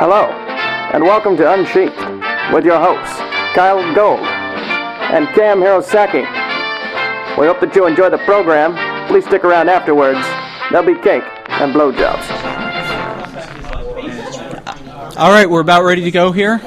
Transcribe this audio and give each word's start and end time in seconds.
Hello, 0.00 0.30
and 0.94 1.04
welcome 1.04 1.36
to 1.36 1.52
Unsheathed 1.52 1.94
with 2.54 2.64
your 2.64 2.80
hosts, 2.80 3.18
Kyle 3.54 3.94
Gold 3.94 4.20
and 4.20 5.28
Cam 5.34 5.60
Hirosaki. 5.60 6.22
We 7.38 7.46
hope 7.46 7.60
that 7.60 7.76
you 7.76 7.86
enjoy 7.86 8.08
the 8.08 8.16
program. 8.24 8.72
Please 9.08 9.26
stick 9.26 9.44
around 9.44 9.68
afterwards. 9.68 10.20
There'll 10.70 10.86
be 10.86 10.98
cake 11.02 11.22
and 11.48 11.74
blowjobs. 11.74 12.26
All 15.18 15.30
right, 15.30 15.50
we're 15.50 15.60
about 15.60 15.82
ready 15.82 16.04
to 16.04 16.10
go 16.10 16.32
here. 16.32 16.62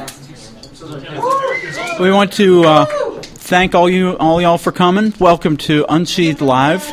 We 2.00 2.12
want 2.12 2.34
to 2.34 2.64
uh, 2.66 2.86
thank 3.24 3.74
all 3.74 3.90
you, 3.90 4.16
all 4.18 4.44
y'all 4.44 4.60
for 4.60 4.72
coming. 4.72 5.12
Welcome 5.20 5.58
to 5.58 5.88
Unsheathed 5.90 6.42
Live, 6.42 6.88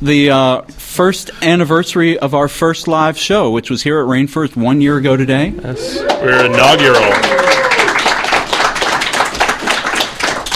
the 0.00 0.30
uh, 0.30 0.62
first 0.92 1.30
anniversary 1.40 2.18
of 2.18 2.34
our 2.34 2.48
first 2.48 2.86
live 2.86 3.16
show, 3.16 3.50
which 3.50 3.70
was 3.70 3.82
here 3.82 3.98
at 4.00 4.06
RainFurrest 4.06 4.56
one 4.56 4.82
year 4.82 4.98
ago 4.98 5.16
today. 5.16 5.48
Yes, 5.48 5.98
we're 6.20 6.44
inaugural. 6.44 7.00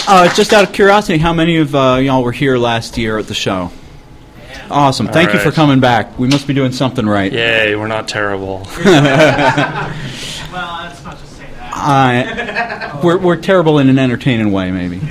Uh, 0.09 0.31
just 0.35 0.53
out 0.53 0.63
of 0.63 0.73
curiosity, 0.73 1.17
how 1.17 1.33
many 1.33 1.57
of 1.57 1.73
uh, 1.73 1.95
y'all 1.95 2.23
were 2.23 2.31
here 2.31 2.55
last 2.55 2.99
year 2.99 3.17
at 3.17 3.27
the 3.27 3.33
show? 3.33 3.71
Awesome. 4.69 5.07
Thank 5.07 5.33
you 5.33 5.39
for 5.39 5.51
coming 5.51 5.79
back. 5.79 6.19
We 6.19 6.27
must 6.27 6.45
be 6.45 6.53
doing 6.53 6.71
something 6.71 7.07
right. 7.07 7.33
Yay, 7.33 7.75
we're 7.75 7.87
not 7.87 8.07
terrible. 8.07 8.67
Well, 10.49 10.83
let's 10.83 11.03
not 11.03 11.19
just 11.19 11.35
say 11.37 11.45
that. 11.55 12.95
Uh, 12.95 13.01
we're, 13.03 13.17
we're 13.17 13.35
terrible 13.35 13.79
in 13.79 13.89
an 13.89 13.99
entertaining 13.99 14.53
way, 14.53 14.71
maybe. 14.71 15.01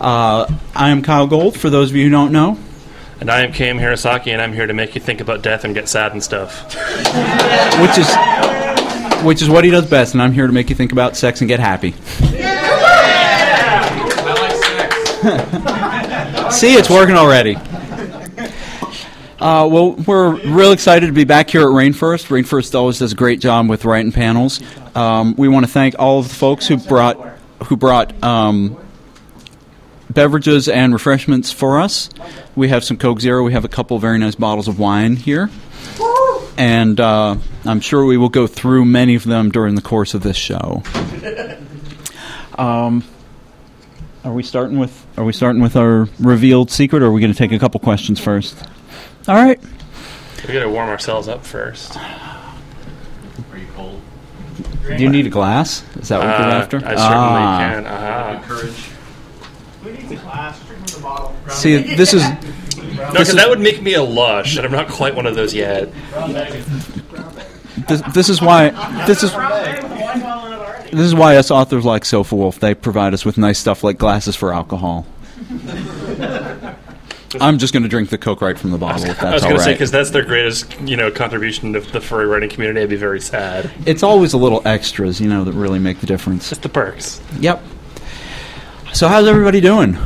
Uh, 0.00 0.46
I 0.76 0.90
am 0.90 1.02
Kyle 1.02 1.26
Gold, 1.26 1.58
for 1.58 1.68
those 1.70 1.90
of 1.90 1.96
you 1.96 2.04
who 2.04 2.10
don't 2.10 2.30
know. 2.30 2.56
And 3.22 3.30
I 3.30 3.42
am 3.42 3.52
Cam 3.52 3.78
Hirosaki, 3.78 4.32
and 4.32 4.42
I'm 4.42 4.52
here 4.52 4.66
to 4.66 4.74
make 4.74 4.96
you 4.96 5.00
think 5.00 5.20
about 5.20 5.42
death 5.42 5.62
and 5.62 5.72
get 5.72 5.88
sad 5.88 6.10
and 6.10 6.20
stuff. 6.20 6.74
which 7.80 7.96
is 7.96 8.12
which 9.24 9.40
is 9.40 9.48
what 9.48 9.62
he 9.62 9.70
does 9.70 9.88
best, 9.88 10.14
and 10.14 10.20
I'm 10.20 10.32
here 10.32 10.48
to 10.48 10.52
make 10.52 10.70
you 10.70 10.74
think 10.74 10.90
about 10.90 11.16
sex 11.16 11.40
and 11.40 11.46
get 11.46 11.60
happy. 11.60 11.92
See, 16.50 16.74
it's 16.74 16.90
working 16.90 17.14
already. 17.14 17.54
Uh, 19.38 19.68
well, 19.68 19.92
we're 19.92 20.34
real 20.52 20.72
excited 20.72 21.06
to 21.06 21.12
be 21.12 21.22
back 21.22 21.48
here 21.48 21.60
at 21.60 21.68
RainFurrest. 21.68 22.26
RainFurrest 22.26 22.74
always 22.74 22.98
does 22.98 23.12
a 23.12 23.14
great 23.14 23.38
job 23.38 23.68
with 23.68 23.84
writing 23.84 24.10
panels. 24.10 24.60
Um, 24.96 25.36
we 25.36 25.46
want 25.46 25.64
to 25.64 25.70
thank 25.70 25.94
all 25.96 26.18
of 26.18 26.28
the 26.28 26.34
folks 26.34 26.66
who 26.66 26.76
brought 26.76 27.38
who 27.66 27.76
brought 27.76 28.20
um, 28.24 28.81
beverages 30.12 30.68
and 30.68 30.92
refreshments 30.92 31.50
for 31.52 31.80
us. 31.80 32.08
We 32.56 32.68
have 32.68 32.84
some 32.84 32.96
Coke 32.96 33.20
Zero. 33.20 33.42
We 33.42 33.52
have 33.52 33.64
a 33.64 33.68
couple 33.68 33.98
very 33.98 34.18
nice 34.18 34.34
bottles 34.34 34.68
of 34.68 34.78
wine 34.78 35.16
here 35.16 35.50
and 36.58 37.00
uh, 37.00 37.36
I'm 37.64 37.80
sure 37.80 38.04
we 38.04 38.16
will 38.18 38.28
go 38.28 38.46
through 38.46 38.84
many 38.84 39.14
of 39.14 39.24
them 39.24 39.50
during 39.50 39.74
the 39.74 39.80
course 39.82 40.12
of 40.14 40.22
this 40.22 40.36
show. 40.36 40.82
Um, 42.58 43.04
are 44.24 44.32
we 44.32 44.42
starting 44.42 44.78
with 44.78 45.06
Are 45.16 45.24
we 45.24 45.32
starting 45.32 45.62
with 45.62 45.76
our 45.76 46.08
revealed 46.20 46.70
secret, 46.70 47.02
or 47.02 47.06
are 47.06 47.10
we 47.10 47.20
going 47.20 47.32
to 47.32 47.38
take 47.38 47.52
a 47.52 47.58
couple 47.58 47.80
questions 47.80 48.20
first? 48.20 48.56
All 49.26 49.34
right. 49.34 49.58
We 50.46 50.52
gotta 50.52 50.68
warm 50.68 50.88
ourselves 50.90 51.28
up 51.28 51.44
first. 51.46 51.96
Are 51.96 52.52
you 53.56 53.66
cold? 53.74 54.00
Do 54.86 55.02
you 55.02 55.08
need 55.08 55.26
a 55.26 55.30
glass? 55.30 55.82
Is 55.96 56.08
that 56.08 56.18
what 56.18 56.26
you're 56.26 56.48
Uh, 56.48 56.60
after? 56.60 56.76
I 56.78 56.80
certainly 56.80 56.98
Ah. 56.98 57.58
can. 57.58 57.86
Uh-huh. 57.86 58.91
See, 61.48 61.76
this 61.94 62.14
is 62.14 62.22
No, 62.22 63.10
because 63.12 63.34
that 63.34 63.48
would 63.48 63.60
make 63.60 63.82
me 63.82 63.94
a 63.94 64.02
lush, 64.02 64.56
and 64.56 64.66
I'm 64.66 64.72
not 64.72 64.88
quite 64.88 65.14
one 65.14 65.26
of 65.26 65.34
those 65.34 65.54
yet. 65.54 65.92
this, 67.88 68.02
this 68.12 68.28
is 68.28 68.40
why 68.40 68.70
this 69.06 69.22
is 69.22 69.32
this 70.92 71.06
is 71.06 71.14
why 71.14 71.36
us 71.36 71.50
authors 71.50 71.84
like 71.84 72.02
Sofawolf. 72.04 72.58
They 72.58 72.74
provide 72.74 73.14
us 73.14 73.24
with 73.24 73.38
nice 73.38 73.58
stuff 73.58 73.82
like 73.82 73.98
glasses 73.98 74.36
for 74.36 74.52
alcohol. 74.52 75.06
I'm 77.40 77.58
just 77.58 77.72
going 77.72 77.82
to 77.82 77.88
drink 77.88 78.10
the 78.10 78.18
Coke 78.18 78.42
right 78.42 78.58
from 78.58 78.72
the 78.72 78.78
bottle. 78.78 79.04
If 79.06 79.18
that's 79.18 79.24
I 79.24 79.32
was 79.32 79.42
all 79.44 79.50
gonna 79.50 79.62
say 79.62 79.72
because 79.72 79.90
that's 79.90 80.10
their 80.10 80.24
greatest, 80.24 80.78
you 80.82 80.96
know, 80.96 81.10
contribution 81.10 81.72
to 81.72 81.80
the 81.80 82.00
furry 82.00 82.26
writing 82.26 82.50
community. 82.50 82.80
I'd 82.82 82.90
be 82.90 82.96
very 82.96 83.20
sad. 83.20 83.70
It's 83.86 84.02
always 84.02 84.32
the 84.32 84.38
little 84.38 84.60
extras, 84.66 85.20
you 85.20 85.28
know, 85.28 85.44
that 85.44 85.52
really 85.52 85.78
make 85.78 86.00
the 86.00 86.06
difference. 86.06 86.50
Just 86.50 86.62
the 86.62 86.68
perks. 86.68 87.20
Yep. 87.40 87.62
So 88.92 89.08
how's 89.08 89.26
everybody 89.26 89.60
doing? 89.60 89.96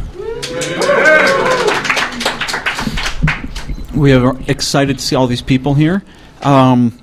We 3.94 4.12
are 4.12 4.36
excited 4.48 4.98
to 4.98 5.04
see 5.04 5.16
all 5.16 5.26
these 5.26 5.42
people 5.42 5.74
here. 5.74 6.02
Um, 6.42 6.98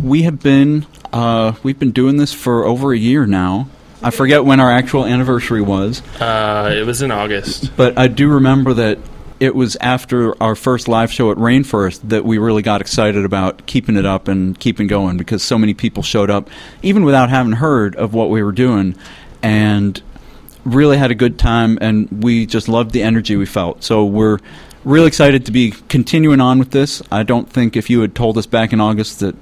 we 0.00 0.22
have 0.22 0.40
been 0.40 0.86
uh, 1.12 1.52
we've 1.62 1.78
been 1.78 1.92
doing 1.92 2.16
this 2.16 2.32
for 2.32 2.64
over 2.64 2.92
a 2.92 2.98
year 2.98 3.26
now. 3.26 3.68
I 4.02 4.10
forget 4.10 4.44
when 4.44 4.60
our 4.60 4.70
actual 4.70 5.04
anniversary 5.04 5.62
was, 5.62 6.02
Uh, 6.20 6.74
it 6.76 6.84
was 6.84 7.00
in 7.02 7.10
August. 7.10 7.74
but 7.76 7.96
I 7.96 8.08
do 8.08 8.28
remember 8.28 8.74
that 8.74 8.98
it 9.40 9.54
was 9.54 9.76
after 9.80 10.40
our 10.42 10.54
first 10.54 10.88
live 10.88 11.12
show 11.12 11.30
at 11.30 11.36
RainFurrest 11.38 12.00
that 12.08 12.24
we 12.24 12.38
really 12.38 12.62
got 12.62 12.80
excited 12.80 13.24
about 13.24 13.66
keeping 13.66 13.96
it 13.96 14.06
up 14.06 14.28
and 14.28 14.58
keeping 14.58 14.86
going 14.86 15.16
because 15.16 15.42
so 15.42 15.58
many 15.58 15.74
people 15.74 16.02
showed 16.02 16.30
up, 16.30 16.48
even 16.82 17.04
without 17.04 17.30
having 17.30 17.52
heard 17.52 17.94
of 17.96 18.14
what 18.14 18.30
we 18.30 18.42
were 18.42 18.52
doing, 18.52 18.94
and 19.42 20.00
really 20.64 20.96
had 20.96 21.10
a 21.10 21.14
good 21.14 21.38
time. 21.38 21.78
And 21.80 22.08
we 22.22 22.46
just 22.46 22.68
loved 22.68 22.92
the 22.92 23.02
energy 23.02 23.36
we 23.36 23.46
felt. 23.46 23.84
So 23.84 24.04
we're 24.04 24.38
really 24.84 25.06
excited 25.06 25.46
to 25.46 25.52
be 25.52 25.72
continuing 25.88 26.40
on 26.40 26.58
with 26.58 26.70
this. 26.70 27.02
I 27.10 27.22
don't 27.22 27.48
think 27.50 27.76
if 27.76 27.88
you 27.90 28.00
had 28.00 28.14
told 28.14 28.36
us 28.38 28.46
back 28.46 28.72
in 28.72 28.80
August 28.80 29.20
that 29.20 29.34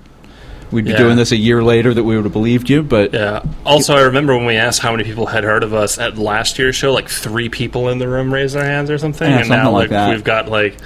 we'd 0.70 0.84
be 0.86 0.92
Yeah. 0.92 0.96
doing 0.98 1.16
this 1.16 1.32
a 1.32 1.36
year 1.36 1.62
later 1.62 1.92
that 1.92 2.02
we 2.04 2.16
would 2.16 2.24
have 2.24 2.32
believed 2.32 2.70
you, 2.70 2.82
but 2.82 3.12
Yeah. 3.12 3.40
Also, 3.66 3.94
I 3.94 4.00
remember 4.02 4.34
when 4.36 4.46
we 4.46 4.54
asked 4.56 4.80
how 4.80 4.90
many 4.92 5.04
people 5.04 5.26
had 5.26 5.44
heard 5.44 5.62
of 5.64 5.74
us 5.74 5.98
at 5.98 6.16
last 6.16 6.58
year's 6.58 6.76
show, 6.76 6.92
like 6.92 7.08
three 7.08 7.48
people 7.50 7.88
in 7.90 7.98
the 7.98 8.08
room 8.08 8.32
raised 8.32 8.54
their 8.54 8.64
hands 8.64 8.88
or 8.90 8.96
something, 8.98 9.28
Yeah, 9.28 9.38
and 9.38 9.46
something 9.48 9.64
now 9.64 9.70
like 9.70 9.90
that. 9.90 10.10
we've 10.10 10.24
got 10.24 10.48
like 10.48 10.76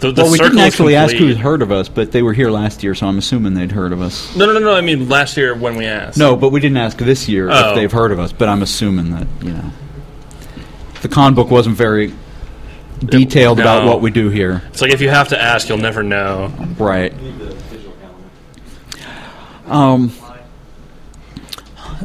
the, 0.00 0.12
the 0.12 0.22
well, 0.22 0.32
we 0.32 0.38
didn't 0.38 0.58
is 0.58 0.64
actually 0.64 0.96
ask 0.96 1.12
complete. 1.12 1.28
who's 1.34 1.38
heard 1.38 1.62
of 1.62 1.72
us, 1.72 1.88
but 1.88 2.12
they 2.12 2.22
were 2.22 2.32
here 2.34 2.50
last 2.50 2.82
year, 2.82 2.94
so 2.94 3.06
I'm 3.06 3.16
assuming 3.18 3.54
they'd 3.54 3.72
heard 3.72 3.92
of 3.92 4.02
us. 4.02 4.34
No, 4.36 4.46
no, 4.46 4.52
no, 4.54 4.58
no. 4.60 4.74
I 4.74 4.80
mean, 4.82 5.08
last 5.08 5.36
year 5.36 5.54
when 5.54 5.76
we 5.76 5.86
asked. 5.86 6.18
No, 6.18 6.36
but 6.36 6.50
we 6.50 6.60
didn't 6.60 6.76
ask 6.76 6.98
this 6.98 7.28
year 7.28 7.48
Oh. 7.50 7.70
if 7.70 7.74
they've 7.76 7.92
heard 7.92 8.12
of 8.12 8.18
us. 8.18 8.32
But 8.32 8.48
I'm 8.48 8.62
assuming 8.62 9.10
that 9.12 9.26
you 9.42 9.52
know, 9.52 9.70
the 11.02 11.08
con 11.08 11.34
book 11.34 11.50
wasn't 11.50 11.76
very 11.76 12.12
detailed 13.00 13.60
about 13.60 13.84
no. 13.84 13.90
what 13.90 14.00
we 14.00 14.10
do 14.10 14.30
here, 14.30 14.62
It's 14.68 14.80
like 14.80 14.92
if 14.92 15.00
you 15.02 15.10
have 15.10 15.28
to 15.28 15.40
ask, 15.40 15.68
you'll 15.68 15.76
never 15.78 16.02
know. 16.02 16.50
right? 16.78 17.12
Um. 19.66 20.12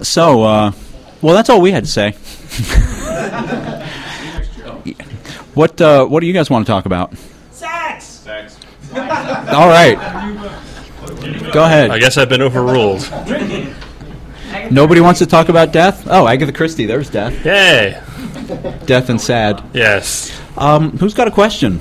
So, 0.02 0.44
uh, 0.44 0.72
well, 1.22 1.36
that's 1.36 1.50
all 1.50 1.62
we 1.62 1.72
had 1.72 1.84
to 1.86 1.90
say. 1.90 2.12
what 5.54 5.80
uh, 5.80 6.06
What 6.06 6.20
do 6.22 6.28
you 6.28 6.34
guys 6.34 6.50
want 6.50 6.66
to 6.66 6.72
talk 6.72 6.86
about? 6.86 7.14
Sex! 8.94 9.54
All 9.54 9.68
right, 9.68 9.96
go 11.54 11.64
ahead. 11.64 11.92
I 11.92 12.00
guess 12.00 12.18
I've 12.18 12.30
been 12.30 12.42
overruled. 12.42 13.10
Nobody 14.70 15.02
wants 15.02 15.20
to 15.20 15.26
talk 15.26 15.50
about 15.50 15.72
death. 15.72 16.08
Oh, 16.10 16.28
Agatha 16.28 16.52
Christie. 16.52 16.86
There's 16.86 17.10
death. 17.10 17.46
Yay! 17.46 18.02
Death 18.86 19.10
and 19.10 19.20
sad. 19.20 19.64
Yes. 19.74 20.38
Um, 20.58 20.98
who's 20.98 21.14
got 21.14 21.28
a 21.28 21.32
question? 21.32 21.80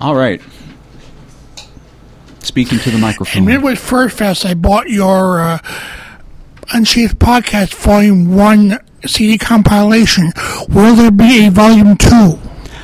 All 0.00 0.14
right. 0.14 0.40
Speaking 2.40 2.78
to 2.78 2.90
the 2.90 2.96
In 2.96 3.00
microphone. 3.00 3.44
Midwest 3.44 3.82
Fur 3.82 4.08
Fest, 4.08 4.44
I 4.44 4.54
bought 4.54 4.88
your 4.90 5.40
uh, 5.40 5.58
Unsheathed 6.72 7.18
Podcast 7.18 7.74
Volume 7.74 8.34
1 8.34 8.78
CD 9.06 9.38
compilation. 9.38 10.32
Will 10.68 10.94
there 10.94 11.10
be 11.10 11.46
a 11.46 11.50
Volume 11.50 11.96
2? 11.96 12.38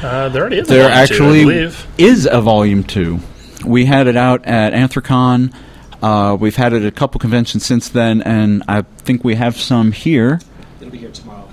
Uh, 0.05 0.29
there 0.29 0.43
already 0.43 0.59
is. 0.59 0.69
a 0.69 0.73
There 0.73 0.83
volume 0.83 0.91
two, 0.93 0.99
I 0.99 1.03
actually 1.03 1.45
believe. 1.45 1.87
is 1.99 2.29
a 2.31 2.41
volume 2.41 2.85
two. 2.85 3.21
We 3.65 3.87
had 3.87 4.07
it 4.07 4.17
out 4.17 4.45
at 4.45 4.73
Anthrocon. 4.75 5.55
Uh, 6.03 6.37
we've 6.39 6.57
had 6.57 6.75
it 6.75 6.83
at 6.83 6.89
a 6.89 6.91
couple 6.91 7.19
conventions 7.19 7.65
since 7.65 7.89
then, 7.89 8.21
and 8.23 8.63
I 8.69 8.83
think 8.83 9.25
we 9.25 9.37
have 9.37 9.57
some 9.57 9.93
here. 9.93 10.41
It'll 10.81 10.91
be 10.93 10.99
here 10.99 11.11
tomorrow. 11.11 11.49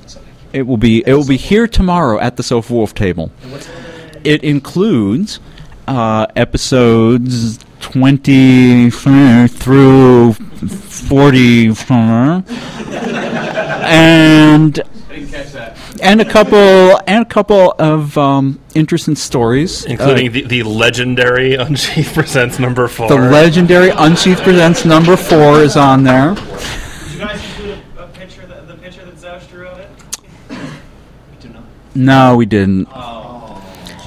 It 0.51 0.63
will 0.68 0.75
be 0.75 1.01
it 1.07 1.13
will 1.13 1.25
be 1.25 1.38
here 1.38 1.65
tomorrow 1.65 2.19
at 2.19 2.36
the 2.36 2.44
Sofawolf 2.44 2.94
table. 2.94 3.31
It 4.25 4.44
includes 4.44 5.39
uh, 5.88 6.27
episodes 6.36 7.57
twenty 7.80 8.89
through 8.89 10.33
forty, 10.33 11.68
and 13.88 14.81
and 16.01 16.22
a 16.22 16.25
couple 16.25 16.57
and 17.07 17.22
a 17.24 17.25
couple 17.25 17.74
of 17.80 18.18
um, 18.18 18.60
interesting 18.75 19.16
stories, 19.16 19.86
Including 19.86 20.30
Uh, 20.30 20.31
the, 20.31 20.42
the 20.44 20.63
legendary 20.63 21.56
Unsheath 21.68 22.13
Presents 22.13 22.60
number 22.60 22.88
four. 22.88 23.07
the 23.07 23.16
legendary 23.16 23.89
Unsheath 23.89 24.42
Presents 24.42 24.86
number 24.86 25.16
four 25.16 25.62
is 25.62 25.78
on 25.78 26.04
there. 26.04 26.36
Did 26.36 26.44
you 27.13 27.19
guys 27.19 27.44
include 27.44 27.80
a, 27.98 28.04
a 28.04 28.07
picture, 28.07 28.45
the, 28.45 28.62
the 28.62 28.75
picture 28.75 29.06
that 29.06 29.18
Zeus 29.19 29.48
drew 29.48 29.68
of 29.68 29.78
it? 29.80 29.89
We 30.50 30.56
do 31.39 31.50
not. 31.50 31.63
No, 31.95 32.36
we 32.36 32.45
didn't. 32.45 32.88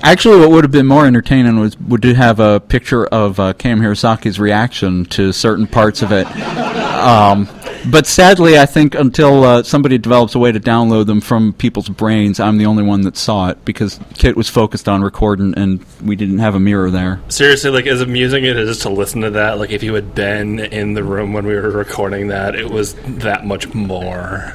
Actually, 0.02 0.38
what 0.40 0.50
would 0.50 0.64
have 0.64 0.70
been 0.70 0.86
more 0.86 1.06
entertaining 1.06 1.58
was 1.58 1.78
would 1.80 2.02
to 2.02 2.12
have 2.14 2.38
a 2.38 2.60
picture 2.60 3.06
of 3.06 3.40
uh, 3.40 3.54
Cam 3.54 3.80
Hirosaki's 3.80 4.38
reaction 4.38 5.06
to 5.06 5.32
certain 5.32 5.66
parts 5.66 6.02
of 6.02 6.12
it. 6.12 6.26
Um, 7.04 7.46
but 7.90 8.06
sadly, 8.06 8.58
I 8.58 8.66
think 8.66 8.94
until 8.94 9.44
uh, 9.44 9.62
somebody 9.62 9.98
develops 9.98 10.34
a 10.34 10.38
way 10.38 10.52
to 10.52 10.60
download 10.60 11.06
them 11.06 11.20
from 11.20 11.52
people's 11.52 11.88
brains, 11.88 12.40
I'm 12.40 12.58
the 12.58 12.66
only 12.66 12.82
one 12.82 13.02
that 13.02 13.16
saw 13.16 13.48
it 13.48 13.64
because 13.64 14.00
Kit 14.14 14.36
was 14.36 14.48
focused 14.48 14.88
on 14.88 15.02
recording 15.02 15.54
and 15.56 15.84
we 16.02 16.16
didn't 16.16 16.38
have 16.38 16.54
a 16.54 16.60
mirror 16.60 16.90
there. 16.90 17.20
Seriously, 17.28 17.70
like 17.70 17.86
as 17.86 18.00
amusing 18.00 18.44
as 18.46 18.56
it 18.56 18.68
is 18.68 18.78
to 18.80 18.88
listen 18.88 19.22
to 19.22 19.30
that, 19.30 19.58
like 19.58 19.70
if 19.70 19.82
you 19.82 19.94
had 19.94 20.14
been 20.14 20.60
in 20.60 20.94
the 20.94 21.04
room 21.04 21.32
when 21.32 21.46
we 21.46 21.54
were 21.54 21.70
recording 21.70 22.28
that, 22.28 22.54
it 22.54 22.70
was 22.70 22.94
that 22.94 23.46
much 23.46 23.74
more. 23.74 24.52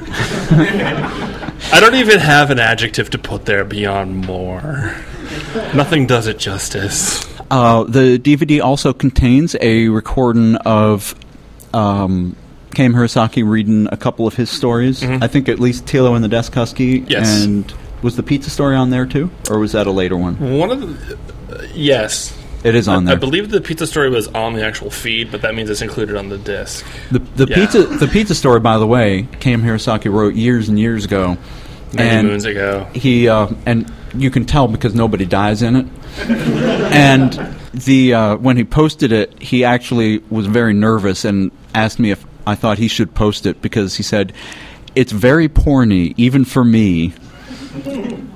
I 1.72 1.78
don't 1.80 1.94
even 1.94 2.18
have 2.18 2.50
an 2.50 2.58
adjective 2.58 3.10
to 3.10 3.18
put 3.18 3.44
there 3.44 3.64
beyond 3.64 4.26
more. 4.26 4.96
Nothing 5.74 6.06
does 6.06 6.26
it 6.26 6.38
justice. 6.38 7.24
Uh, 7.50 7.84
the 7.84 8.18
DVD 8.18 8.62
also 8.62 8.92
contains 8.92 9.56
a 9.60 9.88
recording 9.88 10.56
of 10.56 11.14
um, 11.74 12.36
Cam 12.74 12.92
Hirosaki 12.94 13.46
reading 13.48 13.88
a 13.90 13.96
couple 13.96 14.26
of 14.26 14.34
his 14.34 14.50
stories. 14.50 15.02
I 15.02 15.26
think 15.26 15.48
at 15.48 15.58
least 15.58 15.86
Tilo 15.86 16.14
and 16.14 16.24
the 16.24 16.28
Desk 16.28 16.52
Husky. 16.54 17.00
Mm-hmm. 17.00 17.10
Yes. 17.10 17.44
And 17.44 17.72
was 18.02 18.16
the 18.16 18.22
pizza 18.22 18.50
story 18.50 18.76
on 18.76 18.90
there 18.90 19.06
too? 19.06 19.30
Or 19.50 19.58
was 19.58 19.72
that 19.72 19.86
a 19.86 19.90
later 19.90 20.16
one? 20.16 20.36
One 20.58 20.70
of 20.70 20.80
the. 20.80 21.18
Uh, 21.50 21.66
yes. 21.74 22.36
It 22.62 22.74
is 22.74 22.88
on 22.88 23.04
I 23.04 23.06
there. 23.12 23.16
I 23.16 23.18
believe 23.18 23.48
the 23.50 23.60
pizza 23.60 23.86
story 23.86 24.10
was 24.10 24.28
on 24.28 24.52
the 24.52 24.62
actual 24.64 24.90
feed, 24.90 25.32
but 25.32 25.40
that 25.42 25.54
means 25.54 25.70
it's 25.70 25.80
included 25.80 26.14
on 26.16 26.28
the 26.28 26.36
disc. 26.38 26.84
The, 27.10 27.18
the 27.18 27.46
Yeah. 27.46 27.54
pizza 27.56 27.82
the 27.98 28.06
pizza 28.06 28.34
story, 28.34 28.60
by 28.60 28.78
the 28.78 28.86
way, 28.86 29.28
Cam 29.40 29.62
Hirosaki 29.62 30.12
wrote 30.12 30.34
years 30.34 30.68
and 30.68 30.78
years 30.78 31.04
ago. 31.04 31.38
Many 31.94 32.08
and 32.08 32.28
moons 32.28 32.44
ago. 32.44 32.86
He 32.94 33.28
uh, 33.28 33.48
and 33.66 33.90
you 34.14 34.30
can 34.30 34.44
tell 34.44 34.68
because 34.68 34.94
nobody 34.94 35.24
dies 35.24 35.62
in 35.62 35.74
it. 35.76 35.86
and 36.92 37.32
the 37.72 38.14
uh, 38.14 38.36
when 38.36 38.56
he 38.56 38.64
posted 38.64 39.10
it, 39.12 39.40
he 39.42 39.64
actually 39.64 40.18
was 40.30 40.46
very 40.46 40.74
nervous 40.74 41.24
and 41.24 41.50
asked 41.74 41.98
me 41.98 42.10
if 42.10 42.24
I 42.46 42.54
thought 42.54 42.78
he 42.78 42.88
should 42.88 43.14
post 43.14 43.46
it 43.46 43.60
because 43.62 43.96
he 43.96 44.02
said 44.02 44.32
it's 44.94 45.12
very 45.12 45.48
porny, 45.48 46.14
even 46.16 46.44
for 46.44 46.64
me. 46.64 47.12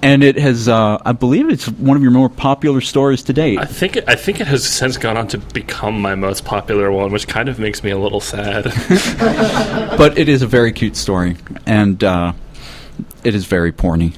And 0.01 0.23
it 0.23 0.39
has, 0.39 0.69
uh, 0.69 0.99
I 1.05 1.11
believe, 1.13 1.49
it's 1.49 1.67
one 1.69 1.97
of 1.97 2.03
your 2.03 2.13
more 2.13 2.29
popular 2.29 2.81
stories 2.81 3.23
to 3.25 3.33
date. 3.33 3.59
I 3.59 3.65
think 3.65 3.97
it, 3.97 4.05
I 4.07 4.15
think 4.15 4.41
it 4.41 4.47
has 4.47 4.65
since 4.65 4.97
gone 4.97 5.17
on 5.17 5.27
to 5.29 5.39
become 5.39 6.01
my 6.01 6.15
most 6.15 6.45
popular 6.45 6.93
one, 6.93 7.11
which 7.11 7.27
kind 7.27 7.49
of 7.49 7.59
makes 7.59 7.83
me 7.83 7.91
a 7.91 7.99
little 7.99 8.21
sad. 8.21 8.65
but 9.99 10.17
it 10.19 10.29
is 10.29 10.43
a 10.43 10.47
very 10.47 10.71
cute 10.73 10.95
story, 10.95 11.37
and 11.67 12.05
uh, 12.05 12.33
it 13.25 13.35
is 13.35 13.47
very 13.47 13.73
porny. 13.73 14.15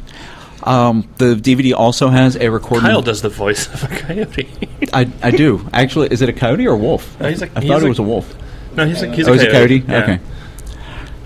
Um, 0.64 1.08
the 1.18 1.34
DVD 1.36 1.72
also 1.74 2.08
has 2.08 2.36
a 2.36 2.50
recording. 2.50 2.86
Kyle 2.86 3.00
does 3.00 3.22
the 3.22 3.28
voice 3.28 3.72
of 3.72 3.84
a 3.84 3.88
coyote. 3.96 4.48
I, 4.92 5.08
I 5.22 5.30
do 5.30 5.66
actually. 5.72 6.08
Is 6.08 6.20
it 6.22 6.28
a 6.28 6.32
coyote 6.32 6.66
or 6.66 6.74
a 6.74 6.76
wolf? 6.76 7.18
No, 7.20 7.28
he's 7.28 7.40
a- 7.40 7.56
I 7.56 7.60
he's 7.60 7.70
thought 7.70 7.82
a- 7.82 7.86
it 7.86 7.88
was 7.88 8.00
a 8.00 8.02
wolf. 8.02 8.34
No, 8.76 8.87
he's 8.87 9.02
a 9.02 9.12
he's 9.12 9.28
oh, 9.28 9.32
a 9.32 9.34
he's 9.34 9.43
a 9.44 9.50
coyote. 9.50 9.78
Yeah. 9.87 10.02
Okay. 10.02 10.19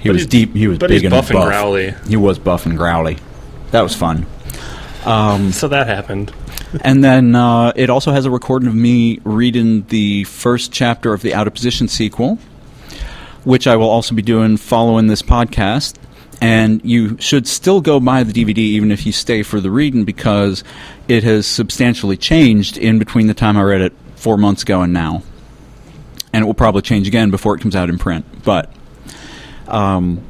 He 0.00 0.08
But 0.08 0.14
was 0.14 0.26
deep. 0.26 0.55
He 0.55 0.67
was 0.67 0.79
but 0.79 0.88
big 0.88 1.02
he's 1.02 1.05
and 1.05 1.11
buff 1.11 1.31
and 1.31 1.38
buff. 1.38 1.47
growly. 1.49 1.94
He 2.08 2.17
was 2.17 2.38
buff 2.38 2.64
and 2.67 2.76
growly. 2.76 3.19
That 3.70 3.82
was 3.82 3.94
fun. 3.94 4.26
Um, 5.05 5.52
So 5.52 5.69
that 5.69 5.87
happened. 5.87 6.32
and 6.82 7.02
then 7.05 7.35
uh, 7.35 7.73
it 7.76 7.91
also 7.91 8.12
has 8.12 8.25
a 8.25 8.31
recording 8.31 8.69
of 8.69 8.75
me 8.75 9.19
reading 9.25 9.85
the 9.88 10.25
first 10.25 10.73
chapter 10.73 11.12
of 11.12 11.23
the 11.23 11.35
Out 11.35 11.47
of 11.47 11.55
Position 11.55 11.88
sequel, 11.88 12.38
which 13.44 13.67
I 13.67 13.76
will 13.76 13.88
also 13.88 14.14
be 14.14 14.23
doing 14.23 14.56
following 14.56 15.06
this 15.08 15.23
podcast. 15.23 15.97
And 16.43 16.81
you 16.85 17.19
should 17.19 17.47
still 17.47 17.82
go 17.82 18.00
buy 18.00 18.23
the 18.25 18.32
DVD 18.32 18.58
even 18.58 18.91
if 18.91 19.05
you 19.05 19.12
stay 19.12 19.43
for 19.43 19.61
the 19.61 19.70
reading 19.70 20.05
because 20.05 20.64
it 21.08 21.23
has 21.25 21.47
substantially 21.47 22.17
changed 22.17 22.79
in 22.79 22.99
between 22.99 23.26
the 23.26 23.35
time 23.35 23.58
I 23.58 23.62
read 23.62 23.82
it 23.82 23.93
four 24.17 24.38
months 24.38 24.62
ago 24.62 24.81
and 24.81 24.93
now. 24.94 25.23
And 26.32 26.42
it 26.42 26.46
will 26.46 26.54
probably 26.54 26.82
change 26.82 27.08
again 27.08 27.30
before 27.30 27.54
it 27.56 27.60
comes 27.60 27.74
out 27.74 27.88
in 27.88 27.98
print. 27.98 28.24
But 28.44 28.72
um, 29.66 30.24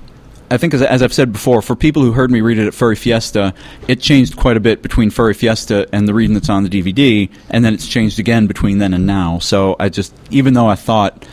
I 0.51 0.57
think, 0.57 0.75
as, 0.75 0.83
as 0.83 1.03
I've 1.03 1.13
said 1.13 1.33
before, 1.33 1.63
for 1.63 1.77
people 1.77 2.03
who 2.03 2.13
heard 2.13 2.31
me 2.31 2.41
read 2.41 2.59
it 2.59 2.67
at 2.67 2.75
Furry 2.75 2.97
Fiesta, 2.97 3.55
it 3.87 4.01
changed 4.01 4.37
quite 4.37 4.57
a 4.57 4.61
bit 4.61 4.83
between 4.83 5.11
Furry 5.11 5.35
Fiesta 5.35 5.89
and 5.93 6.09
the 6.09 6.15
reading 6.15 6.35
that's 6.35 6.49
on 6.49 6.65
the 6.65 6.69
DVD, 6.69 7.31
and 7.51 7.65
then 7.65 7.73
it's 7.73 7.87
changed 7.87 8.19
again 8.19 8.49
between 8.49 8.79
then 8.79 8.93
and 8.93 9.07
now. 9.07 9.39
So 9.39 9.77
I 9.79 9.89
just, 9.91 10.13
even 10.31 10.55
though 10.55 10.67
I 10.67 10.75
thought 10.75 11.25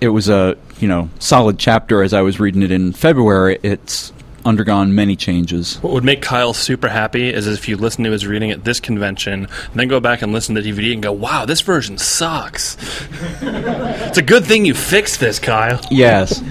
it 0.00 0.08
was 0.08 0.28
a 0.28 0.56
you 0.78 0.88
know 0.88 1.10
solid 1.18 1.58
chapter 1.58 2.02
as 2.02 2.12
I 2.12 2.22
was 2.22 2.40
reading 2.40 2.62
it 2.62 2.70
in 2.70 2.92
February, 2.92 3.58
it's 3.62 4.12
undergone 4.46 4.94
many 4.94 5.16
changes. 5.16 5.82
What 5.82 5.92
would 5.92 6.04
make 6.04 6.22
Kyle 6.22 6.54
super 6.54 6.88
happy 6.88 7.28
is 7.28 7.46
if 7.46 7.68
you 7.68 7.76
listen 7.76 8.04
to 8.04 8.10
his 8.10 8.26
reading 8.26 8.50
at 8.50 8.64
this 8.64 8.80
convention, 8.80 9.48
then 9.74 9.88
go 9.88 10.00
back 10.00 10.22
and 10.22 10.32
listen 10.32 10.54
to 10.54 10.62
the 10.62 10.72
DVD 10.72 10.92
and 10.94 11.02
go, 11.02 11.12
"Wow, 11.12 11.44
this 11.44 11.60
version 11.60 11.98
sucks." 11.98 12.76
it's 13.42 14.18
a 14.18 14.22
good 14.22 14.44
thing 14.44 14.64
you 14.64 14.74
fixed 14.74 15.20
this, 15.20 15.38
Kyle. 15.38 15.80
Yes, 15.90 16.42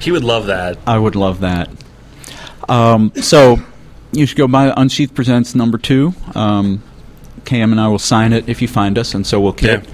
He 0.00 0.10
would 0.10 0.24
love 0.24 0.46
that. 0.46 0.78
I 0.86 0.98
would 0.98 1.14
love 1.16 1.40
that. 1.40 1.70
Um, 2.68 3.12
so 3.16 3.58
you 4.12 4.26
should 4.26 4.38
go 4.38 4.48
buy 4.48 4.72
Unsheath 4.76 5.14
Presents 5.14 5.54
number 5.54 5.78
two. 5.78 6.14
Um, 6.34 6.82
Cam 7.44 7.72
and 7.72 7.80
I 7.80 7.88
will 7.88 7.98
sign 7.98 8.32
it 8.32 8.48
if 8.48 8.62
you 8.62 8.68
find 8.68 8.98
us, 8.98 9.14
and 9.14 9.26
so 9.26 9.40
will 9.40 9.52
Kit. 9.52 9.86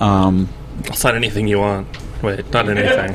Um, 0.00 0.48
I'll 0.88 0.96
sign 0.96 1.14
anything 1.14 1.46
you 1.46 1.58
want. 1.58 1.86
Wait, 2.26 2.50
not 2.52 2.68
anything. 2.68 3.12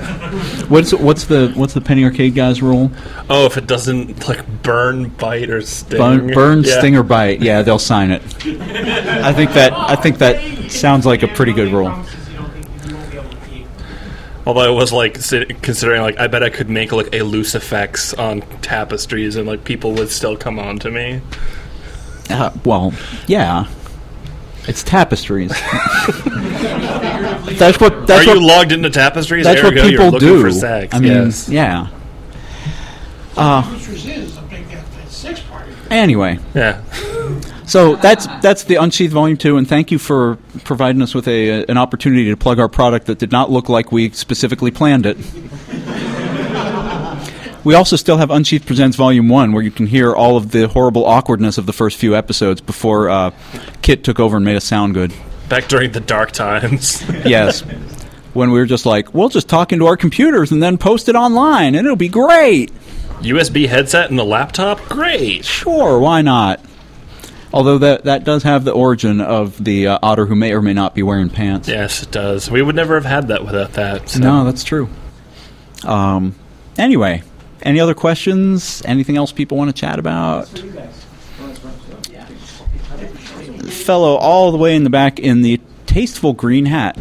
What's 0.69 0.94
what's 0.94 1.25
the 1.25 1.52
what's 1.56 1.74
the 1.74 1.81
penny 1.81 2.06
arcade 2.06 2.34
guys 2.34 2.62
rule? 2.62 2.90
oh, 3.30 3.46
if 3.46 3.58
it 3.58 3.68
doesn't 3.68 4.25
like 4.25 4.63
burn, 4.63 5.10
bite, 5.10 5.50
or 5.50 5.62
sting. 5.62 5.98
Burn, 6.00 6.28
burn 6.28 6.63
Yeah. 6.63 6.80
sting 6.80 6.96
or 6.96 7.04
bite. 7.04 7.42
Yeah, 7.42 7.62
they'll 7.62 7.78
sign 7.78 8.12
it. 8.12 8.22
I 8.46 9.34
think 9.34 9.52
that 9.52 9.74
I 9.74 9.96
think 9.98 10.19
that 10.19 10.72
sounds 10.72 11.06
like 11.06 11.24
a 11.24 11.28
pretty 11.28 11.52
good 11.52 11.74
rule. 11.74 11.90
Promises 11.90 12.30
you 12.30 12.38
don't 12.38 12.52
think 12.54 12.88
you 12.88 12.96
won't 12.96 13.12
be 13.12 13.18
able 13.18 13.30
to 13.31 13.36
keep. 13.50 13.68
Although 14.46 14.62
I 14.62 14.69
was 14.69 14.94
like 14.94 15.16
considering, 15.62 16.02
like 16.04 16.18
I 16.18 16.28
bet 16.28 16.42
I 16.42 16.50
could 16.50 16.69
make 16.69 16.94
like 16.94 17.13
a 17.13 17.24
loose 17.24 17.54
effects 17.54 18.13
on 18.13 18.40
tapestries, 18.62 19.36
and 19.36 19.46
like 19.46 19.66
people 19.66 19.92
would 19.96 20.10
still 20.10 20.38
come 20.38 20.58
on 20.58 20.80
to 20.80 20.90
me. 20.90 21.19
Uh, 22.30 22.50
well, 22.63 22.94
yeah, 23.28 23.66
it's 24.69 24.84
tapestries. 24.84 25.52
that's 27.58 27.80
what 27.80 28.08
that's 28.08 28.26
Are 28.26 28.30
what 28.32 28.40
you 28.40 28.48
logged 28.48 28.72
into 28.72 28.90
tapestries? 28.90 29.46
that's 29.46 29.62
what 29.64 29.74
Ergo, 29.74 29.88
you're 29.88 30.02
people 30.02 30.20
do. 30.20 30.42
For 30.42 30.52
sex. 30.52 30.94
I 30.94 31.00
mean, 31.00 31.12
yes. 31.12 31.50
yeah. 31.50 31.88
Which 33.72 34.06
is 34.06 34.38
a 34.38 34.42
big 34.42 34.66
uh. 34.74 34.80
Anyway, 35.90 36.40
Yeah. 36.54 36.82
So 37.66 37.96
that's 37.96 38.28
that's 38.42 38.66
the 38.66 38.76
Unsheath 38.76 39.12
Volume 39.12 39.38
Two, 39.38 39.58
and 39.58 39.68
thank 39.68 39.92
you 39.92 40.00
for 40.00 40.38
providing 40.66 41.02
us 41.02 41.16
with 41.16 41.28
a 41.28 41.64
an 41.66 41.78
opportunity 41.78 42.30
to 42.30 42.36
plug 42.36 42.60
our 42.60 42.68
product 42.68 43.06
that 43.06 43.18
did 43.18 43.32
not 43.32 43.50
look 43.50 43.70
like 43.70 43.92
we 43.92 44.10
specifically 44.10 44.72
planned 44.72 45.06
it. 45.06 45.18
we 47.63 47.74
also 47.74 47.96
still 47.96 48.18
have 48.18 48.30
Unsheath 48.30 48.65
Presents 48.65 48.98
Volume 48.98 49.30
One, 49.30 49.54
where 49.54 49.63
you 49.63 49.72
can 49.72 49.88
hear 49.88 50.13
all 50.13 50.36
of 50.36 50.51
the 50.51 50.68
horrible 50.68 51.06
awkwardness 51.06 51.58
of 51.58 51.65
the 51.65 51.74
first 51.74 51.98
few 51.98 52.13
episodes 52.15 52.60
before 52.60 53.10
uh, 53.10 53.32
Kit 53.82 54.04
took 54.04 54.20
over 54.20 54.36
and 54.36 54.46
made 54.46 54.58
us 54.58 54.65
sound 54.65 54.94
good. 54.94 55.13
Back 55.51 55.67
during 55.67 55.91
the 55.91 56.00
dark 56.00 56.31
times. 56.31 57.03
Yes. 57.25 57.62
When 58.34 58.51
we 58.51 58.60
were 58.60 58.65
just 58.65 58.86
like, 58.86 59.13
we'll 59.13 59.27
just 59.27 59.50
talk 59.50 59.74
into 59.74 59.86
our 59.86 59.98
computers 59.98 60.51
and 60.53 60.63
then 60.63 60.77
post 60.77 61.10
it 61.10 61.15
online, 61.15 61.75
and 61.75 61.86
it'll 61.86 61.98
be 61.98 62.08
great. 62.08 62.72
USB 63.20 63.67
headset 63.67 64.10
and 64.10 64.17
a 64.17 64.24
laptop? 64.24 64.79
Great. 64.88 65.43
Sure, 65.43 66.00
why 66.00 66.22
not? 66.22 66.62
Although 67.53 67.79
that 67.79 68.05
that 68.05 68.24
does 68.24 68.43
have 68.43 68.63
the 68.63 68.72
origin 68.72 69.20
of 69.20 69.62
the 69.62 69.88
uh, 69.88 70.00
otter 70.01 70.25
who 70.25 70.36
may 70.36 70.53
or 70.53 70.62
may 70.62 70.74
not 70.74 70.96
be 70.96 71.03
wearing 71.03 71.29
pants. 71.29 71.67
Yes, 71.67 72.01
it 72.01 72.12
does. 72.12 72.50
We 72.50 72.62
would 72.62 72.75
never 72.77 72.96
have 72.96 73.03
had 73.05 73.27
that 73.27 73.43
without 73.43 73.74
that. 73.74 74.08
so. 74.08 74.20
No, 74.20 74.46
that's 74.46 74.63
true. 74.63 74.88
Um, 75.84 76.34
anyway, 76.77 77.24
any 77.62 77.81
other 77.81 77.93
questions? 77.93 78.81
Anything 78.86 79.17
else 79.17 79.34
people 79.34 79.58
want 79.58 79.70
to 79.70 79.79
chat 79.79 80.00
about? 80.00 80.48
Fellow 83.72 84.16
all 84.16 84.51
the 84.51 84.58
way 84.58 84.75
in 84.75 84.84
the 84.84 84.90
back 84.90 85.20
in 85.20 85.42
the 85.42 85.60
tasteful 85.86 86.34
green 86.34 86.66
hat. 86.66 86.98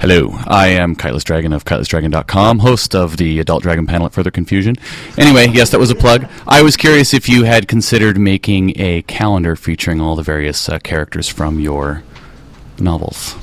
Hello, 0.00 0.30
I 0.46 0.68
am 0.68 0.96
Kylos 0.96 1.22
Dragon 1.22 1.52
of 1.52 1.64
KylosDragon.com, 1.64 2.58
host 2.58 2.94
of 2.94 3.18
the 3.18 3.38
Adult 3.38 3.62
Dragon 3.62 3.86
panel 3.86 4.06
at 4.06 4.12
Further 4.12 4.32
Confusion. 4.32 4.74
Anyway, 5.16 5.46
yes, 5.48 5.70
that 5.70 5.78
was 5.78 5.90
a 5.90 5.94
plug. 5.94 6.26
I 6.46 6.62
was 6.62 6.76
curious 6.76 7.14
if 7.14 7.28
you 7.28 7.44
had 7.44 7.68
considered 7.68 8.18
making 8.18 8.80
a 8.80 9.02
calendar 9.02 9.54
featuring 9.54 10.00
all 10.00 10.16
the 10.16 10.24
various 10.24 10.68
uh, 10.68 10.80
characters 10.80 11.28
from 11.28 11.60
your 11.60 12.02
novels. 12.80 13.36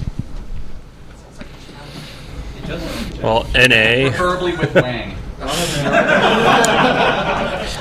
Well, 3.23 3.45
NA. 3.53 4.09
Preferably 4.09 4.57
with 4.57 4.75
Wang. 4.75 5.15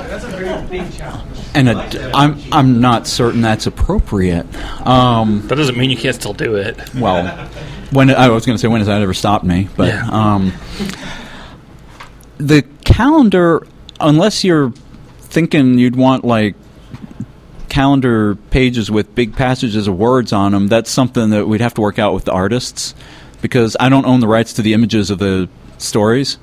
That's 0.08 0.24
a 0.24 0.28
very 0.28 0.66
big 0.68 0.92
challenge. 0.92 1.47
And 1.58 1.68
a, 1.68 2.10
I'm 2.14 2.38
I'm 2.52 2.80
not 2.80 3.06
certain 3.06 3.40
that's 3.40 3.66
appropriate. 3.66 4.46
Um, 4.86 5.46
That 5.48 5.56
doesn't 5.56 5.76
mean 5.76 5.90
you 5.90 5.96
can't 5.96 6.14
still 6.14 6.32
do 6.32 6.54
it. 6.54 6.78
well, 6.94 7.48
when 7.90 8.10
I 8.10 8.28
was 8.28 8.46
going 8.46 8.56
to 8.56 8.60
say 8.60 8.68
when 8.68 8.80
has 8.80 8.86
that 8.86 9.02
ever 9.02 9.14
stopped 9.14 9.44
me, 9.44 9.68
but 9.76 9.88
Yeah. 9.88 10.08
um, 10.10 10.52
the 12.38 12.62
calendar, 12.84 13.66
unless 14.00 14.44
you're 14.44 14.72
thinking 15.20 15.78
you'd 15.78 15.96
want 15.96 16.24
like 16.24 16.54
calendar 17.68 18.34
pages 18.50 18.90
with 18.90 19.14
big 19.14 19.34
passages 19.34 19.88
of 19.88 19.98
words 19.98 20.32
on 20.32 20.52
them, 20.52 20.68
that's 20.68 20.90
something 20.90 21.30
that 21.30 21.46
we'd 21.48 21.60
have 21.60 21.74
to 21.74 21.80
work 21.80 21.98
out 21.98 22.14
with 22.14 22.24
the 22.24 22.32
artists 22.32 22.94
because 23.42 23.76
I 23.78 23.88
don't 23.88 24.06
own 24.06 24.20
the 24.20 24.28
rights 24.28 24.52
to 24.54 24.62
the 24.62 24.74
images 24.74 25.10
of 25.10 25.18
the 25.18 25.48
stories, 25.78 26.38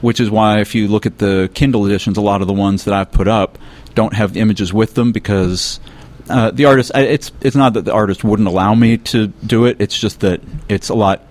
which 0.00 0.20
is 0.20 0.30
why 0.30 0.60
if 0.60 0.74
you 0.74 0.88
look 0.88 1.06
at 1.06 1.18
the 1.18 1.50
Kindle 1.54 1.86
editions, 1.86 2.16
a 2.16 2.20
lot 2.20 2.40
of 2.40 2.46
the 2.46 2.54
ones 2.54 2.84
that 2.84 2.94
I've 2.94 3.10
put 3.10 3.28
up 3.28 3.58
don't 3.94 4.14
have 4.14 4.32
the 4.32 4.40
images 4.40 4.72
with 4.72 4.94
them 4.94 5.12
because 5.12 5.80
uh, 6.28 6.50
the 6.50 6.66
artist. 6.66 6.92
It's 6.94 7.32
it's 7.40 7.56
not 7.56 7.74
that 7.74 7.84
the 7.84 7.92
artist 7.92 8.22
wouldn't 8.24 8.48
allow 8.48 8.74
me 8.74 8.98
to 8.98 9.28
do 9.28 9.64
it. 9.64 9.80
It's 9.80 9.98
just 9.98 10.20
that 10.20 10.40
it's 10.68 10.88
a 10.88 10.94
lot 10.94 11.22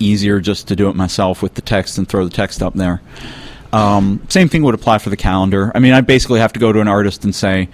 easier 0.00 0.40
just 0.40 0.68
to 0.68 0.76
do 0.76 0.88
it 0.88 0.96
myself 0.96 1.42
with 1.42 1.54
the 1.54 1.62
text 1.62 1.98
and 1.98 2.08
throw 2.08 2.24
the 2.24 2.34
text 2.34 2.62
up 2.62 2.74
there. 2.74 3.00
Um, 3.72 4.24
same 4.28 4.48
thing 4.48 4.62
would 4.62 4.74
apply 4.74 4.98
for 4.98 5.10
the 5.10 5.16
calendar. 5.16 5.72
I 5.74 5.80
mean, 5.80 5.92
I 5.92 6.00
basically 6.00 6.40
have 6.40 6.52
to 6.52 6.60
go 6.60 6.72
to 6.72 6.80
an 6.80 6.88
artist 6.88 7.24
and 7.24 7.34
say, 7.34 7.68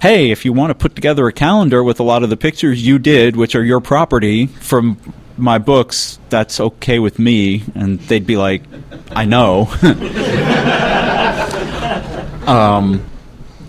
"Hey, 0.00 0.30
if 0.30 0.44
you 0.44 0.52
want 0.52 0.70
to 0.70 0.74
put 0.74 0.94
together 0.94 1.26
a 1.26 1.32
calendar 1.32 1.82
with 1.82 1.98
a 1.98 2.04
lot 2.04 2.22
of 2.22 2.30
the 2.30 2.36
pictures 2.36 2.86
you 2.86 2.98
did, 2.98 3.36
which 3.36 3.56
are 3.56 3.64
your 3.64 3.80
property 3.80 4.46
from 4.46 4.98
my 5.40 5.58
books, 5.58 6.18
that's 6.28 6.60
okay 6.60 6.98
with 6.98 7.18
me." 7.18 7.64
And 7.74 7.98
they'd 8.00 8.26
be 8.26 8.36
like, 8.36 8.62
"I 9.10 9.24
know." 9.24 9.68
um, 12.46 13.04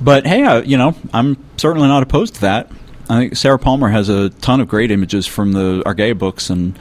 but 0.02 0.26
hey, 0.26 0.44
uh, 0.44 0.62
you 0.62 0.78
know, 0.78 0.96
I'm 1.14 1.38
certainly 1.58 1.88
not 1.88 2.04
opposed 2.04 2.36
to 2.36 2.42
that. 2.42 2.72
I 3.10 3.20
think 3.20 3.36
Sarah 3.36 3.60
Palmer 3.60 3.90
has 3.90 4.10
a 4.10 4.30
ton 4.30 4.62
of 4.62 4.68
great 4.68 4.92
images 4.92 5.28
from 5.28 5.54
the 5.54 5.84
Argaea 5.86 6.18
books, 6.18 6.50
and 6.50 6.78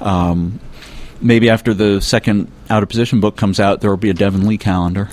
um, 0.00 0.60
maybe 1.20 1.50
after 1.50 1.74
the 1.74 2.00
second 2.00 2.50
Out 2.68 2.82
of 2.82 2.88
Position 2.88 3.20
book 3.20 3.36
comes 3.36 3.58
out, 3.58 3.80
there 3.80 3.90
will 3.90 3.96
be 3.96 4.10
a 4.10 4.14
Devon 4.14 4.46
Lee 4.46 4.58
calendar. 4.58 5.08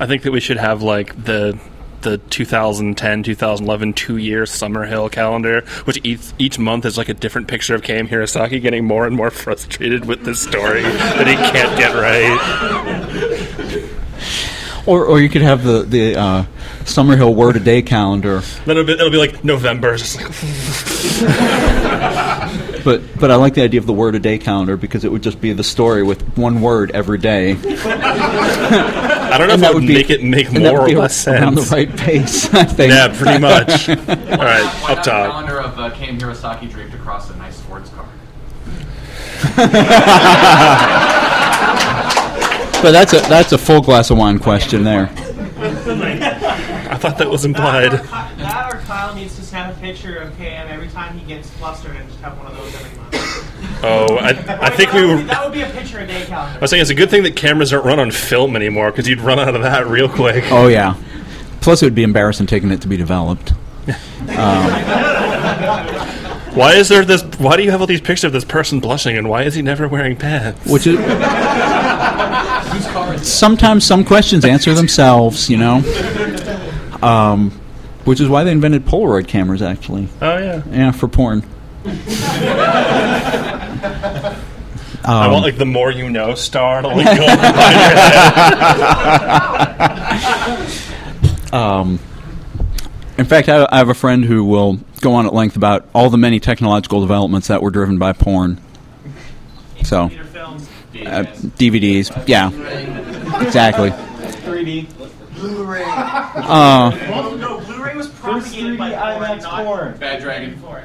I 0.00 0.06
think 0.06 0.22
that 0.22 0.32
we 0.32 0.40
should 0.40 0.58
have 0.58 0.82
like 0.82 1.24
the 1.24 1.58
the 2.02 2.18
2010 2.18 3.22
2011 3.22 3.92
two 3.92 4.16
year 4.16 4.44
Summerhill 4.44 5.10
calendar, 5.10 5.62
which 5.84 6.00
each 6.04 6.20
each 6.38 6.58
month 6.58 6.84
is 6.84 6.98
like 6.98 7.08
a 7.08 7.14
different 7.14 7.48
picture 7.48 7.74
of 7.74 7.82
KM 7.82 8.08
Hirosaki 8.08 8.60
getting 8.60 8.84
more 8.84 9.06
and 9.06 9.16
more 9.16 9.30
frustrated 9.30 10.04
with 10.04 10.24
this 10.24 10.40
story 10.40 10.82
that 10.82 11.26
he 11.26 11.34
can't 11.34 11.78
get 11.78 11.94
right. 11.94 13.88
Or, 14.86 15.04
or 15.04 15.20
you 15.20 15.28
could 15.28 15.42
have 15.42 15.64
the 15.64 15.82
the 15.82 16.16
uh, 16.16 16.44
Summerhill 16.84 17.34
Word 17.34 17.56
a 17.56 17.60
Day 17.60 17.82
calendar. 17.82 18.40
Then 18.64 18.78
it'll 18.78 18.84
be, 18.84 18.92
it'll 18.94 19.10
be 19.10 19.18
like 19.18 19.44
November, 19.44 19.96
just 19.96 20.16
like 20.16 20.28
But 22.84 23.02
but 23.20 23.30
I 23.30 23.34
like 23.36 23.54
the 23.54 23.62
idea 23.62 23.80
of 23.80 23.86
the 23.86 23.92
Word 23.92 24.14
a 24.14 24.18
Day 24.18 24.38
calendar 24.38 24.76
because 24.76 25.04
it 25.04 25.12
would 25.12 25.22
just 25.22 25.40
be 25.40 25.52
the 25.52 25.64
story 25.64 26.02
with 26.02 26.22
one 26.38 26.60
word 26.60 26.90
every 26.92 27.18
day. 27.18 27.52
I 29.30 29.36
don't 29.36 29.48
know 29.48 29.54
if 29.54 29.54
And 29.54 29.62
that 29.62 29.74
would 29.74 29.84
make 29.84 30.10
it 30.10 30.22
make 30.22 30.50
more 30.52 30.82
would 30.82 30.92
or 30.94 30.98
less 31.00 31.26
around 31.28 31.56
sense. 31.56 31.68
the 31.70 31.76
right 31.76 31.96
pace. 31.96 32.52
I 32.54 32.64
think. 32.64 32.92
Yeah, 32.92 33.08
pretty 33.08 33.38
much. 33.40 33.88
All 33.88 33.96
right, 33.96 34.90
up 34.90 35.02
top. 35.02 35.30
calendar 35.30 35.60
of 35.60 35.78
uh, 35.78 35.90
Kame 35.90 36.18
Hirosaki 36.18 36.70
draped 36.70 36.94
across 36.94 37.30
a 37.30 37.36
nice 37.36 37.56
sports 37.56 37.90
car. 37.90 38.06
But 42.80 42.92
that's 42.92 43.12
a 43.12 43.18
that's 43.28 43.50
a 43.52 43.58
full 43.58 43.80
glass 43.82 44.10
of 44.10 44.18
wine 44.18 44.38
question 44.38 44.84
there. 44.84 45.10
I 45.10 46.96
thought 46.96 47.18
that 47.18 47.28
was 47.28 47.44
implied. 47.44 47.90
That 47.90 48.00
or, 48.00 48.04
Ky- 48.04 48.42
that 48.42 48.72
or 48.72 48.78
Kyle 48.78 49.14
needs 49.16 49.34
to 49.36 49.42
snap 49.42 49.76
a 49.76 49.80
picture 49.80 50.16
of 50.16 50.32
KM 50.34 50.68
every 50.70 50.86
time 50.88 51.18
he 51.18 51.26
gets 51.26 51.50
flustered 51.50 51.96
and 51.96 52.08
just 52.08 52.20
have 52.20 52.38
one 52.38 52.46
of 52.46 52.56
those 52.56 52.72
every 52.76 52.96
month. 52.98 53.64
Oh, 53.80 54.16
I, 54.16 54.30
I 54.66 54.70
think 54.70 54.92
we 54.92 55.06
were. 55.06 55.22
That 55.22 55.44
would 55.44 55.52
be 55.52 55.62
a 55.62 55.70
picture 55.70 56.00
a 56.00 56.06
day 56.06 56.26
I 56.32 56.58
was 56.58 56.70
saying 56.70 56.80
it's 56.80 56.90
a 56.90 56.94
good 56.94 57.10
thing 57.10 57.22
that 57.22 57.36
cameras 57.36 57.70
don't 57.70 57.84
run 57.84 58.00
on 58.00 58.10
film 58.10 58.56
anymore 58.56 58.90
because 58.90 59.06
you'd 59.08 59.20
run 59.20 59.38
out 59.38 59.54
of 59.54 59.62
that 59.62 59.86
real 59.86 60.08
quick. 60.08 60.44
Oh 60.50 60.66
yeah. 60.68 60.94
Plus, 61.60 61.82
it 61.82 61.86
would 61.86 61.94
be 61.94 62.02
embarrassing 62.02 62.46
taking 62.46 62.70
it 62.70 62.80
to 62.82 62.88
be 62.88 62.96
developed. 62.96 63.50
Why 66.54 66.72
is 66.74 66.88
there 66.88 67.04
this? 67.04 67.22
Why 67.38 67.56
do 67.56 67.62
you 67.62 67.70
have 67.70 67.80
all 67.80 67.86
these 67.86 68.00
pictures 68.00 68.24
of 68.24 68.32
this 68.32 68.44
person 68.44 68.80
blushing, 68.80 69.16
and 69.16 69.28
why 69.28 69.44
is 69.44 69.54
he 69.54 69.62
never 69.62 69.86
wearing 69.86 70.16
pants? 70.16 70.68
Which 70.68 70.86
is 70.88 70.98
sometimes 73.26 73.84
some 73.84 74.04
questions 74.04 74.44
answer 74.44 74.74
themselves, 74.74 75.48
you 75.48 75.56
know. 75.56 75.76
Um, 77.00 77.52
which 78.04 78.20
is 78.20 78.28
why 78.28 78.42
they 78.42 78.50
invented 78.50 78.86
Polaroid 78.86 79.28
cameras, 79.28 79.62
actually. 79.62 80.08
Oh 80.20 80.36
yeah, 80.38 80.62
Yeah, 80.70 80.90
for 80.90 81.06
porn. 81.06 81.44
I 85.04 85.24
Um, 85.26 85.32
want 85.32 85.44
like 85.44 85.56
the 85.58 85.64
more 85.64 85.90
you 85.92 86.10
know 86.10 86.34
star 86.34 86.82
to 86.82 86.88
like 86.88 87.04
go 87.06 87.26
behind 87.26 87.76
your 87.78 87.94
head. 91.48 91.54
Um, 91.54 91.98
in 93.16 93.24
fact, 93.24 93.48
I, 93.48 93.66
I 93.70 93.78
have 93.78 93.88
a 93.88 93.94
friend 93.94 94.24
who 94.24 94.44
will 94.44 94.78
go 95.00 95.14
on 95.14 95.24
at 95.26 95.32
length 95.32 95.56
about 95.56 95.88
all 95.94 96.10
the 96.10 96.18
many 96.18 96.40
technological 96.40 97.00
developments 97.00 97.48
that 97.48 97.62
were 97.62 97.70
driven 97.70 97.98
by 97.98 98.12
porn. 98.12 98.60
So, 99.84 100.04
uh, 100.04 100.08
DVDs, 101.56 102.10
yeah, 102.28 102.50
exactly. 103.40 103.90
3D. 103.90 104.88
Blu-ray. 105.36 105.84
Uh, 105.86 106.90
Well, 107.10 107.36
no, 107.36 107.60
Blu-ray 107.60 107.94
was 107.96 108.08
propagated 108.08 108.74
3D 108.74 108.78
by 108.78 108.90
porn, 108.90 109.22
IMAX 109.22 109.42
not 109.42 109.64
porn. 109.64 109.96
Bad 109.98 110.20
Dragon. 110.20 110.56
for 110.58 110.78
it. 110.80 110.84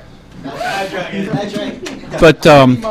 But 2.19 2.45
um, 2.45 2.81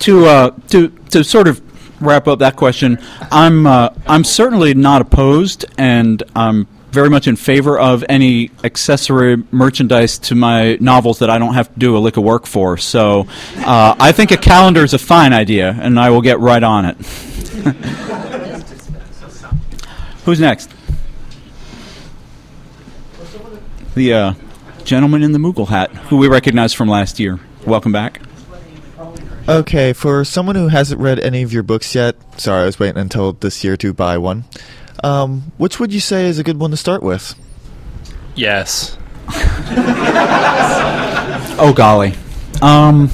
to 0.00 0.26
uh, 0.26 0.50
to 0.68 0.88
to 0.88 1.22
sort 1.24 1.48
of 1.48 1.62
wrap 2.02 2.26
up 2.28 2.40
that 2.40 2.56
question, 2.56 2.98
I'm 3.30 3.66
uh, 3.66 3.90
I'm 4.06 4.24
certainly 4.24 4.74
not 4.74 5.02
opposed, 5.02 5.64
and 5.78 6.22
I'm 6.34 6.66
very 6.90 7.10
much 7.10 7.28
in 7.28 7.36
favor 7.36 7.78
of 7.78 8.04
any 8.08 8.50
accessory 8.64 9.36
merchandise 9.50 10.18
to 10.18 10.34
my 10.34 10.76
novels 10.80 11.18
that 11.18 11.28
I 11.28 11.36
don't 11.38 11.52
have 11.54 11.72
to 11.72 11.78
do 11.78 11.96
a 11.96 11.98
lick 11.98 12.16
of 12.16 12.24
work 12.24 12.46
for. 12.46 12.78
So, 12.78 13.26
uh, 13.58 13.94
I 13.98 14.12
think 14.12 14.30
a 14.30 14.38
calendar 14.38 14.82
is 14.82 14.94
a 14.94 14.98
fine 14.98 15.34
idea, 15.34 15.76
and 15.78 16.00
I 16.00 16.08
will 16.10 16.22
get 16.22 16.40
right 16.40 16.62
on 16.62 16.86
it. 16.86 16.96
Who's 20.24 20.40
next? 20.40 20.70
The 23.94 24.12
uh, 24.12 24.34
gentleman 24.86 25.22
in 25.22 25.32
the 25.32 25.38
Moogle 25.38 25.66
hat, 25.68 25.90
who 25.90 26.16
we 26.16 26.28
recognize 26.28 26.72
from 26.72 26.88
last 26.88 27.18
year. 27.18 27.40
Welcome 27.66 27.92
back. 27.92 28.22
Okay, 29.48 29.92
for 29.92 30.24
someone 30.24 30.54
who 30.56 30.68
hasn't 30.68 31.00
read 31.00 31.18
any 31.18 31.42
of 31.42 31.52
your 31.52 31.62
books 31.62 31.94
yet, 31.94 32.16
sorry, 32.40 32.62
I 32.62 32.66
was 32.66 32.78
waiting 32.78 32.98
until 32.98 33.32
this 33.32 33.62
year 33.62 33.76
to 33.78 33.92
buy 33.92 34.16
one. 34.16 34.44
Um, 35.04 35.52
which 35.58 35.78
would 35.78 35.92
you 35.92 36.00
say 36.00 36.26
is 36.26 36.38
a 36.38 36.44
good 36.44 36.58
one 36.58 36.70
to 36.70 36.76
start 36.76 37.02
with? 37.02 37.34
Yes. 38.34 38.96
Oh 41.58 41.72
golly, 41.74 42.12
um, 42.60 43.10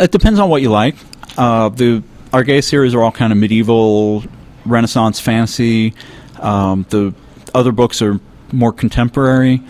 it 0.00 0.10
depends 0.10 0.40
on 0.40 0.50
what 0.50 0.62
you 0.62 0.70
like. 0.70 0.96
Uh, 1.38 1.68
the 1.68 2.02
Argaea 2.32 2.62
series 2.62 2.92
are 2.92 3.02
all 3.02 3.12
kind 3.12 3.32
of 3.32 3.38
medieval, 3.38 4.24
Renaissance 4.66 5.20
fantasy. 5.20 5.94
Um, 6.40 6.84
the 6.88 7.14
other 7.54 7.70
books 7.70 8.02
are 8.02 8.18
more 8.50 8.72
contemporary. 8.72 9.62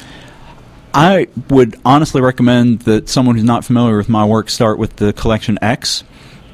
I 0.95 1.29
would 1.49 1.77
honestly 1.85 2.21
recommend 2.21 2.81
that 2.81 3.09
someone 3.09 3.37
who's 3.37 3.45
not 3.45 3.65
familiar 3.65 3.97
with 3.97 4.09
my 4.09 4.25
work 4.25 4.51
start 4.51 4.79
with 4.79 4.97
the 4.97 5.13
collection 5.13 5.59
X, 5.63 6.05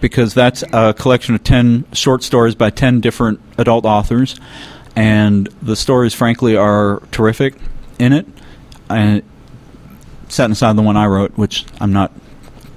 because 0.01 0.35
that's 0.35 0.63
a 0.73 0.95
collection 0.95 1.35
of 1.35 1.43
10 1.43 1.87
short 1.93 2.23
stories 2.23 2.55
by 2.55 2.71
10 2.71 3.01
different 3.01 3.41
adult 3.57 3.85
authors. 3.85 4.39
And 4.95 5.47
the 5.63 5.77
stories, 5.77 6.15
frankly, 6.15 6.57
are 6.57 7.03
terrific 7.11 7.55
in 7.99 8.13
it. 8.13 8.27
And 8.89 9.23
setting 10.29 10.53
aside 10.53 10.77
the 10.77 10.83
one 10.83 10.97
I 10.97 11.07
wrote, 11.07 11.33
which 11.37 11.65
I'm 11.81 11.93
not 11.93 12.13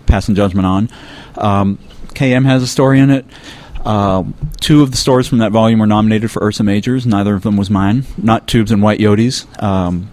passing 0.07 0.35
judgment 0.35 0.65
on. 0.65 0.89
Um, 1.35 1.77
KM 2.09 2.45
has 2.45 2.63
a 2.63 2.67
story 2.67 2.99
in 2.99 3.09
it. 3.09 3.25
Uh, 3.85 4.23
two 4.59 4.83
of 4.83 4.91
the 4.91 4.97
stories 4.97 5.27
from 5.27 5.39
that 5.39 5.51
volume 5.51 5.79
were 5.79 5.87
nominated 5.87 6.29
for 6.31 6.43
Ursa 6.43 6.63
Majors. 6.63 7.05
Neither 7.05 7.33
of 7.33 7.43
them 7.43 7.57
was 7.57 7.69
mine. 7.69 8.05
Not 8.17 8.47
Tubes 8.47 8.71
and 8.71 8.81
White 8.81 8.99
Yodis. 8.99 9.61
Um, 9.61 10.11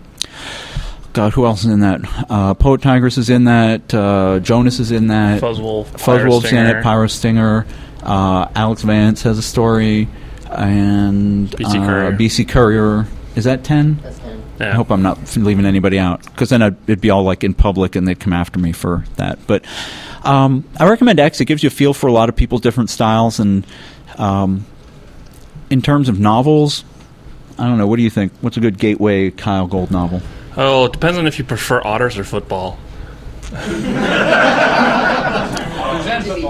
God, 1.18 1.32
who 1.32 1.46
else 1.46 1.64
is 1.64 1.72
in 1.72 1.80
that? 1.80 2.00
Uh, 2.30 2.54
Poetigress 2.54 3.18
is 3.18 3.28
in 3.28 3.42
that. 3.46 3.92
Uh, 3.92 4.38
Jonas 4.38 4.78
is 4.78 4.92
in 4.92 5.08
that. 5.08 5.42
Fuzzwolf. 5.42 5.86
Fuzzwolf's 5.86 6.52
in 6.52 6.64
it. 6.64 6.74
Pyro 6.74 6.82
Pyro 6.84 7.06
Stinger. 7.08 7.66
Uh, 8.04 8.48
Alex 8.54 8.82
Vance 8.82 9.22
has 9.22 9.36
a 9.36 9.42
story. 9.42 10.06
And 10.48 11.50
BC 11.50 11.82
uh, 11.82 11.86
Courier. 11.86 12.12
BC 12.12 12.48
Courier. 12.48 13.08
Is 13.34 13.42
that 13.46 13.64
10? 13.64 13.98
That's 14.00 14.20
Yeah. 14.60 14.70
I 14.70 14.74
hope 14.76 14.92
I'm 14.92 15.02
not 15.02 15.36
leaving 15.36 15.66
anybody 15.66 15.98
out 15.98 16.22
because 16.22 16.50
then 16.50 16.62
I'd, 16.62 16.76
it'd 16.84 17.00
be 17.00 17.10
all 17.10 17.24
like 17.24 17.42
in 17.42 17.52
public 17.52 17.96
and 17.96 18.06
they'd 18.06 18.20
come 18.20 18.32
after 18.32 18.60
me 18.60 18.70
for 18.70 19.04
that. 19.16 19.44
But 19.48 19.64
um, 20.22 20.62
I 20.78 20.88
recommend 20.88 21.18
X. 21.18 21.40
It 21.40 21.46
gives 21.46 21.64
you 21.64 21.66
a 21.66 21.70
feel 21.70 21.94
for 21.94 22.06
a 22.06 22.12
lot 22.12 22.28
of 22.28 22.36
people's 22.36 22.60
different 22.60 22.90
styles. 22.90 23.40
And 23.40 23.66
um, 24.18 24.66
in 25.68 25.82
terms 25.82 26.08
of 26.08 26.20
novels, 26.20 26.84
I 27.58 27.66
don't 27.66 27.76
know. 27.76 27.88
What 27.88 27.96
do 27.96 28.04
you 28.04 28.10
think? 28.10 28.30
What's 28.40 28.56
a 28.56 28.60
good 28.60 28.78
gateway 28.78 29.32
Kyle 29.32 29.66
Gold 29.66 29.90
novel? 29.90 30.22
Oh, 30.58 30.84
it 30.86 30.92
depends 30.92 31.16
on 31.18 31.26
if 31.26 31.38
you 31.38 31.44
prefer 31.44 31.80
otters 31.82 32.18
or 32.18 32.24
football. 32.24 32.78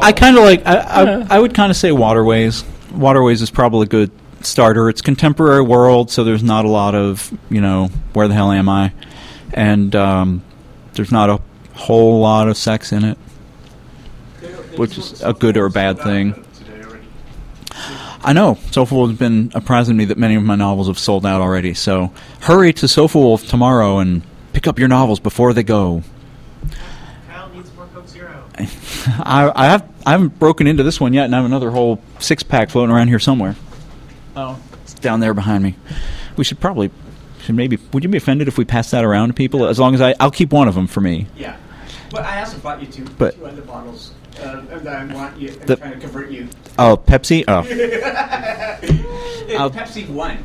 I 0.00 0.12
kind 0.16 0.36
of 0.36 0.42
like. 0.42 0.66
I, 0.66 0.78
I, 0.78 1.26
I 1.36 1.38
would 1.38 1.54
kind 1.54 1.70
of 1.70 1.76
say 1.76 1.92
Waterways. 1.92 2.64
Waterways 2.92 3.42
is 3.42 3.50
probably 3.50 3.84
a 3.84 3.88
good 3.88 4.10
starter. 4.40 4.88
It's 4.88 5.02
contemporary 5.02 5.62
world, 5.62 6.10
so 6.10 6.24
there's 6.24 6.42
not 6.42 6.64
a 6.64 6.68
lot 6.68 6.96
of 6.96 7.30
you 7.50 7.60
know 7.60 7.90
where 8.14 8.26
the 8.26 8.34
hell 8.34 8.50
am 8.50 8.68
I 8.68 8.92
and 9.52 9.94
um, 9.96 10.42
there's 10.94 11.12
not 11.12 11.30
a 11.30 11.40
whole 11.74 12.20
lot 12.20 12.48
of 12.48 12.56
sex 12.56 12.92
in 12.92 13.04
it, 13.04 13.18
which 14.76 14.98
is 14.98 15.22
a 15.22 15.32
good 15.32 15.56
or 15.56 15.66
a 15.66 15.70
bad 15.70 15.98
thing. 15.98 16.44
I 18.28 18.34
know 18.34 18.56
Sofawolf 18.56 19.08
has 19.08 19.18
been 19.18 19.50
apprising 19.54 19.96
me 19.96 20.04
that 20.04 20.18
many 20.18 20.34
of 20.34 20.42
my 20.42 20.54
novels 20.54 20.88
have 20.88 20.98
sold 20.98 21.24
out 21.24 21.40
already. 21.40 21.72
So 21.72 22.12
hurry 22.40 22.74
to 22.74 22.84
Sofawolf 22.84 23.48
tomorrow 23.48 24.00
and 24.00 24.20
pick 24.52 24.66
up 24.66 24.78
your 24.78 24.88
novels 24.88 25.18
before 25.18 25.54
they 25.54 25.62
go. 25.62 26.02
Kyle 27.26 27.48
needs 27.48 27.74
more 27.74 27.86
Coke 27.86 28.06
Zero. 28.06 28.44
I, 28.58 29.50
I 29.56 29.64
have 29.68 29.90
I 30.04 30.10
haven't 30.10 30.38
broken 30.38 30.66
into 30.66 30.82
this 30.82 31.00
one 31.00 31.14
yet, 31.14 31.24
and 31.24 31.34
I 31.34 31.38
have 31.38 31.46
another 31.46 31.70
whole 31.70 32.02
six 32.18 32.42
pack 32.42 32.68
floating 32.68 32.94
around 32.94 33.08
here 33.08 33.18
somewhere. 33.18 33.56
Oh, 34.36 34.60
it's 34.82 34.92
down 34.92 35.20
there 35.20 35.32
behind 35.32 35.64
me. 35.64 35.76
We 36.36 36.44
should 36.44 36.60
probably 36.60 36.90
should 37.44 37.54
maybe. 37.54 37.78
Would 37.94 38.02
you 38.04 38.10
be 38.10 38.18
offended 38.18 38.46
if 38.46 38.58
we 38.58 38.66
pass 38.66 38.90
that 38.90 39.06
around 39.06 39.28
to 39.28 39.34
people? 39.34 39.64
As 39.66 39.78
long 39.78 39.94
as 39.94 40.02
I 40.02 40.14
I'll 40.20 40.30
keep 40.30 40.52
one 40.52 40.68
of 40.68 40.74
them 40.74 40.86
for 40.86 41.00
me. 41.00 41.28
Yeah. 41.34 41.56
But 42.10 42.24
I 42.24 42.40
also 42.40 42.58
bought 42.58 42.82
you 42.82 42.88
two, 42.88 43.06
But- 43.16 43.36
two 43.36 43.46
other 43.46 43.62
bottles. 43.62 44.12
Uh, 44.40 44.62
and 44.70 44.88
I 44.88 45.14
want 45.14 45.38
you. 45.38 45.50
I'm 45.60 45.66
The- 45.66 45.76
trying 45.76 45.92
to 45.92 45.98
convert 46.00 46.30
you. 46.30 46.48
Oh, 46.78 46.96
Pepsi. 46.96 47.44
Oh, 47.48 47.64
It's 49.50 49.76
Pepsi 49.76 50.08
One. 50.08 50.44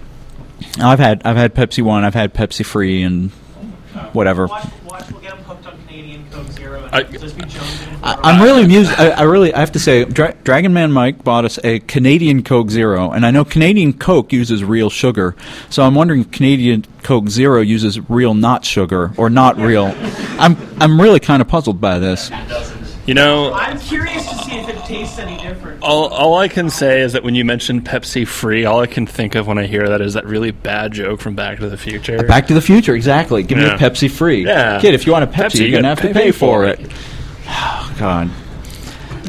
I've 0.80 1.00
had 1.00 1.22
I've 1.26 1.36
had 1.36 1.54
Pepsi 1.54 1.84
one. 1.84 2.04
I've 2.06 2.14
had 2.14 2.34
Pepsi 2.34 2.66
free 2.66 3.04
and 3.04 3.30
whatever. 4.14 4.48
Watch, 4.48 4.66
watch, 4.88 5.12
we'll 5.12 5.22
get 5.22 5.34
him 5.34 5.44
hooked 5.44 5.68
on 5.68 5.78
Canadian 5.86 6.26
Coke 6.32 6.48
Zero 6.52 6.84
and 6.86 6.96
I- 6.96 7.04
just 7.04 7.36
be 7.38 7.44
jonesing 7.44 8.00
for 8.00 8.06
I, 8.06 8.14
a 8.14 8.18
I'm 8.24 8.42
really 8.42 8.64
amused. 8.64 8.92
I, 8.98 9.10
I 9.10 9.22
really, 9.24 9.54
I 9.54 9.60
have 9.60 9.74
to 9.74 9.80
say, 9.80 10.06
Dra- 10.06 10.34
Dragon 10.44 10.74
Man 10.74 10.92
Mike 10.92 11.24
bought 11.24 11.44
us 11.46 11.60
a 11.64 11.80
Canadian 11.82 12.44
Coke 12.44 12.70
Zero, 12.72 13.12
and 13.12 13.26
I 13.26 13.32
know 13.32 13.44
Canadian 13.46 13.94
Coke 13.94 14.32
uses 14.34 14.64
real 14.64 14.90
sugar, 14.90 15.36
so 15.70 15.84
I'm 15.84 15.96
wondering 15.96 16.22
if 16.22 16.32
Canadian 16.32 16.86
Coke 17.04 17.28
Zero 17.30 17.60
uses 17.62 18.00
real 18.10 18.34
not 18.34 18.64
sugar 18.66 19.12
or 19.18 19.30
not 19.30 19.58
real. 19.58 19.94
I'm, 20.40 20.56
I'm 20.80 21.00
really 21.00 21.20
kind 21.20 21.42
of 21.42 21.48
puzzled 21.50 21.80
by 21.82 22.00
this. 22.00 22.32
You 23.06 23.14
know, 23.16 23.52
I'm 23.54 23.78
curious 23.82 24.26
to 24.30 24.36
see 24.46 24.54
if 24.56 24.70
it 24.70 24.78
tastes 24.86 25.20
any 25.20 25.36
different. 25.38 25.84
all, 25.84 26.08
all 26.08 26.36
I 26.38 26.48
can 26.48 26.70
say 26.70 27.02
is 27.02 27.12
that 27.14 27.22
when 27.24 27.36
you 27.36 27.44
mention 27.44 27.82
Pepsi 27.82 28.26
free, 28.26 28.64
all 28.64 28.80
I 28.80 28.88
can 28.88 29.06
think 29.06 29.36
of 29.36 29.46
when 29.46 29.58
I 29.58 29.66
hear 29.66 29.86
that 29.90 30.00
is 30.00 30.14
that 30.14 30.26
really 30.26 30.52
bad 30.52 30.94
joke 30.94 31.20
from 31.20 31.36
Back 31.36 31.60
to 31.60 31.68
the 31.70 31.76
Future. 31.76 32.24
Back 32.24 32.48
to 32.48 32.54
the 32.54 32.62
Future, 32.62 32.96
exactly. 32.96 33.44
Give 33.44 33.58
me 33.58 33.66
a 33.66 33.72
Pepsi 33.78 34.10
free. 34.10 34.46
Yeah. 34.46 34.80
Kid, 34.80 34.94
if 34.94 35.06
you 35.06 35.12
want 35.12 35.26
a 35.26 35.28
Pepsi, 35.28 35.34
Pepsi, 35.34 35.60
you're 35.70 35.72
gonna 35.82 35.90
have 35.90 36.00
to 36.00 36.08
pay 36.08 36.14
pay 36.14 36.32
for 36.32 36.64
for 36.64 36.66
it. 36.66 36.80
it. 36.80 36.92
Oh, 37.48 37.96
God. 38.00 38.30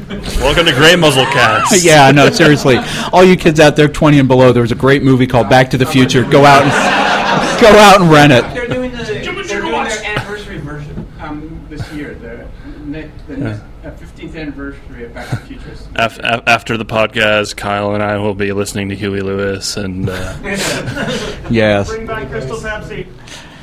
Welcome 0.39 0.67
to 0.67 0.73
Gray 0.73 0.95
Muzzle 0.95 1.25
Cast. 1.25 1.83
yeah, 1.85 2.13
no, 2.13 2.31
seriously. 2.31 2.77
All 3.13 3.25
you 3.25 3.35
kids 3.37 3.59
out 3.59 3.75
there, 3.75 3.89
20 3.89 4.21
and 4.21 4.29
below, 4.29 4.53
there 4.53 4.63
was 4.63 4.71
a 4.71 4.77
great 4.77 5.03
movie 5.03 5.27
called 5.27 5.49
Back 5.49 5.71
to 5.71 5.79
the 5.79 5.87
Future. 5.87 6.23
Go 6.23 6.45
out 6.45 6.63
and 6.63 6.71
go 7.61 7.69
out 7.71 8.01
and 8.01 8.09
rent 8.09 8.33
it. 8.33 8.43
They're 8.55 8.69
doing 8.69 8.93
the 8.93 8.99
they're 9.03 9.25
doing 9.25 9.73
their 9.73 10.05
anniversary 10.05 10.59
version 10.59 11.09
um, 11.19 11.67
this 11.69 11.91
year. 11.93 12.15
The, 12.15 12.47
ne- 12.85 13.11
the 13.29 13.37
ne- 13.39 13.51
uh, 13.83 13.91
15th 13.97 14.37
anniversary 14.37 15.05
of 15.05 15.15
Back 15.15 15.31
to 15.31 15.37
the 15.37 15.43
Future. 15.47 15.71
is- 15.71 15.84
Af- 15.97 16.19
af- 16.23 16.43
after 16.47 16.77
the 16.77 16.85
podcast, 16.85 17.57
Kyle 17.57 17.95
and 17.95 18.03
I 18.03 18.19
will 18.19 18.35
be 18.35 18.53
listening 18.53 18.89
to 18.89 18.97
Huey 18.97 19.21
Lewis, 19.21 19.77
and 19.77 20.09
uh, 20.09 20.37
Yes. 21.51 21.89
Bring 21.89 22.07
back 22.07 22.29
Crystal 22.31 22.57
Pepsi. 22.57 23.07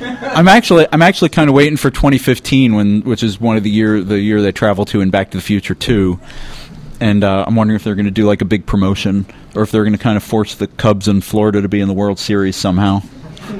I'm 0.00 0.48
actually 0.48 0.86
I'm 0.90 1.02
actually 1.02 1.28
kind 1.28 1.48
of 1.48 1.54
waiting 1.54 1.76
for 1.76 1.90
2015 1.90 2.74
when 2.74 3.02
which 3.02 3.22
is 3.22 3.40
one 3.40 3.56
of 3.56 3.62
the 3.62 3.70
year 3.70 4.02
the 4.02 4.18
year 4.18 4.40
they 4.42 4.50
travel 4.52 4.84
to 4.86 5.00
in 5.00 5.10
Back 5.10 5.30
to 5.32 5.36
the 5.38 5.42
Future 5.42 5.74
2. 5.74 6.18
And 7.00 7.22
uh, 7.24 7.44
I'm 7.46 7.54
wondering 7.56 7.76
if 7.76 7.84
they're 7.84 7.94
going 7.96 8.06
to 8.06 8.10
do 8.12 8.26
like 8.26 8.40
a 8.42 8.44
big 8.44 8.64
promotion 8.66 9.26
or 9.54 9.62
if 9.62 9.70
they're 9.70 9.82
going 9.84 9.92
to 9.96 9.98
kind 10.02 10.16
of 10.16 10.22
force 10.22 10.54
the 10.54 10.66
Cubs 10.68 11.08
in 11.08 11.20
Florida 11.20 11.60
to 11.60 11.68
be 11.68 11.80
in 11.80 11.88
the 11.88 11.94
World 11.94 12.18
Series 12.18 12.56
somehow. 12.56 13.02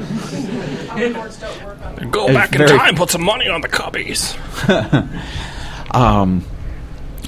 go 2.11 2.27
back 2.29 2.53
in 2.53 2.59
very- 2.59 2.79
time, 2.79 2.95
put 2.95 3.11
some 3.11 3.23
money 3.23 3.49
on 3.49 3.61
the 3.61 3.69
Cubbies. 3.69 4.37
Um, 5.95 6.45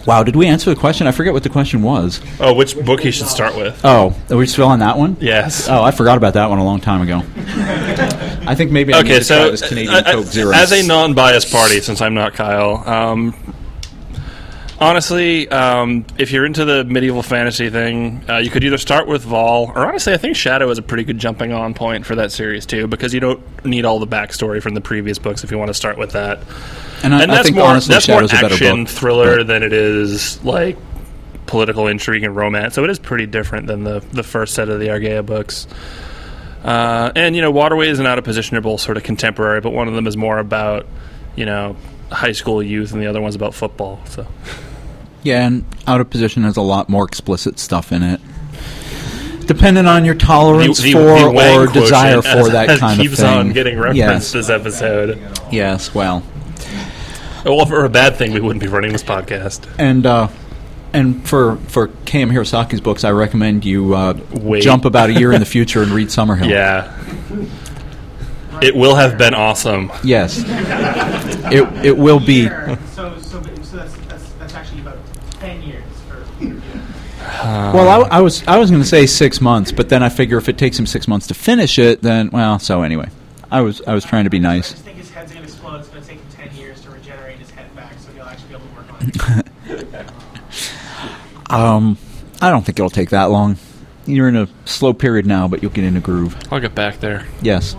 wow, 0.06 0.23
did 0.23 0.37
we 0.37 0.46
answer 0.46 0.70
the 0.70 0.78
question? 0.78 1.06
I 1.06 1.12
forget 1.12 1.32
what 1.32 1.42
the 1.42 1.49
question 1.49 1.82
was. 1.82 2.20
Oh, 2.40 2.54
which 2.54 2.78
book 2.84 3.00
he 3.00 3.11
should 3.11 3.28
start 3.28 3.56
with? 3.56 3.80
Oh, 3.84 4.14
are 4.30 4.36
we 4.36 4.47
still 4.47 4.67
on 4.67 4.80
that 4.80 4.99
one? 4.99 5.17
Yes. 5.21 5.69
Oh, 5.69 5.82
I 5.82 5.90
forgot 5.90 6.17
about 6.17 6.34
that 6.34 6.50
one 6.50 6.58
a 6.58 6.64
long 6.64 6.80
time 6.80 7.02
ago. 7.02 7.23
I 8.47 8.54
think 8.54 8.71
maybe 8.71 8.93
I 8.93 9.00
okay, 9.00 9.21
so 9.21 9.50
this 9.50 9.67
Canadian 9.67 9.95
uh, 9.95 10.12
Coke 10.12 10.26
Zero. 10.26 10.52
as 10.54 10.73
a 10.73 10.86
non-biased 10.86 11.50
party, 11.50 11.80
since 11.80 12.00
I'm 12.00 12.14
not 12.14 12.34
Kyle, 12.34 12.86
um, 12.86 13.34
honestly, 14.78 15.49
um, 15.49 16.04
if 16.19 16.30
you're 16.30 16.45
into 16.45 16.64
the 16.64 16.84
medieval 16.84 17.23
fantasy 17.23 17.71
thing, 17.71 18.25
uh, 18.28 18.36
you 18.38 18.50
could 18.50 18.64
either 18.64 18.78
start 18.78 19.06
with 19.06 19.25
Volle, 19.25 19.73
or 19.75 19.86
honestly, 19.86 20.12
I 20.12 20.17
think 20.19 20.36
Shadow 20.36 20.69
is 20.71 20.78
a 20.78 20.82
pretty 20.82 21.04
good 21.04 21.19
jumping-on 21.19 21.75
point 21.75 22.04
for 22.06 22.14
that 22.17 22.32
series 22.32 22.67
too, 22.67 22.86
because 22.86 23.14
you 23.14 23.21
don't 23.21 23.64
need 23.64 23.84
all 23.84 23.99
the 23.99 24.06
backstory 24.06 24.62
from 24.62 24.75
the 24.75 24.80
previous 24.80 25.19
books 25.19 25.45
if 25.45 25.50
you 25.50 25.58
want 25.58 25.69
to 25.69 25.75
start 25.75 25.97
with 25.99 26.12
that. 26.12 26.40
And 27.04 27.14
I, 27.14 27.23
and 27.23 27.30
I 27.30 27.34
that's 27.36 27.47
think 27.47 27.56
more 27.56 27.67
honestly, 27.67 27.93
that's 27.95 28.08
more 28.08 28.26
Shadow's 28.26 28.32
a 28.32 28.47
action 28.47 28.84
book. 28.84 28.93
thriller 28.93 29.45
than 29.45 29.62
it 29.62 29.73
is 29.73 30.43
like 30.45 30.76
political 31.47 31.86
intrigue 31.86 32.25
and 32.25 32.34
romance. 32.34 32.75
So 32.75 32.82
it 32.84 32.90
is 32.90 32.99
pretty 32.99 33.26
different 33.26 33.67
than 33.67 33.84
the 33.84 34.00
the 34.12 34.23
first 34.23 34.54
set 34.54 34.69
of 34.69 34.80
the 34.80 34.86
Argaea 34.88 35.25
books. 35.25 35.67
Uh, 36.64 37.12
and 37.14 37.36
you 37.36 37.43
know, 37.43 37.50
Waterways 37.50 37.99
and 37.99 38.08
Out 38.08 38.17
of 38.19 38.25
Position 38.25 38.56
are 38.56 38.62
both 38.62 38.80
sort 38.80 38.97
of 38.97 39.02
contemporary, 39.02 39.60
but 39.60 39.71
one 39.71 39.86
of 39.86 39.95
them 39.95 40.06
is 40.06 40.17
more 40.17 40.38
about 40.38 40.86
you 41.36 41.45
know 41.45 41.76
high 42.10 42.32
school 42.32 42.62
youth, 42.62 42.93
and 42.93 43.02
the 43.02 43.06
other 43.06 43.21
one's 43.21 43.34
about 43.34 43.54
football. 43.54 44.00
So 44.06 44.26
Yeah, 45.23 45.47
and 45.47 45.64
Out 45.86 46.00
of 46.00 46.08
Position 46.08 46.43
has 46.45 46.56
a 46.56 46.62
lot 46.62 46.88
more 46.88 47.04
explicit 47.04 47.58
stuff 47.58 47.93
in 47.93 48.02
it. 48.02 48.21
Depending 49.47 49.86
on 49.86 50.06
your 50.06 50.14
tolerance 50.14 50.78
The- 50.78 50.93
the- 50.95 50.99
for 50.99 51.32
the 51.32 51.54
or 51.54 51.67
desire 51.67 52.23
for 52.23 52.28
as- 52.28 52.50
that 52.52 52.71
as 52.71 52.80
kind 52.80 52.93
of 52.93 52.97
thing. 52.99 53.08
Keeps 53.08 53.23
on 53.23 53.52
getting 53.52 53.76
referenced 53.76 53.99
Yes, 53.99 54.32
this 54.32 54.49
episode. 54.49 55.19
yes, 55.50 55.95
well, 55.95 56.23
Well, 57.57 57.67
for 57.67 57.85
a 57.85 57.89
bad 57.91 58.17
thing, 58.17 58.33
we 58.33 58.41
wouldn't 58.41 58.63
be 58.63 58.69
running 58.69 58.93
this 58.93 59.02
podcast. 59.02 59.69
and 59.78 60.07
uh, 60.07 60.28
and 60.95 61.26
for 61.28 61.57
for 61.69 61.89
K.M. 62.07 62.30
Hirosaki's 62.30 62.80
books, 62.80 63.04
I 63.04 63.11
recommend 63.11 63.65
you 63.65 63.95
uh, 63.95 64.19
Wait. 64.33 64.63
jump 64.63 64.85
about 64.85 65.11
a 65.11 65.13
year 65.13 65.33
in 65.33 65.41
the 65.41 65.47
future 65.57 65.83
and 65.83 65.91
read 65.93 66.09
Summerhill. 66.09 66.49
Yeah, 66.49 66.91
it 68.63 68.75
will 68.75 68.95
have 68.95 69.19
been 69.19 69.35
awesome. 69.35 69.93
Yes, 70.02 70.43
it 71.52 71.85
it 71.85 71.97
will 71.99 72.21
be. 72.21 72.49
So, 72.49 72.78
so, 73.19 73.19
so 73.21 73.41
that's, 73.76 73.97
that's, 74.07 74.33
that's 74.33 74.54
actually 74.54 74.80
about 74.80 74.99
10 75.41 75.63
years 75.63 75.85
for. 76.09 76.25
Well, 77.75 77.89
I, 78.04 78.19
I 78.19 78.21
was 78.21 78.47
I 78.47 78.57
was 78.59 78.71
going 78.71 78.83
to 78.83 78.89
say 78.89 79.04
six 79.07 79.41
months, 79.41 79.71
but 79.73 79.89
then 79.91 80.02
I 80.02 80.09
figure 80.09 80.39
if 80.39 80.49
it 80.49 80.57
takes 80.57 80.78
him 80.78 80.87
six 80.87 81.07
months 81.09 81.26
to 81.26 81.35
finish 81.35 81.78
it, 81.78 82.00
then 82.00 82.30
well. 82.30 82.59
So 82.59 82.83
anyway, 82.83 83.09
I 83.50 83.61
was 83.61 83.83
I 83.83 83.93
was 83.93 84.04
trying 84.04 84.25
to 84.25 84.30
be 84.30 84.39
nice. 84.39 84.71
just 84.71 84.85
think 84.85 84.97
his 84.99 85.11
head's 85.11 85.33
going 85.33 85.45
to 85.45 85.50
explode. 85.52 85.80
It's 85.80 85.89
going 85.89 86.02
to 86.02 86.09
take 86.09 86.19
him 86.21 86.49
10 86.50 86.57
years 86.57 86.80
to 86.83 86.91
regenerate 86.91 87.39
his 87.39 87.50
head 87.50 87.75
back, 87.75 87.99
so 87.99 88.13
he'll 88.13 88.23
actually 88.25 88.49
be 88.49 88.54
able 88.54 88.67
to 88.67 88.75
work 88.76 88.89
on 88.93 88.94
it. 88.94 88.94
Um, 91.50 91.99
I 92.40 92.50
don't 92.50 92.64
think 92.64 92.78
it'll 92.78 92.90
take 92.90 93.10
that 93.10 93.25
long. 93.25 93.58
You're 94.06 94.28
in 94.28 94.36
a 94.36 94.49
slow 94.64 94.93
period 94.93 95.26
now, 95.26 95.47
but 95.47 95.62
you'll 95.62 95.71
get 95.71 95.84
in 95.84 95.97
a 95.97 96.00
groove. 96.00 96.36
I'll 96.50 96.58
get 96.58 96.75
back 96.75 97.00
there. 97.00 97.26
Yes. 97.43 97.76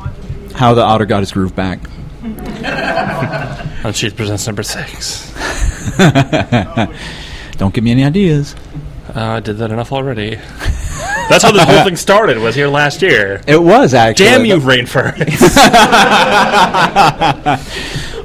How 0.53 0.73
the 0.73 0.81
otter 0.81 1.05
got 1.05 1.19
his 1.21 1.31
groove 1.31 1.55
back. 1.55 1.79
Unsheath 3.83 4.15
presents 4.15 4.45
number 4.47 4.63
six. 4.63 5.33
Don't 7.57 7.73
give 7.73 7.83
me 7.83 7.91
any 7.91 8.03
ideas. 8.03 8.55
Uh, 9.13 9.21
I 9.21 9.39
did 9.39 9.57
that 9.57 9.71
enough 9.71 9.91
already. 9.91 10.35
That's 11.29 11.43
how 11.43 11.51
this 11.51 11.63
whole 11.63 11.83
thing 11.83 11.95
started. 11.95 12.37
Was 12.37 12.55
here 12.55 12.67
last 12.67 13.01
year. 13.01 13.41
It 13.47 13.61
was 13.61 13.93
actually. 13.93 14.25
Damn 14.25 14.45
you, 14.45 14.57
RainFurrest! 14.57 15.25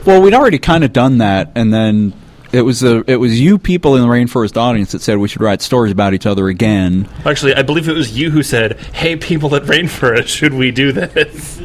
Well, 0.07 0.23
we'd 0.23 0.35
already 0.35 0.59
kind 0.59 0.83
of 0.83 0.93
done 0.93 1.19
that, 1.19 1.53
and 1.55 1.73
then 1.73 2.15
it 2.53 2.63
was 2.63 2.81
the 2.81 3.05
it 3.07 3.17
was 3.17 3.41
you 3.41 3.59
people 3.59 3.97
in 3.97 4.03
the 4.03 4.09
rainforest 4.09 4.57
audience 4.57 4.93
that 4.93 5.01
said 5.03 5.19
we 5.19 5.29
should 5.29 5.41
write 5.43 5.63
stories 5.63 5.93
about 5.93 6.15
each 6.15 6.27
other 6.27 6.49
again. 6.49 7.09
Actually, 7.25 7.55
I 7.55 7.63
believe 7.63 7.89
it 7.89 7.93
was 7.95 8.19
you 8.19 8.31
who 8.31 8.43
said, 8.43 8.79
"Hey, 8.93 9.17
people 9.17 9.55
at 9.55 9.63
RainFurrest, 9.65 10.27
should 10.29 10.55
we 10.55 10.71
do 10.71 10.93
this?" 10.93 11.61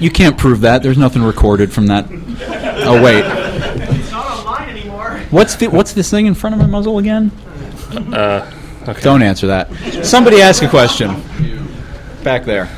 You 0.00 0.10
can't 0.10 0.36
prove 0.36 0.60
that. 0.62 0.82
There's 0.82 0.98
nothing 0.98 1.22
recorded 1.22 1.72
from 1.72 1.86
that. 1.86 2.06
Oh 2.86 3.00
wait, 3.02 3.24
It's 3.24 4.10
not 4.10 4.26
online 4.26 4.68
anymore. 4.68 5.20
what's 5.30 5.54
the 5.56 5.68
what's 5.68 5.92
this 5.92 6.10
thing 6.10 6.26
in 6.26 6.34
front 6.34 6.54
of 6.54 6.60
my 6.60 6.66
muzzle 6.66 6.98
again? 6.98 7.30
Uh, 7.92 8.50
okay. 8.88 9.00
Don't 9.02 9.22
answer 9.22 9.46
that. 9.46 9.72
Somebody 10.04 10.42
ask 10.42 10.62
a 10.62 10.68
question. 10.68 11.22
Back 12.24 12.44
there. 12.44 12.68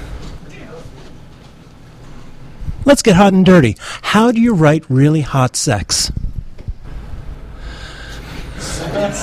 Let's 2.87 3.03
get 3.03 3.17
hot 3.17 3.33
and 3.33 3.45
dirty. 3.45 3.77
How 4.01 4.31
do 4.31 4.41
you 4.41 4.55
write 4.55 4.85
really 4.89 5.21
hot 5.23 5.57
sex? 5.57 6.13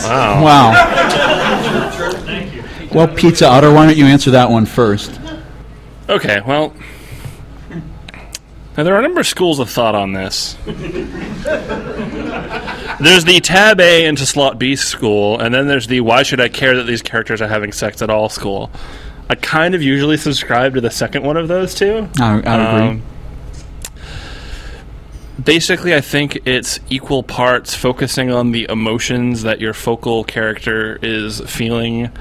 Wow. 0.03 0.43
Wow. 0.43 0.71
Well, 2.93 3.07
Pizza 3.07 3.47
Otter, 3.47 3.73
why 3.73 3.85
don't 3.87 3.95
you 3.97 4.05
answer 4.05 4.31
that 4.31 4.49
one 4.49 4.65
first? 4.65 5.17
Okay. 6.09 6.41
Well, 6.45 6.73
now 8.75 8.83
there 8.83 8.95
are 8.95 8.99
a 8.99 9.01
number 9.01 9.21
of 9.21 9.27
schools 9.27 9.59
of 9.59 9.69
thought 9.69 9.95
on 9.95 10.11
this. 10.11 10.57
There's 12.99 13.23
the 13.23 13.39
Tab 13.41 13.79
A 13.79 14.05
into 14.05 14.25
Slot 14.25 14.59
B 14.59 14.75
school, 14.75 15.39
and 15.39 15.55
then 15.55 15.67
there's 15.67 15.87
the 15.87 16.01
Why 16.01 16.23
should 16.23 16.41
I 16.41 16.49
care 16.49 16.75
that 16.75 16.83
these 16.83 17.01
characters 17.01 17.41
are 17.41 17.47
having 17.47 17.71
sex 17.71 18.01
at 18.01 18.09
all 18.09 18.27
school. 18.27 18.69
I 19.29 19.35
kind 19.35 19.73
of 19.73 19.81
usually 19.81 20.17
subscribe 20.17 20.73
to 20.73 20.81
the 20.81 20.91
second 20.91 21.23
one 21.23 21.37
of 21.37 21.47
those 21.47 21.73
two. 21.73 22.09
I, 22.19 22.41
I 22.45 22.75
agree. 22.75 22.87
Um, 22.89 23.03
Basically, 25.41 25.95
I 25.95 26.01
think 26.01 26.45
it's 26.45 26.79
equal 26.89 27.23
parts 27.23 27.73
focusing 27.73 28.31
on 28.31 28.51
the 28.51 28.67
emotions 28.69 29.43
that 29.43 29.59
your 29.59 29.73
focal 29.73 30.23
character 30.23 30.99
is 31.01 31.41
feeling 31.41 32.11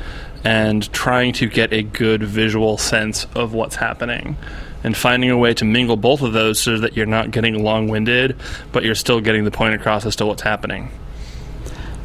and 0.44 0.90
trying 0.92 1.32
to 1.34 1.46
get 1.46 1.72
a 1.72 1.82
good 1.82 2.22
visual 2.22 2.78
sense 2.78 3.26
of 3.34 3.52
what's 3.52 3.76
happening. 3.76 4.36
And 4.84 4.96
finding 4.96 5.30
a 5.30 5.38
way 5.38 5.54
to 5.54 5.64
mingle 5.64 5.96
both 5.96 6.22
of 6.22 6.32
those 6.32 6.58
so 6.58 6.78
that 6.78 6.96
you're 6.96 7.06
not 7.06 7.30
getting 7.30 7.62
long 7.62 7.86
winded, 7.86 8.36
but 8.72 8.82
you're 8.82 8.96
still 8.96 9.20
getting 9.20 9.44
the 9.44 9.52
point 9.52 9.74
across 9.74 10.04
as 10.04 10.16
to 10.16 10.26
what's 10.26 10.42
happening. 10.42 10.90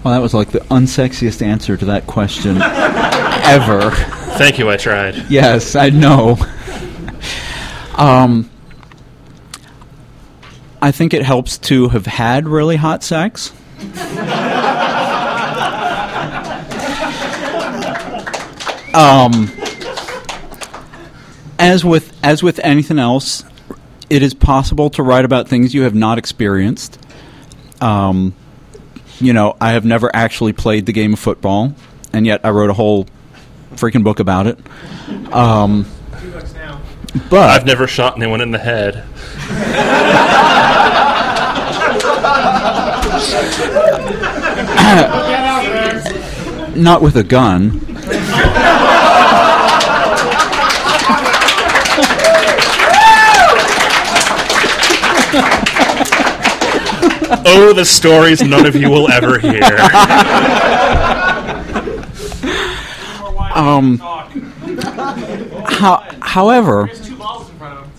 well, 0.04 0.14
that 0.14 0.22
was 0.22 0.36
like 0.36 0.52
the 0.52 0.60
unsexiest 0.60 1.42
answer 1.42 1.76
to 1.76 1.86
that 1.86 2.06
question 2.06 2.62
ever. 2.62 3.90
Thank 4.38 4.60
you, 4.60 4.70
I 4.70 4.78
tried. 4.78 5.16
Yes, 5.32 5.76
I 5.76 5.90
know. 5.90 6.38
um, 7.96 8.48
I 10.88 10.92
think 10.94 11.14
it 11.14 11.22
helps 11.22 11.58
to 11.58 11.90
have 11.90 12.06
had 12.06 12.48
really 12.48 12.78
hot 12.78 13.04
sex. 13.04 13.52
um, 18.94 19.52
as 21.60 21.84
with 21.84 22.18
as 22.24 22.42
with 22.42 22.60
anything 22.60 23.00
else, 23.00 23.44
it 24.10 24.24
is 24.24 24.34
possible 24.34 24.90
to 24.92 25.04
write 25.04 25.26
about 25.26 25.50
things 25.50 25.74
you 25.74 25.82
have 25.82 25.94
not 25.94 26.18
experienced. 26.18 26.98
Um, 27.82 28.34
you 29.20 29.34
know, 29.34 29.58
I 29.60 29.74
have 29.74 29.84
never 29.84 30.10
actually 30.16 30.54
played 30.54 30.86
the 30.86 30.94
game 30.94 31.12
of 31.12 31.20
football, 31.20 31.76
and 32.14 32.26
yet 32.26 32.40
I 32.46 32.52
wrote 32.52 32.70
a 32.70 32.74
whole 32.74 33.08
freaking 33.76 34.06
book 34.06 34.22
about 34.22 34.48
it. 34.48 34.58
Um, 35.34 35.86
Two 36.22 36.32
bucks 36.32 36.54
now. 36.54 36.82
but 37.30 37.50
I've 37.50 37.66
never 37.66 37.88
shot 37.88 38.16
anyone 38.16 38.40
in 38.40 38.52
the 38.52 38.58
head. 38.60 39.04
not 46.76 47.02
with 47.02 47.16
a 47.16 47.24
gun. 47.24 47.80
Oh, 57.50 57.72
the 57.74 57.86
stories 57.86 58.42
none 58.42 58.66
of 58.66 58.76
you 58.76 58.90
will 58.90 59.10
ever 59.12 59.40
hear. 59.40 59.62
Um. 63.58 63.98
How, 65.66 66.06
however, 66.22 66.86
There's 66.86 67.08
two 67.08 67.18
balls 67.18 67.50
in 67.50 67.58
front 67.58 67.80
of 67.80 67.86
him. 67.86 67.92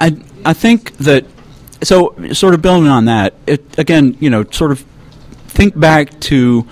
I 0.00 0.16
I 0.44 0.52
think 0.52 0.96
that 0.98 1.24
so 1.82 2.14
sort 2.32 2.54
of 2.54 2.62
building 2.62 2.88
on 2.88 3.06
that. 3.06 3.34
It 3.46 3.78
again, 3.78 4.16
you 4.20 4.30
know, 4.30 4.44
sort 4.44 4.72
of 4.72 4.80
think 5.48 5.78
back 5.78 6.18
to. 6.20 6.66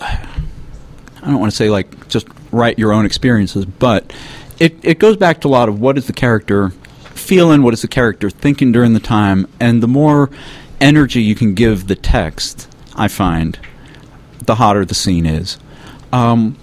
I 0.00 1.26
don't 1.26 1.38
want 1.38 1.52
to 1.52 1.56
say 1.56 1.70
like 1.70 2.08
just 2.08 2.26
write 2.50 2.78
your 2.78 2.92
own 2.92 3.06
experiences, 3.06 3.64
but 3.64 4.12
it 4.58 4.76
it 4.82 4.98
goes 4.98 5.16
back 5.16 5.40
to 5.42 5.48
a 5.48 5.50
lot 5.50 5.68
of 5.68 5.80
what 5.80 5.96
is 5.96 6.06
the 6.06 6.12
character 6.12 6.70
feeling, 7.14 7.62
what 7.62 7.74
is 7.74 7.82
the 7.82 7.88
character 7.88 8.28
thinking 8.30 8.72
during 8.72 8.94
the 8.94 9.00
time, 9.00 9.46
and 9.60 9.82
the 9.82 9.88
more 9.88 10.30
energy 10.80 11.22
you 11.22 11.34
can 11.34 11.54
give 11.54 11.86
the 11.86 11.94
text, 11.94 12.68
I 12.96 13.08
find, 13.08 13.58
the 14.44 14.56
hotter 14.56 14.84
the 14.84 14.94
scene 14.94 15.26
is. 15.26 15.58
Um, 16.12 16.56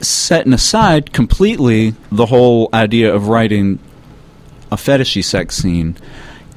setting 0.00 0.52
aside 0.52 1.12
completely 1.12 1.94
the 2.12 2.26
whole 2.26 2.68
idea 2.72 3.12
of 3.12 3.28
writing 3.28 3.80
a 4.70 4.76
fetishy 4.76 5.22
sex 5.22 5.56
scene 5.56 5.96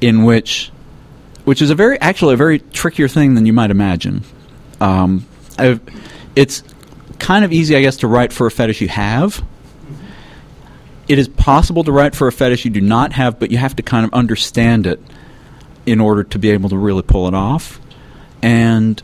in 0.00 0.24
which 0.24 0.70
which 1.44 1.62
is 1.62 1.70
a 1.70 1.74
very 1.74 2.00
actually 2.00 2.34
a 2.34 2.36
very 2.36 2.58
trickier 2.58 3.08
thing 3.08 3.34
than 3.34 3.46
you 3.46 3.52
might 3.52 3.70
imagine. 3.70 4.22
Um, 4.80 5.26
it's 6.36 6.62
kind 7.18 7.44
of 7.44 7.52
easy 7.52 7.76
i 7.76 7.82
guess 7.82 7.98
to 7.98 8.06
write 8.06 8.32
for 8.32 8.46
a 8.46 8.50
fetish 8.50 8.80
you 8.80 8.88
have. 8.88 9.44
It 11.08 11.18
is 11.18 11.28
possible 11.28 11.82
to 11.84 11.92
write 11.92 12.14
for 12.14 12.28
a 12.28 12.32
fetish 12.32 12.64
you 12.64 12.70
do 12.70 12.80
not 12.80 13.12
have 13.12 13.38
but 13.38 13.50
you 13.50 13.58
have 13.58 13.76
to 13.76 13.82
kind 13.82 14.04
of 14.04 14.12
understand 14.14 14.86
it 14.86 15.00
in 15.86 16.00
order 16.00 16.24
to 16.24 16.38
be 16.38 16.50
able 16.50 16.70
to 16.70 16.78
really 16.78 17.02
pull 17.02 17.26
it 17.28 17.34
off. 17.34 17.80
And 18.42 19.02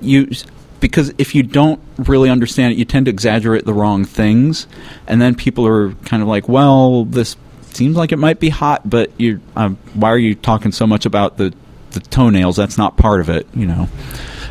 you 0.00 0.30
because 0.80 1.12
if 1.18 1.34
you 1.34 1.42
don't 1.42 1.80
really 1.98 2.30
understand 2.30 2.72
it, 2.72 2.78
you 2.78 2.84
tend 2.84 3.06
to 3.06 3.10
exaggerate 3.10 3.64
the 3.64 3.74
wrong 3.74 4.04
things, 4.04 4.66
and 5.06 5.20
then 5.20 5.34
people 5.34 5.66
are 5.66 5.92
kind 6.04 6.22
of 6.22 6.28
like, 6.28 6.48
"Well, 6.48 7.04
this 7.04 7.36
seems 7.72 7.96
like 7.96 8.12
it 8.12 8.18
might 8.18 8.40
be 8.40 8.48
hot, 8.48 8.88
but 8.88 9.10
you, 9.18 9.40
um, 9.56 9.76
why 9.94 10.10
are 10.10 10.18
you 10.18 10.34
talking 10.34 10.72
so 10.72 10.86
much 10.86 11.06
about 11.06 11.36
the 11.36 11.52
the 11.92 12.00
toenails? 12.00 12.56
That's 12.56 12.76
not 12.78 12.96
part 12.96 13.20
of 13.20 13.28
it, 13.28 13.46
you 13.54 13.66
know." 13.66 13.88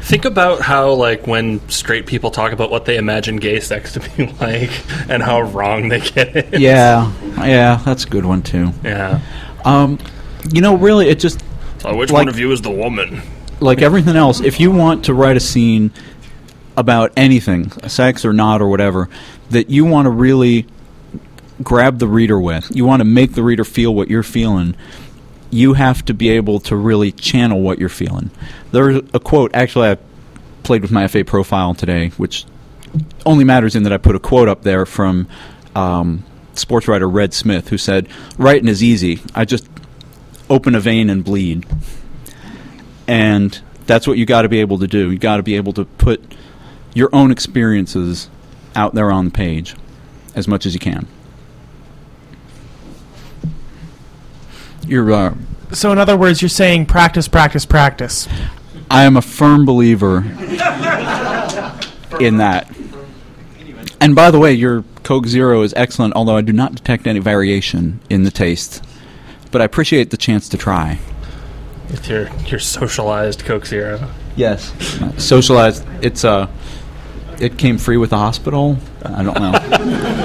Think 0.01 0.23
about 0.23 0.61
how, 0.61 0.93
like, 0.93 1.27
when 1.27 1.59
straight 1.69 2.05
people 2.05 2.31
talk 2.31 2.53
about 2.53 2.71
what 2.71 2.85
they 2.85 2.95
imagine 2.95 3.35
gay 3.37 3.59
sex 3.59 3.91
to 3.93 3.99
be 3.99 4.25
like 4.39 4.69
and 5.09 5.21
how 5.21 5.41
wrong 5.41 5.89
they 5.89 5.99
get 5.99 6.33
it. 6.35 6.59
Yeah, 6.59 7.11
yeah, 7.39 7.81
that's 7.83 8.05
a 8.05 8.07
good 8.07 8.23
one 8.25 8.41
too. 8.41 8.71
Yeah. 8.85 9.19
Um, 9.65 9.99
you 10.53 10.61
know, 10.61 10.77
really, 10.77 11.09
it 11.09 11.19
just 11.19 11.43
So, 11.79 11.93
which 11.95 12.09
Like- 12.09 12.21
one 12.21 12.29
of 12.29 12.39
you 12.39 12.51
is 12.53 12.61
the 12.61 12.71
woman? 12.71 13.21
like 13.59 13.81
everything 13.81 14.15
else, 14.15 14.39
if 14.39 14.59
you 14.59 14.69
want 14.71 15.05
to 15.05 15.13
write 15.15 15.35
a 15.35 15.39
scene 15.39 15.91
about 16.77 17.11
anything, 17.17 17.71
sex 17.89 18.23
or 18.23 18.31
not 18.31 18.61
or 18.61 18.69
whatever, 18.69 19.09
that 19.49 19.69
you 19.69 19.83
want 19.83 20.05
to 20.05 20.09
really 20.09 20.65
grab 21.61 21.99
the 21.99 22.07
reader 22.07 22.39
with, 22.39 22.73
you 22.73 22.85
want 22.85 23.01
to 23.01 23.05
make 23.05 23.33
the 23.33 23.43
reader 23.43 23.65
feel 23.65 23.93
what 23.93 24.09
you're 24.09 24.23
feeling, 24.23 24.75
you 25.49 25.73
have 25.73 26.05
to 26.05 26.13
be 26.13 26.29
able 26.29 26.59
to 26.59 26.75
really 26.75 27.11
channel 27.11 27.61
what 27.61 27.79
you're 27.79 27.89
feeling. 27.89 28.29
There's 28.71 28.97
a 29.13 29.19
quote, 29.19 29.53
actually, 29.53 29.89
I 29.89 29.97
played 30.63 30.81
with 30.81 30.91
my 30.91 31.07
FA 31.07 31.25
profile 31.25 31.73
today, 31.73 32.09
which 32.09 32.45
only 33.25 33.43
matters 33.43 33.75
in 33.75 33.83
that 33.83 33.93
I 33.93 33.97
put 33.97 34.15
a 34.15 34.19
quote 34.19 34.47
up 34.47 34.61
there 34.61 34.85
from 34.85 35.27
um, 35.75 36.23
sports 36.53 36.87
writer 36.87 37.09
Red 37.09 37.33
Smith, 37.33 37.69
who 37.69 37.77
said, 37.77 38.07
Writing 38.37 38.67
is 38.67 38.83
easy. 38.83 39.21
I 39.33 39.45
just 39.45 39.67
open 40.49 40.75
a 40.75 40.79
vein 40.79 41.09
and 41.09 41.23
bleed 41.23 41.65
and 43.07 43.59
that's 43.85 44.05
what 44.05 44.17
you 44.17 44.25
got 44.25 44.41
to 44.41 44.49
be 44.49 44.59
able 44.59 44.79
to 44.79 44.87
do. 44.87 45.11
You 45.11 45.17
got 45.17 45.37
to 45.37 45.43
be 45.43 45.55
able 45.55 45.73
to 45.73 45.85
put 45.85 46.21
your 46.93 47.09
own 47.13 47.31
experiences 47.31 48.29
out 48.75 48.93
there 48.93 49.11
on 49.11 49.25
the 49.25 49.31
page 49.31 49.75
as 50.35 50.47
much 50.47 50.65
as 50.65 50.73
you 50.73 50.79
can. 50.79 51.07
You're, 54.85 55.11
uh, 55.11 55.35
So, 55.73 55.91
in 55.91 55.97
other 55.97 56.15
words, 56.15 56.41
you're 56.41 56.49
saying 56.49 56.85
practice, 56.85 57.27
practice, 57.27 57.65
practice. 57.65 58.27
I 58.89 59.03
am 59.03 59.17
a 59.17 59.21
firm 59.21 59.65
believer 59.65 60.19
in 62.19 62.37
that. 62.37 62.73
And 63.99 64.15
by 64.15 64.31
the 64.31 64.39
way, 64.39 64.53
your 64.53 64.83
Coke 65.03 65.27
Zero 65.27 65.61
is 65.63 65.73
excellent, 65.75 66.13
although 66.15 66.37
I 66.37 66.41
do 66.41 66.53
not 66.53 66.75
detect 66.75 67.07
any 67.07 67.19
variation 67.19 67.99
in 68.09 68.23
the 68.23 68.31
taste. 68.31 68.81
But 69.51 69.61
I 69.61 69.65
appreciate 69.65 70.09
the 70.09 70.17
chance 70.17 70.47
to 70.49 70.57
try. 70.57 70.99
With 71.89 72.07
your, 72.07 72.29
your 72.45 72.59
socialized 72.59 73.43
Coke 73.43 73.65
Zero. 73.65 74.09
Yes. 74.37 74.71
Socialized. 75.21 75.83
It's 76.01 76.23
uh, 76.23 76.47
it 77.41 77.57
came 77.57 77.77
free 77.77 77.97
with 77.97 78.11
the 78.11 78.17
hospital. 78.17 78.77
I 79.03 79.23
don't 79.23 79.39
know. 79.39 79.51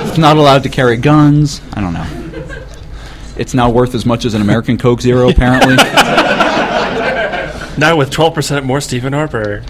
it's 0.07 0.19
not 0.27 0.37
allowed 0.37 0.63
to 0.63 0.69
carry 0.69 0.97
guns. 0.97 1.61
I 1.73 1.81
don't 1.81 1.95
know. 1.95 2.07
It's 3.37 3.55
now 3.55 3.71
worth 3.71 3.95
as 3.95 4.07
much 4.07 4.25
as 4.25 4.35
an 4.35 4.43
American 4.43 4.79
Coke 4.79 5.01
Zero, 5.01 5.29
apparently. 5.29 5.77
Now 7.79 7.97
with 7.97 8.11
12% 8.11 8.65
more 8.65 8.83
Stephen 8.83 9.15
Harper. 9.15 9.65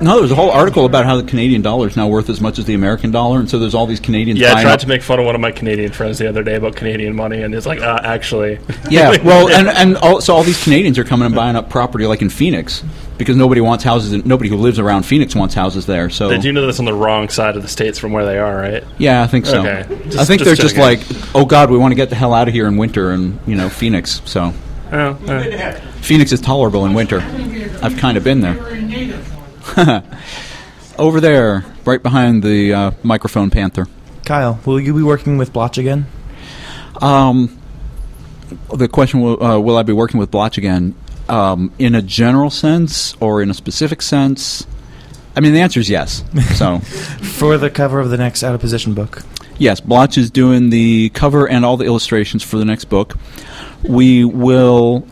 No, 0.00 0.18
there's 0.18 0.30
a 0.30 0.34
whole 0.34 0.50
article 0.50 0.84
about 0.84 1.04
how 1.06 1.16
the 1.16 1.22
Canadian 1.22 1.62
dollar 1.62 1.88
is 1.88 1.96
now 1.96 2.08
worth 2.08 2.28
as 2.28 2.40
much 2.40 2.58
as 2.58 2.64
the 2.66 2.74
American 2.74 3.10
dollar, 3.10 3.38
and 3.38 3.48
so 3.48 3.58
there's 3.58 3.74
all 3.74 3.86
these 3.86 4.00
Canadians. 4.00 4.38
Yeah, 4.38 4.54
I 4.54 4.62
tried 4.62 4.72
up- 4.74 4.80
to 4.80 4.88
make 4.88 5.02
fun 5.02 5.18
of 5.18 5.24
one 5.24 5.34
of 5.34 5.40
my 5.40 5.52
Canadian 5.52 5.92
friends 5.92 6.18
the 6.18 6.28
other 6.28 6.42
day 6.42 6.56
about 6.56 6.76
Canadian 6.76 7.16
money, 7.16 7.42
and 7.42 7.54
he's 7.54 7.66
like, 7.66 7.80
uh, 7.80 8.00
actually. 8.02 8.58
Yeah, 8.88 9.20
well, 9.24 9.48
and 9.48 9.68
and 9.68 9.96
all, 9.96 10.20
so 10.20 10.34
all 10.34 10.44
these 10.44 10.62
Canadians 10.62 10.96
are 10.98 11.02
coming 11.04 11.26
and 11.26 11.34
buying 11.34 11.56
up 11.56 11.68
property 11.68 12.06
like 12.06 12.22
in 12.22 12.30
Phoenix 12.30 12.84
because 13.18 13.34
nobody 13.36 13.60
wants 13.60 13.82
houses. 13.82 14.12
In, 14.12 14.22
nobody 14.24 14.48
who 14.48 14.56
lives 14.56 14.78
around 14.78 15.04
Phoenix 15.04 15.34
wants 15.34 15.54
houses 15.54 15.86
there. 15.86 16.08
So 16.08 16.28
They 16.28 16.38
do 16.38 16.52
know 16.52 16.64
that's 16.66 16.78
on 16.78 16.84
the 16.84 16.94
wrong 16.94 17.28
side 17.28 17.56
of 17.56 17.62
the 17.62 17.68
states 17.68 17.98
from 17.98 18.12
where 18.12 18.24
they 18.24 18.38
are, 18.38 18.56
right? 18.56 18.84
Yeah, 18.98 19.22
I 19.24 19.26
think 19.26 19.44
so. 19.44 19.60
Okay. 19.60 19.80
I 19.80 20.24
think 20.24 20.40
just 20.40 20.44
they're 20.44 20.54
just 20.54 20.76
like, 20.76 21.00
oh 21.34 21.44
God, 21.44 21.68
we 21.70 21.78
want 21.78 21.90
to 21.92 21.96
get 21.96 22.10
the 22.10 22.14
hell 22.14 22.32
out 22.32 22.46
of 22.46 22.54
here 22.54 22.68
in 22.68 22.76
winter, 22.76 23.10
and 23.10 23.40
you 23.46 23.56
know, 23.56 23.68
Phoenix. 23.68 24.22
So 24.24 24.52
Oh, 24.92 25.10
uh, 25.26 25.72
Phoenix 26.00 26.30
is 26.30 26.40
tolerable 26.40 26.86
in 26.86 26.94
winter. 26.94 27.18
I've 27.82 27.96
kind 27.96 28.16
of 28.16 28.22
been 28.22 28.40
there. 28.40 28.54
Over 30.98 31.20
there, 31.20 31.64
right 31.84 32.02
behind 32.02 32.42
the 32.42 32.72
uh, 32.72 32.90
microphone 33.02 33.50
panther. 33.50 33.86
Kyle, 34.24 34.58
will 34.64 34.80
you 34.80 34.94
be 34.94 35.02
working 35.02 35.36
with 35.36 35.52
Blotch 35.52 35.76
again? 35.78 36.06
Um, 37.02 37.58
the 38.74 38.88
question 38.88 39.20
will, 39.20 39.42
uh, 39.42 39.58
will 39.58 39.76
I 39.76 39.82
be 39.82 39.92
working 39.92 40.18
with 40.18 40.30
Blotch 40.30 40.56
again? 40.56 40.94
Um, 41.28 41.72
in 41.78 41.94
a 41.94 42.02
general 42.02 42.50
sense 42.50 43.14
or 43.20 43.42
in 43.42 43.50
a 43.50 43.54
specific 43.54 44.00
sense? 44.00 44.66
I 45.36 45.40
mean, 45.40 45.52
the 45.52 45.60
answer 45.60 45.80
is 45.80 45.90
yes. 45.90 46.24
So, 46.54 46.78
For 46.78 47.58
the 47.58 47.68
cover 47.68 48.00
of 48.00 48.08
the 48.10 48.16
next 48.16 48.42
out 48.42 48.54
of 48.54 48.60
position 48.60 48.94
book. 48.94 49.22
yes, 49.58 49.80
Blotch 49.80 50.16
is 50.16 50.30
doing 50.30 50.70
the 50.70 51.10
cover 51.10 51.46
and 51.46 51.64
all 51.64 51.76
the 51.76 51.84
illustrations 51.84 52.42
for 52.42 52.56
the 52.56 52.64
next 52.64 52.86
book. 52.86 53.18
We 53.82 54.24
will 54.24 55.06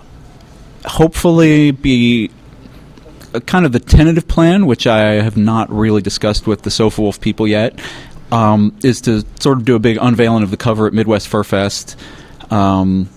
hopefully 0.87 1.73
be 1.73 2.31
a 3.35 3.41
kind 3.41 3.67
of 3.67 3.73
the 3.73 3.81
tentative 3.81 4.27
plan, 4.29 4.67
which 4.67 4.87
I 4.87 5.23
have 5.23 5.37
not 5.37 5.71
really 5.71 6.01
discussed 6.01 6.47
with 6.47 6.63
the 6.63 6.71
Sofawolf 6.71 7.21
people 7.21 7.47
yet, 7.47 7.79
um, 8.33 8.77
is 8.83 9.01
to 9.03 9.25
sort 9.41 9.59
of 9.59 9.65
do 9.65 9.75
a 9.75 9.79
big 9.79 9.99
unveiling 10.01 10.43
of 10.43 10.51
the 10.51 10.57
cover 10.57 10.87
at 10.87 10.93
Midwest 10.93 11.29
Fur 11.29 11.45
Fest. 11.45 11.99
Um, 12.51 13.09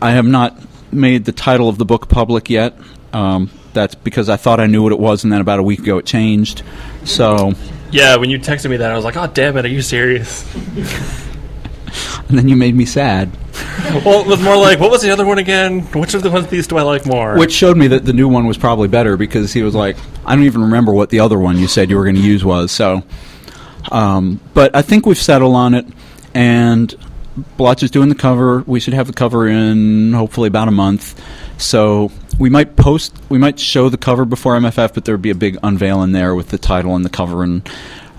I 0.00 0.12
have 0.12 0.26
not 0.26 0.56
made 0.92 1.24
the 1.24 1.32
title 1.32 1.68
of 1.68 1.78
the 1.78 1.84
book 1.84 2.08
public 2.08 2.48
yet. 2.48 2.76
Um, 3.12 3.50
that's 3.72 3.94
because 3.94 4.28
I 4.28 4.36
thought 4.36 4.60
I 4.60 4.66
knew 4.66 4.82
what 4.82 4.92
it 4.92 4.98
was, 4.98 5.24
and 5.24 5.32
then 5.32 5.40
about 5.40 5.58
a 5.58 5.62
week 5.62 5.80
ago 5.80 5.98
it 5.98 6.06
changed. 6.06 6.62
So, 7.04 7.54
Yeah, 7.90 8.16
when 8.16 8.30
you 8.30 8.38
texted 8.38 8.70
me 8.70 8.76
that, 8.78 8.90
I 8.90 8.94
was 8.94 9.04
like, 9.04 9.16
"Oh, 9.16 9.26
damn 9.26 9.56
it! 9.56 9.64
Are 9.64 9.68
you 9.68 9.82
serious?" 9.82 10.44
and 12.28 12.38
then 12.38 12.48
you 12.48 12.56
made 12.56 12.74
me 12.74 12.84
sad, 12.84 13.30
well, 14.04 14.20
it 14.20 14.26
was 14.26 14.42
more 14.42 14.56
like, 14.56 14.78
"What 14.80 14.90
was 14.90 15.02
the 15.02 15.10
other 15.10 15.26
one 15.26 15.38
again? 15.38 15.80
Which 15.92 16.14
of 16.14 16.22
the 16.22 16.30
ones 16.30 16.44
of 16.44 16.50
these 16.50 16.66
do 16.66 16.76
I 16.76 16.82
like 16.82 17.06
more?" 17.06 17.36
which 17.36 17.52
showed 17.52 17.76
me 17.76 17.88
that 17.88 18.04
the 18.04 18.12
new 18.12 18.28
one 18.28 18.46
was 18.46 18.56
probably 18.56 18.88
better 18.88 19.16
because 19.16 19.52
he 19.52 19.62
was 19.62 19.74
like, 19.74 19.96
I 20.24 20.34
don't 20.34 20.44
even 20.44 20.62
remember 20.62 20.92
what 20.92 21.10
the 21.10 21.20
other 21.20 21.38
one 21.38 21.58
you 21.58 21.66
said 21.66 21.90
you 21.90 21.96
were 21.96 22.04
going 22.04 22.16
to 22.16 22.22
use 22.22 22.44
was. 22.44 22.70
So, 22.70 23.02
um, 23.90 24.40
but 24.54 24.74
I 24.74 24.82
think 24.82 25.06
we've 25.06 25.18
settled 25.18 25.54
on 25.54 25.74
it, 25.74 25.86
and 26.34 26.94
Blotch 27.56 27.82
is 27.82 27.90
doing 27.90 28.08
the 28.08 28.14
cover. 28.14 28.60
We 28.66 28.80
should 28.80 28.94
have 28.94 29.06
the 29.06 29.12
cover 29.12 29.48
in 29.48 30.12
hopefully 30.12 30.48
about 30.48 30.68
a 30.68 30.72
month. 30.72 31.20
So 31.58 32.10
we 32.38 32.50
might 32.50 32.76
post, 32.76 33.14
we 33.28 33.38
might 33.38 33.58
show 33.58 33.88
the 33.88 33.98
cover 33.98 34.24
before 34.24 34.56
MFF, 34.58 34.94
but 34.94 35.04
there 35.04 35.14
would 35.14 35.22
be 35.22 35.30
a 35.30 35.34
big 35.34 35.58
unveil 35.62 36.02
in 36.02 36.12
there 36.12 36.34
with 36.34 36.48
the 36.48 36.58
title 36.58 36.96
and 36.96 37.04
the 37.04 37.10
cover 37.10 37.42
and 37.42 37.68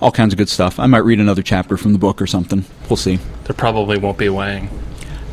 all 0.02 0.10
kinds 0.12 0.34
of 0.34 0.38
good 0.38 0.48
stuff. 0.48 0.78
I 0.80 0.86
might 0.86 0.98
read 1.04 1.20
another 1.20 1.42
chapter 1.42 1.76
from 1.76 1.92
the 1.92 1.98
book 1.98 2.20
or 2.20 2.26
something. 2.26 2.64
We'll 2.90 2.96
see. 2.96 3.16
there 3.44 3.54
probably 3.54 3.96
won't 3.98 4.18
be 4.18 4.28
Wang. 4.28 4.68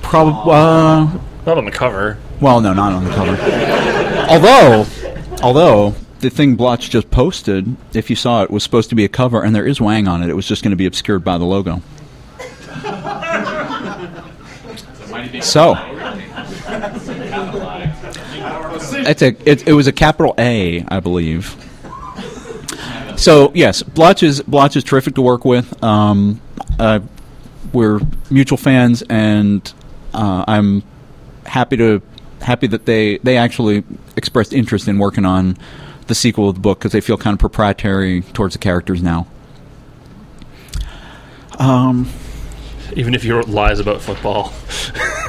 Probably. 0.01 0.53
Uh, 0.53 1.19
Not 1.45 1.57
on 1.57 1.65
the 1.65 1.71
cover. 1.71 2.17
well, 2.39 2.61
no, 2.61 2.73
not 2.73 2.93
on 2.93 3.03
the 3.03 3.09
cover. 3.11 3.35
although, 4.29 4.85
although 5.43 5.95
the 6.19 6.29
thing 6.29 6.55
Blotch 6.55 6.89
just 6.89 7.09
posted, 7.09 7.75
if 7.93 8.09
you 8.09 8.15
saw 8.15 8.43
it, 8.43 8.51
was 8.51 8.63
supposed 8.63 8.89
to 8.89 8.95
be 8.95 9.03
a 9.05 9.09
cover, 9.09 9.41
and 9.43 9.55
there 9.55 9.65
is 9.67 9.81
Wang 9.81 10.07
on 10.07 10.21
it. 10.21 10.29
It 10.29 10.35
was 10.35 10.47
just 10.47 10.63
going 10.63 10.71
to 10.71 10.77
be 10.77 10.85
obscured 10.85 11.23
by 11.23 11.37
the 11.37 11.45
logo. 11.45 11.81
So, 15.41 15.75
it's 19.07 19.21
a 19.21 19.35
it, 19.49 19.67
it 19.67 19.73
was 19.73 19.87
a 19.87 19.91
capital 19.91 20.33
A, 20.37 20.83
I 20.87 20.99
believe. 20.99 21.55
So 23.19 23.51
yes, 23.53 23.83
Blotch 23.83 24.23
is 24.23 24.41
Blotch 24.43 24.77
is 24.77 24.83
terrific 24.85 25.15
to 25.15 25.21
work 25.21 25.43
with. 25.43 25.83
Um, 25.83 26.39
uh, 26.79 27.01
we're 27.73 27.99
mutual 28.31 28.57
fans, 28.57 29.03
and 29.09 29.61
uh, 30.13 30.45
I'm 30.47 30.83
happy 31.45 31.75
to 31.75 32.01
happy 32.41 32.67
that 32.67 32.85
they 32.85 33.17
they 33.17 33.35
actually 33.35 33.83
expressed 34.15 34.53
interest 34.53 34.87
in 34.87 34.97
working 34.99 35.25
on 35.25 35.57
the 36.07 36.15
sequel 36.15 36.47
of 36.47 36.55
the 36.55 36.61
book 36.61 36.79
because 36.79 36.93
they 36.93 37.01
feel 37.01 37.17
kind 37.17 37.33
of 37.33 37.39
proprietary 37.41 38.21
towards 38.21 38.55
the 38.55 38.59
characters 38.59 39.03
now. 39.03 39.27
Um, 41.59 42.09
Even 42.95 43.13
if 43.13 43.25
you 43.25 43.35
wrote 43.35 43.49
lies 43.49 43.81
about 43.81 44.01
football. 44.01 44.53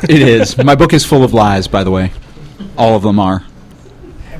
it 0.05 0.22
is. 0.22 0.57
My 0.57 0.76
book 0.76 0.92
is 0.92 1.05
full 1.05 1.24
of 1.24 1.35
lies, 1.35 1.66
by 1.66 1.83
the 1.83 1.90
way. 1.90 2.12
All 2.79 2.94
of 2.94 3.03
them 3.03 3.18
are. 3.18 3.44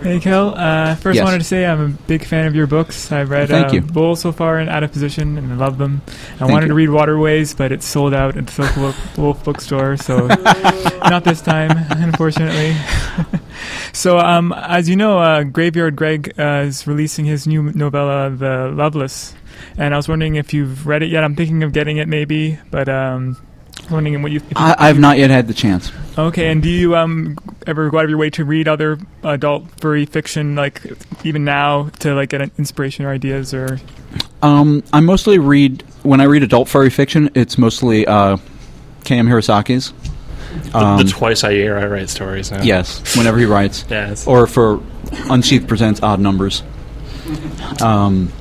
Hey, 0.03 0.19
Kel. 0.19 0.55
Uh, 0.57 0.95
first, 0.95 1.17
Yes. 1.17 1.25
Wanted 1.25 1.39
to 1.39 1.45
say 1.45 1.67
I'm 1.67 1.81
a 1.81 1.89
big 2.07 2.25
fan 2.25 2.47
of 2.47 2.55
your 2.55 2.67
books. 2.67 3.13
I've 3.13 3.29
read 3.29 3.49
Thank 3.49 3.69
uh, 3.69 3.73
you. 3.75 3.81
Bull 3.83 4.17
so 4.17 4.33
far 4.33 4.59
and 4.59 4.71
Out 4.71 4.83
of 4.83 4.93
Position, 4.93 5.37
and 5.37 5.53
I 5.53 5.57
love 5.57 5.77
them. 5.77 6.01
I 6.07 6.11
Thank 6.39 6.53
wanted 6.53 6.67
you. 6.67 6.69
to 6.69 6.75
read 6.75 6.89
Waterways, 6.89 7.55
but 7.55 7.71
it's 7.71 7.85
sold 7.85 8.15
out 8.15 8.35
at 8.37 8.47
the 8.47 8.53
Silk 8.53 8.77
Wolf, 8.77 9.19
Wolf 9.19 9.45
bookstore, 9.45 9.99
so 9.99 10.27
not 11.05 11.25
this 11.25 11.43
time, 11.43 11.71
unfortunately. 11.91 12.75
so, 13.93 14.19
um, 14.19 14.53
as 14.57 14.89
you 14.89 14.97
know, 14.97 15.19
uh, 15.19 15.43
Graveyard 15.43 15.97
Greg 15.97 16.33
uh, 16.39 16.65
is 16.67 16.87
releasing 16.87 17.27
his 17.27 17.47
new 17.47 17.65
novella, 17.65 18.31
The 18.31 18.71
Loveless, 18.75 19.35
and 19.77 19.93
I 19.93 19.99
was 19.99 20.09
wondering 20.09 20.37
if 20.37 20.55
you've 20.55 20.87
read 20.87 21.03
it 21.03 21.11
yet. 21.11 21.25
I'm 21.25 21.37
thinking 21.37 21.63
of 21.63 21.73
getting 21.75 21.99
it, 21.99 22.09
maybe, 22.09 22.59
but 22.71 22.89
um, 22.89 23.37
wondering 23.91 24.23
what 24.23 24.33
you. 24.33 24.39
If 24.51 24.57
I, 24.57 24.75
I've 24.79 24.99
not 24.99 25.19
yet 25.19 25.31
had 25.31 25.49
the 25.49 25.55
chance. 25.55 25.93
Okay, 26.19 26.51
and 26.51 26.63
do 26.63 26.69
you 26.69 26.97
um 26.97 27.37
ever 27.67 27.91
go 27.91 27.99
out 27.99 28.05
of 28.05 28.11
your 28.11 28.19
way 28.19 28.31
to 28.31 28.45
read 28.45 28.69
other 28.69 28.99
adult 29.23 29.69
furry 29.81 30.07
fiction, 30.07 30.55
like 30.57 30.83
even 31.25 31.45
now, 31.45 31.89
to 32.01 32.15
like 32.15 32.31
get 32.31 32.43
an 32.43 32.51
inspiration 32.59 33.05
or 33.05 33.11
ideas 33.11 33.55
or? 33.55 33.79
Um, 34.43 34.83
I 34.93 35.01
mostly 35.01 35.39
read 35.39 35.83
when 36.03 36.21
I 36.21 36.25
read 36.25 36.43
adult 36.43 36.69
furry 36.69 36.91
fiction. 36.91 37.31
It's 37.35 37.59
mostly 37.59 38.07
uh, 38.07 38.39
K.M. 39.05 39.27
Hirosaki's. 39.27 39.93
The, 40.73 40.79
Um, 40.79 40.99
the 40.99 41.05
twice 41.05 41.45
a 41.45 41.53
year 41.55 41.79
I 41.79 41.87
write 41.87 42.09
stories 42.09 42.51
now. 42.51 42.63
Yes, 42.63 43.17
whenever 43.17 43.39
he 43.39 43.45
writes. 43.45 43.85
yes. 43.91 44.27
Or 44.27 44.47
for 44.49 44.81
Unsheath 45.29 45.69
presents 45.69 46.03
Odd 46.03 46.19
Numbers. 46.21 46.63
Um, 47.81 48.33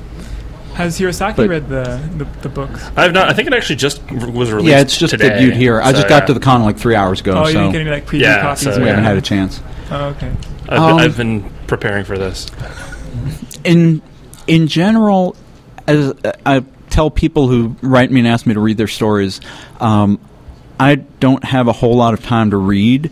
Has 0.79 0.97
Hirosaki 0.97 1.35
But- 1.35 1.49
read 1.49 1.67
the, 1.67 1.99
the 2.17 2.25
the 2.43 2.47
books? 2.49 2.81
I've 2.95 3.11
not. 3.11 3.27
I 3.27 3.33
think 3.33 3.47
it 3.49 3.53
actually 3.53 3.75
just 3.75 4.01
was 4.11 4.49
released. 4.51 4.69
yeah, 4.69 4.79
it's 4.79 4.97
just 4.97 5.11
today, 5.11 5.29
debuted 5.29 5.53
here. 5.55 5.81
I 5.81 5.87
so, 5.91 5.97
just 5.97 6.07
got 6.07 6.21
yeah. 6.23 6.27
to 6.27 6.33
the 6.33 6.39
con 6.39 6.63
like 6.63 6.77
three 6.77 6.95
hours 6.95 7.19
ago. 7.19 7.33
Oh, 7.33 7.47
you 7.47 7.51
so 7.53 7.59
didn't 7.59 7.71
get 7.73 7.81
any 7.81 7.89
like 7.89 8.05
preview 8.05 8.21
Yeah, 8.21 8.41
copies. 8.41 8.63
so, 8.63 8.71
or 8.77 8.79
we 8.79 8.87
haven't 8.87 9.03
had 9.03 9.17
a 9.17 9.21
chance. 9.21 9.59
Oh, 9.91 10.05
okay. 10.15 10.31
I've, 10.69 10.79
Um, 10.79 10.95
been, 10.95 11.05
I've 11.05 11.17
been 11.17 11.49
preparing 11.67 12.05
for 12.05 12.17
this. 12.17 12.47
in 13.65 14.01
in 14.47 14.67
general, 14.67 15.35
as 15.85 16.13
uh, 16.23 16.31
I 16.45 16.63
tell 16.89 17.11
people 17.11 17.47
who 17.49 17.75
write 17.81 18.09
me 18.09 18.21
and 18.21 18.27
ask 18.27 18.45
me 18.45 18.53
to 18.53 18.59
read 18.59 18.77
their 18.77 18.87
stories, 18.87 19.41
um, 19.81 20.17
I 20.79 20.95
don't 20.95 21.43
have 21.43 21.67
a 21.67 21.73
whole 21.73 21.95
lot 21.95 22.13
of 22.13 22.23
time 22.23 22.51
to 22.51 22.57
read. 22.57 23.11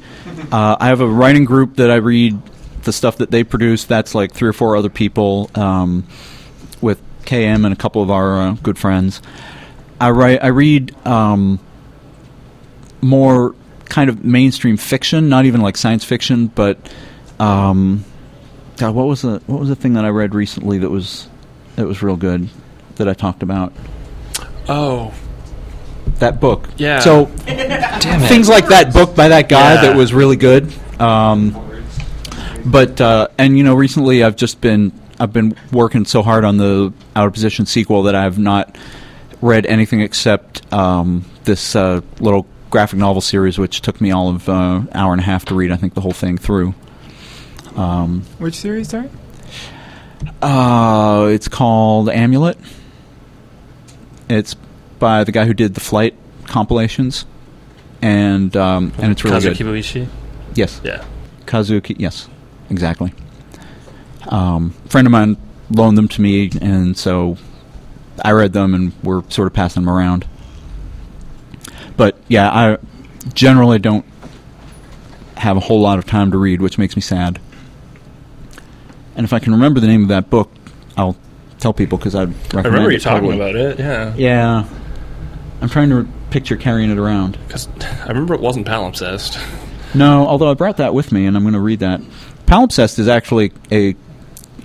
Uh, 0.53 0.77
I 0.79 0.87
have 0.87 1.01
a 1.01 1.07
writing 1.07 1.43
group 1.43 1.75
that 1.75 1.91
I 1.91 1.95
read 1.95 2.39
the 2.83 2.93
stuff 2.93 3.17
that 3.17 3.29
they 3.29 3.43
produce. 3.43 3.83
That's 3.83 4.15
like 4.15 4.31
three 4.31 4.47
or 4.47 4.53
four 4.53 4.77
other 4.77 4.89
people 4.89 5.51
um, 5.55 6.05
with 6.05 6.36
KM 7.27 7.63
and 7.65 7.73
a 7.73 7.75
couple 7.75 8.01
of 8.01 8.09
our 8.09 8.39
uh, 8.41 8.51
good 8.63 8.77
friends. 8.79 9.21
I 10.01 10.09
write. 10.11 10.43
I 10.43 10.47
read 10.47 10.95
um, 11.05 11.59
more 13.01 13.55
kind 13.85 14.09
of 14.09 14.23
mainstream 14.25 14.77
fiction, 14.77 15.29
not 15.29 15.45
even 15.45 15.61
like 15.61 15.77
science 15.77 16.03
fiction, 16.03 16.47
but 16.47 16.77
um, 17.39 18.03
God, 18.77 18.93
what 18.95 19.07
was 19.07 19.21
the 19.21 19.41
what 19.47 19.59
was 19.59 19.69
the 19.69 19.75
thing 19.75 19.93
that 19.93 20.05
I 20.05 20.09
read 20.09 20.33
recently 20.35 20.79
that 20.79 20.89
was 20.89 21.27
that 21.75 21.85
was 21.87 22.01
real 22.01 22.17
good 22.17 22.49
that 22.95 23.07
I 23.07 23.13
talked 23.13 23.43
about? 23.43 23.73
Oh, 24.69 25.13
That 26.19 26.39
book. 26.39 26.67
Yeah. 26.77 26.99
So 26.99 27.25
things 28.27 28.49
like 28.49 28.67
that 28.67 28.91
book 28.93 29.15
by 29.15 29.29
that 29.29 29.47
guy 29.49 29.75
Yeah. 29.75 29.81
that 29.83 29.95
was 29.95 30.13
really 30.13 30.35
good. 30.35 30.71
Um, 30.99 31.55
but 32.65 32.99
uh, 32.99 33.27
and 33.37 33.57
you 33.57 33.63
know 33.63 33.75
recently 33.75 34.23
I've 34.23 34.35
just 34.35 34.59
been 34.61 34.91
I've 35.19 35.33
been 35.33 35.55
working 35.71 36.05
so 36.05 36.21
hard 36.21 36.45
on 36.45 36.57
the 36.57 36.93
out 37.15 37.27
of 37.27 37.33
position 37.33 37.65
sequel 37.65 38.03
that 38.03 38.15
I've 38.15 38.37
not 38.37 38.75
read 39.41 39.65
anything 39.65 40.01
except 40.01 40.71
um, 40.73 41.25
this 41.43 41.75
uh, 41.75 42.01
little 42.19 42.45
graphic 42.69 42.99
novel 42.99 43.21
series, 43.21 43.57
which 43.57 43.81
took 43.81 43.99
me 44.01 44.11
all 44.11 44.29
of 44.29 44.47
uh, 44.49 44.81
hour 44.93 45.13
and 45.13 45.21
a 45.21 45.23
half 45.23 45.45
to 45.45 45.55
read. 45.55 45.71
I 45.71 45.77
think 45.77 45.93
the 45.93 46.01
whole 46.01 46.11
thing 46.11 46.37
through. 46.37 46.73
Um, 47.75 48.23
Which 48.39 48.55
series, 48.55 48.89
sorry? 48.89 49.09
uh, 50.41 51.27
it's 51.31 51.47
called 51.47 52.09
Amulet. 52.09 52.57
It's 54.29 54.55
by 54.99 55.23
the 55.23 55.31
guy 55.31 55.45
who 55.45 55.53
did 55.53 55.75
the 55.75 55.79
Flight 55.79 56.15
compilations, 56.45 57.25
and 58.01 58.55
um, 58.57 58.91
and 58.97 59.11
it's 59.11 59.23
really 59.23 59.39
Kazuki 59.39 59.57
good. 59.59 59.67
Boishi? 59.67 60.07
Yes. 60.55 60.81
Yeah. 60.83 61.05
Kazuki. 61.45 61.95
Yes. 61.99 62.27
Exactly. 62.69 63.13
Um, 64.27 64.71
friend 64.87 65.07
of 65.07 65.11
mine 65.11 65.37
loaned 65.69 65.97
them 65.97 66.07
to 66.09 66.21
me, 66.21 66.51
and 66.61 66.97
so 66.97 67.37
I 68.23 68.31
read 68.31 68.53
them, 68.53 68.73
and 68.73 68.93
we're 69.03 69.23
sort 69.29 69.47
of 69.47 69.53
passing 69.53 69.83
them 69.83 69.89
around. 69.93 70.27
But 71.95 72.17
yeah, 72.27 72.49
I 72.49 72.77
generally 73.33 73.79
don't 73.79 74.05
have 75.35 75.57
a 75.57 75.61
whole 75.61 75.81
lot 75.81 75.99
of 75.99 76.05
time 76.05 76.31
to 76.31 76.37
read, 76.37 76.61
which 76.61 76.77
makes 76.77 76.95
me 76.95 77.01
sad. 77.01 77.39
And 79.15 79.23
if 79.23 79.33
I 79.33 79.39
can 79.39 79.53
remember 79.53 79.79
the 79.79 79.87
name 79.87 80.03
of 80.03 80.09
that 80.09 80.29
book, 80.29 80.51
I'll 80.95 81.17
tell 81.59 81.73
people 81.73 81.97
because 81.97 82.15
I'd 82.15 82.29
recommend 82.29 82.67
I 82.67 82.69
remember 82.69 82.91
you 82.91 82.99
talking 82.99 83.31
totally. 83.31 83.49
about 83.49 83.55
it. 83.55 83.79
Yeah. 83.79 84.13
Yeah, 84.15 84.69
I'm 85.61 85.69
trying 85.69 85.89
to 85.89 86.07
picture 86.29 86.55
carrying 86.55 86.91
it 86.91 86.97
around. 86.97 87.37
Because 87.47 87.67
I 87.81 88.07
remember 88.07 88.33
it 88.33 88.41
wasn't 88.41 88.67
palimpsest. 88.67 89.43
No, 89.95 90.27
although 90.27 90.51
I 90.51 90.53
brought 90.53 90.77
that 90.77 90.93
with 90.93 91.11
me, 91.11 91.25
and 91.25 91.35
I'm 91.35 91.43
going 91.43 91.53
to 91.53 91.59
read 91.59 91.79
that. 91.79 92.01
Palimpsest 92.45 92.99
is 92.99 93.07
actually 93.07 93.51
a. 93.71 93.95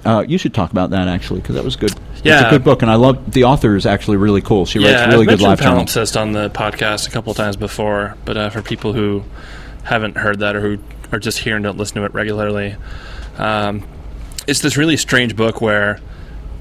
Uh, 0.05 0.25
you 0.27 0.37
should 0.39 0.53
talk 0.53 0.73
about 0.73 0.91
that 0.91 1.07
actually, 1.09 1.41
because 1.41 1.55
that 1.55 1.65
was 1.65 1.77
good. 1.77 1.93
it's 2.13 2.23
Yeah. 2.25 2.49
a 2.49 2.51
good 2.51 2.65
book, 2.65 2.83
and 2.83 2.91
I 2.91 2.97
love 2.97 3.31
the 3.33 3.45
author 3.45 3.77
is 3.77 3.87
actually 3.87 4.17
really 4.17 4.41
cool. 4.41 4.67
She 4.67 4.81
yeah, 4.81 5.03
writes 5.05 5.13
really 5.13 5.23
I've 5.23 5.39
good 5.39 5.41
live 5.41 5.61
mentioned 5.61 5.89
journals. 5.89 6.17
on 6.17 6.33
the 6.33 6.51
podcast 6.51 7.07
a 7.09 7.11
couple 7.11 7.33
times 7.35 7.57
before, 7.57 8.17
but 8.25 8.37
uh, 8.37 8.51
for 8.51 8.63
people 8.63 8.93
who 8.93 9.23
haven't 9.85 10.17
heard 10.17 10.41
that 10.41 10.57
or 10.57 10.61
who 10.61 10.79
are 11.13 11.19
just 11.19 11.39
here 11.39 11.55
and 11.57 11.63
don't 11.63 11.77
listen 11.79 11.97
to 11.97 12.05
it 12.05 12.15
regularly, 12.15 12.75
um, 13.39 13.85
it's 14.47 14.61
this 14.61 14.77
really 14.77 14.97
strange 14.97 15.37
book 15.37 15.61
where 15.61 16.01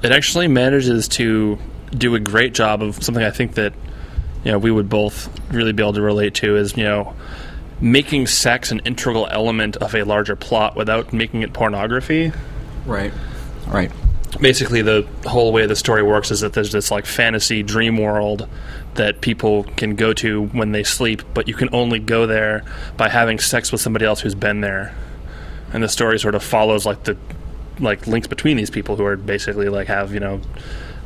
it 0.02 0.12
actually 0.12 0.46
manages 0.48 1.08
to 1.08 1.58
do 1.96 2.14
a 2.14 2.20
great 2.20 2.54
job 2.54 2.80
of 2.82 3.02
something 3.02 3.22
I 3.24 3.30
think 3.30 3.54
that 3.54 3.72
you 4.44 4.52
know 4.52 4.58
we 4.58 4.70
would 4.70 4.88
both 4.88 5.28
really 5.52 5.72
be 5.72 5.82
able 5.82 5.92
to 5.94 6.02
relate 6.02 6.34
to 6.36 6.56
is 6.56 6.76
you 6.76 6.84
know 6.84 7.14
making 7.80 8.26
sex 8.28 8.70
an 8.70 8.80
integral 8.84 9.26
element 9.30 9.76
of 9.78 9.94
a 9.96 10.04
larger 10.04 10.36
plot 10.36 10.76
without 10.76 11.12
making 11.12 11.42
it 11.42 11.52
pornography. 11.52 12.30
Right. 12.86 13.12
Right. 13.72 13.90
Basically, 14.40 14.82
the 14.82 15.06
whole 15.26 15.52
way 15.52 15.66
the 15.66 15.76
story 15.76 16.02
works 16.02 16.30
is 16.30 16.40
that 16.40 16.52
there's 16.54 16.72
this 16.72 16.90
like 16.90 17.04
fantasy 17.06 17.62
dream 17.62 17.98
world 17.98 18.48
that 18.94 19.20
people 19.20 19.64
can 19.76 19.94
go 19.94 20.12
to 20.14 20.46
when 20.48 20.72
they 20.72 20.82
sleep, 20.84 21.22
but 21.34 21.48
you 21.48 21.54
can 21.54 21.68
only 21.72 21.98
go 21.98 22.26
there 22.26 22.64
by 22.96 23.08
having 23.08 23.38
sex 23.38 23.70
with 23.72 23.80
somebody 23.80 24.04
else 24.04 24.20
who's 24.20 24.34
been 24.34 24.60
there. 24.62 24.94
And 25.72 25.82
the 25.82 25.88
story 25.88 26.18
sort 26.18 26.34
of 26.34 26.42
follows 26.42 26.84
like 26.86 27.04
the 27.04 27.16
like 27.78 28.06
links 28.06 28.26
between 28.28 28.56
these 28.56 28.70
people 28.70 28.96
who 28.96 29.04
are 29.04 29.16
basically 29.16 29.68
like 29.68 29.86
have 29.88 30.12
you 30.12 30.20
know 30.20 30.40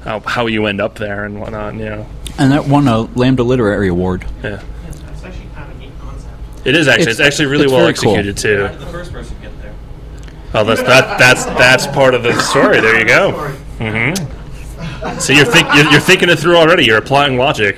how, 0.03 0.21
how 0.21 0.47
you 0.47 0.67
end 0.67 0.81
up 0.81 0.97
there 0.97 1.25
and 1.25 1.41
whatnot. 1.41 1.75
You 1.75 1.85
know, 1.87 2.07
And 2.39 2.53
that 2.53 2.67
won 2.69 2.87
a 2.89 3.03
Lambda 3.03 3.43
Literary 3.43 3.89
Award. 3.89 4.25
yeah. 4.43 4.63
It's 4.89 5.01
actually 5.25 5.47
kind 5.55 5.71
of 5.71 5.77
a 5.77 5.81
neat 5.81 5.93
concept. 6.01 6.33
It 6.65 6.77
is 6.77 6.87
actually. 6.89 7.11
It's, 7.11 7.21
It's- 7.21 7.27
actually 7.35 7.47
really 7.47 7.65
it's 7.65 7.73
well 7.73 7.83
very 7.83 7.95
cool. 7.95 8.17
executed 8.17 8.37
too. 8.37 8.85
The 8.85 8.87
first 10.65 10.85
person 10.85 10.85
to 10.85 11.13
get 11.13 11.17
there. 11.17 11.19
Oh, 11.19 11.19
that's 11.19 11.19
that. 11.19 11.19
That's 11.19 11.45
that's 11.59 11.87
part 11.89 12.15
of 12.15 12.23
the 12.23 12.39
story. 12.41 12.81
There 12.81 12.99
you 12.99 13.07
go. 13.07 13.33
hmm 13.79 15.19
So 15.21 15.33
you're 15.33 15.45
think 15.45 15.69
you're, 15.75 15.91
you're 15.91 16.01
thinking 16.01 16.29
it 16.29 16.39
through 16.39 16.57
already. 16.57 16.85
You're 16.85 16.99
applying 16.99 17.37
logic. 17.37 17.77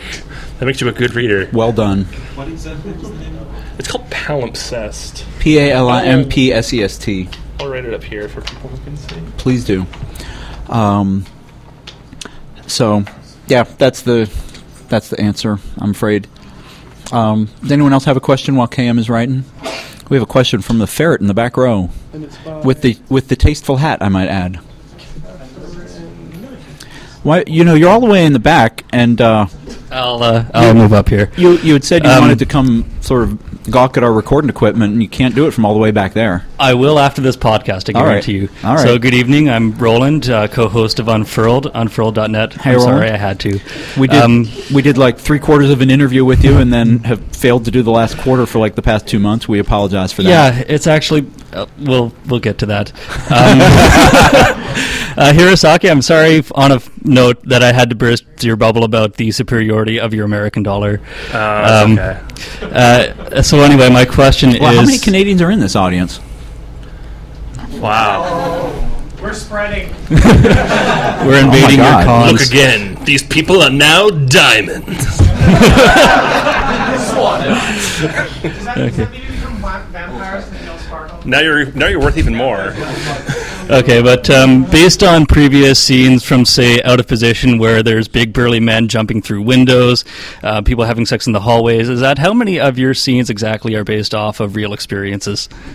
That 0.58 0.66
makes 0.66 0.80
you 0.80 0.88
a 0.88 0.92
good 0.92 1.14
reader. 1.14 1.48
Well 1.52 1.72
done. 1.72 2.04
What 2.34 2.48
exactly 2.48 2.92
was 2.92 3.10
the 3.10 3.16
name 3.18 3.36
of 3.38 3.54
it? 3.54 3.64
It's 3.78 3.88
called 3.88 4.08
Palimpsest. 4.10 5.24
P 5.38 5.58
A 5.58 5.72
L 5.72 5.88
I 5.88 6.04
M 6.04 6.28
P 6.28 6.52
S 6.52 6.72
E 6.72 6.82
S 6.82 6.98
T. 6.98 7.28
I'll 7.60 7.68
write 7.68 7.84
it 7.84 7.94
up 7.94 8.04
here 8.04 8.28
for 8.28 8.40
people 8.40 8.68
who 8.70 8.76
can 8.84 8.96
see. 8.96 9.16
Please 9.36 9.64
do. 9.64 9.86
Um, 10.68 11.24
so, 12.66 13.04
yeah, 13.46 13.62
that's 13.64 14.02
the 14.02 14.30
that's 14.88 15.08
the 15.10 15.20
answer. 15.20 15.58
I'm 15.78 15.90
afraid. 15.90 16.26
Um, 17.12 17.48
does 17.62 17.72
anyone 17.72 17.92
else 17.92 18.04
have 18.04 18.16
a 18.16 18.20
question 18.20 18.56
while 18.56 18.68
KM 18.68 18.98
is 18.98 19.08
writing? 19.08 19.44
We 20.08 20.16
have 20.16 20.22
a 20.22 20.26
question 20.26 20.62
from 20.62 20.78
the 20.78 20.86
ferret 20.86 21.20
in 21.20 21.26
the 21.26 21.34
back 21.34 21.56
row, 21.56 21.90
with 22.64 22.80
the 22.82 22.98
with 23.08 23.28
the 23.28 23.36
tasteful 23.36 23.76
hat, 23.76 23.98
I 24.02 24.08
might 24.08 24.28
add. 24.28 24.56
Why, 27.22 27.44
you 27.46 27.64
know, 27.64 27.74
you're 27.74 27.90
all 27.90 28.00
the 28.00 28.06
way 28.06 28.24
in 28.24 28.32
the 28.32 28.38
back, 28.38 28.84
and 28.92 29.20
uh, 29.20 29.46
I'll 29.90 30.22
uh, 30.22 30.44
I'll 30.54 30.74
move 30.74 30.92
up 30.92 31.08
here. 31.08 31.30
You 31.36 31.58
you 31.58 31.74
had 31.74 31.84
said 31.84 32.04
you 32.04 32.10
Um, 32.10 32.20
wanted 32.22 32.38
to 32.38 32.46
come 32.46 32.88
sort 33.00 33.24
of 33.24 33.57
gawk 33.70 33.96
at 33.96 34.02
our 34.02 34.12
recording 34.12 34.48
equipment, 34.50 34.92
and 34.92 35.02
you 35.02 35.08
can't 35.08 35.34
do 35.34 35.46
it 35.46 35.52
from 35.52 35.64
all 35.64 35.74
the 35.74 35.80
way 35.80 35.90
back 35.90 36.12
there. 36.14 36.46
I 36.58 36.74
will 36.74 36.98
after 36.98 37.20
this 37.20 37.36
podcast, 37.36 37.94
I 37.94 37.98
All 37.98 38.04
right. 38.04 38.10
guarantee 38.24 38.32
you. 38.32 38.48
All 38.64 38.74
right. 38.76 38.82
So, 38.86 38.98
good 38.98 39.14
evening. 39.14 39.48
I'm 39.48 39.76
Roland, 39.78 40.28
uh, 40.28 40.48
co-host 40.48 40.98
of 40.98 41.08
Unfurled, 41.08 41.66
unfurled.net. 41.74 42.54
Hey, 42.54 42.74
I'm 42.74 42.80
sorry 42.80 43.10
I 43.10 43.16
had 43.16 43.38
to. 43.40 43.60
We 43.98 44.08
did 44.08 44.22
Um, 44.22 44.46
we 44.74 44.82
did 44.82 44.98
like 44.98 45.18
three 45.18 45.38
quarters 45.38 45.70
of 45.70 45.80
an 45.80 45.90
interview 45.90 46.24
with 46.24 46.44
you, 46.44 46.58
and 46.58 46.72
then 46.72 47.00
have 47.00 47.20
failed 47.36 47.64
to 47.66 47.70
do 47.70 47.82
the 47.82 47.90
last 47.90 48.18
quarter 48.18 48.46
for 48.46 48.58
like 48.58 48.74
the 48.74 48.82
past 48.82 49.06
two 49.06 49.18
months. 49.18 49.48
We 49.48 49.58
apologize 49.58 50.12
for 50.12 50.22
that. 50.22 50.28
Yeah, 50.28 50.64
it's 50.68 50.86
actually. 50.86 51.26
Uh, 51.52 51.66
we'll 51.78 52.12
we'll 52.26 52.40
get 52.40 52.58
to 52.58 52.66
that. 52.66 52.92
Um, 53.30 53.58
uh, 55.18 55.32
Hirosaki, 55.32 55.90
I'm 55.90 56.00
sorry 56.02 56.42
on 56.54 56.70
a 56.72 56.76
f- 56.76 56.90
note 57.04 57.42
that 57.44 57.62
I 57.62 57.72
had 57.72 57.90
to 57.90 57.96
burst 57.96 58.24
your 58.42 58.56
bubble 58.56 58.84
about 58.84 59.14
the 59.14 59.30
superiority 59.32 59.98
of 59.98 60.14
your 60.14 60.24
American 60.24 60.62
dollar. 60.62 61.00
Oh, 61.28 61.94
that's 61.94 62.62
Uh, 62.62 63.42
so 63.42 63.60
anyway, 63.60 63.90
my 63.90 64.04
question 64.04 64.50
Well, 64.60 64.72
is: 64.72 64.78
how 64.78 64.84
many 64.86 64.98
Canadians 64.98 65.42
are 65.42 65.50
in 65.50 65.60
this 65.60 65.74
audience? 65.76 66.20
Wow. 67.80 68.74
We're 69.20 69.34
spreading. 69.34 69.88
We're 70.10 71.44
invading 71.44 71.78
your 71.78 72.04
cause. 72.04 72.32
Look 72.32 72.40
again. 72.48 72.96
These 73.04 73.24
people 73.24 73.60
are 73.62 73.70
now 73.70 74.08
diamonds. 74.10 75.18
Does 75.48 77.14
that, 78.64 78.76
does 78.76 78.96
that 78.96 79.10
mean 79.10 79.22
we 79.22 79.34
become 79.34 79.56
va- 79.60 79.84
vampires 79.90 80.46
and 80.48 80.58
kill 80.60 80.78
Sparkle? 80.78 81.17
Now 81.28 81.40
you're 81.40 81.66
now 81.72 81.86
you're 81.86 82.00
worth 82.00 82.16
even 82.18 82.34
more. 82.34 82.74
Okay, 83.70 84.00
but 84.00 84.30
um, 84.30 84.64
based 84.70 85.02
on 85.02 85.26
previous 85.26 85.78
scenes 85.78 86.24
from, 86.24 86.46
say, 86.46 86.80
Out 86.80 87.00
of 87.00 87.06
Position, 87.06 87.58
where 87.58 87.82
there's 87.82 88.08
big 88.08 88.32
burly 88.32 88.60
men 88.60 88.88
jumping 88.88 89.20
through 89.20 89.42
windows, 89.42 90.06
uh, 90.42 90.62
people 90.62 90.84
having 90.84 91.04
sex 91.04 91.26
in 91.26 91.34
the 91.34 91.40
hallways, 91.40 91.90
is 91.90 92.00
that 92.00 92.16
how 92.16 92.32
many 92.32 92.58
of 92.58 92.78
your 92.78 92.94
scenes 92.94 93.28
exactly 93.28 93.74
are 93.74 93.84
based 93.84 94.14
off 94.14 94.40
of 94.40 94.56
real 94.56 94.72
experiences? 94.72 95.50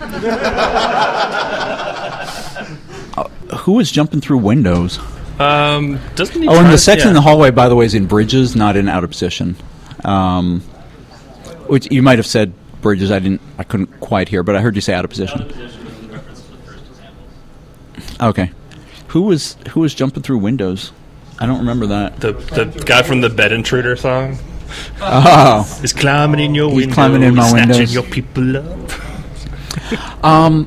Who 3.58 3.74
was 3.74 3.92
jumping 3.92 4.20
through 4.20 4.38
windows? 4.38 4.98
Um, 5.38 6.00
doesn't 6.16 6.42
he? 6.42 6.48
Oh, 6.48 6.58
and 6.58 6.72
the 6.72 6.78
sex 6.78 7.02
yeah. 7.02 7.10
in 7.10 7.14
the 7.14 7.20
hallway, 7.20 7.52
by 7.52 7.68
the 7.68 7.76
way, 7.76 7.84
is 7.84 7.94
in 7.94 8.06
bridges, 8.06 8.56
not 8.56 8.76
in 8.76 8.88
out 8.88 9.04
of 9.04 9.10
position. 9.10 9.54
Um, 10.04 10.62
which 11.68 11.90
you 11.92 12.02
might 12.02 12.18
have 12.18 12.26
said 12.26 12.52
bridges. 12.84 13.10
I 13.10 13.18
didn't. 13.18 13.40
I 13.58 13.64
couldn't 13.64 13.98
quite 13.98 14.28
hear, 14.28 14.44
but 14.44 14.54
I 14.54 14.60
heard 14.60 14.76
you 14.76 14.80
say 14.80 14.94
out 14.94 15.04
of 15.04 15.10
position. 15.10 15.50
Okay. 18.20 18.52
Who 19.08 19.22
was 19.22 19.56
who 19.70 19.80
was 19.80 19.92
jumping 19.92 20.22
through 20.22 20.38
windows? 20.38 20.92
I 21.40 21.46
don't 21.46 21.58
remember 21.58 21.86
that. 21.86 22.20
The 22.20 22.32
the 22.32 22.66
guy 22.86 23.02
from 23.02 23.22
the 23.22 23.30
Bed 23.30 23.50
Intruder 23.50 23.96
song. 23.96 24.38
Oh. 25.00 25.78
He's 25.80 25.92
climbing 25.92 26.40
in 26.40 26.54
your 26.54 26.68
windows. 26.68 26.84
He's 26.84 26.86
window. 26.86 26.94
climbing 26.94 27.22
in 27.22 27.34
my 27.34 27.48
snatching 27.48 27.68
windows. 27.70 27.94
your 27.94 28.04
people 28.04 28.56
up. 28.56 28.90
Um, 30.22 30.66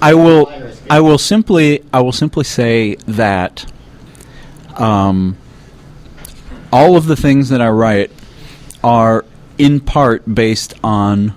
I 0.00 0.14
will. 0.14 0.52
I 0.88 1.00
will 1.00 1.18
simply. 1.18 1.82
I 1.92 2.00
will 2.00 2.12
simply 2.12 2.44
say 2.44 2.94
that. 3.06 3.70
Um, 4.76 5.36
all 6.72 6.96
of 6.96 7.06
the 7.06 7.16
things 7.16 7.48
that 7.48 7.60
I 7.60 7.70
write 7.70 8.12
are 8.84 9.24
in 9.58 9.80
part 9.80 10.22
based 10.32 10.74
on, 10.82 11.34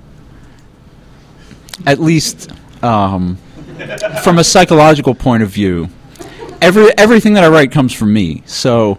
at 1.86 2.00
least, 2.00 2.52
um, 2.84 3.38
from 4.24 4.38
a 4.40 4.44
psychological 4.44 5.16
point 5.16 5.44
of 5.44 5.50
view. 5.50 5.90
Every 6.62 6.96
everything 6.98 7.34
that 7.34 7.44
I 7.44 7.48
write 7.50 7.72
comes 7.72 7.92
from 7.94 8.14
me. 8.14 8.44
So. 8.46 8.96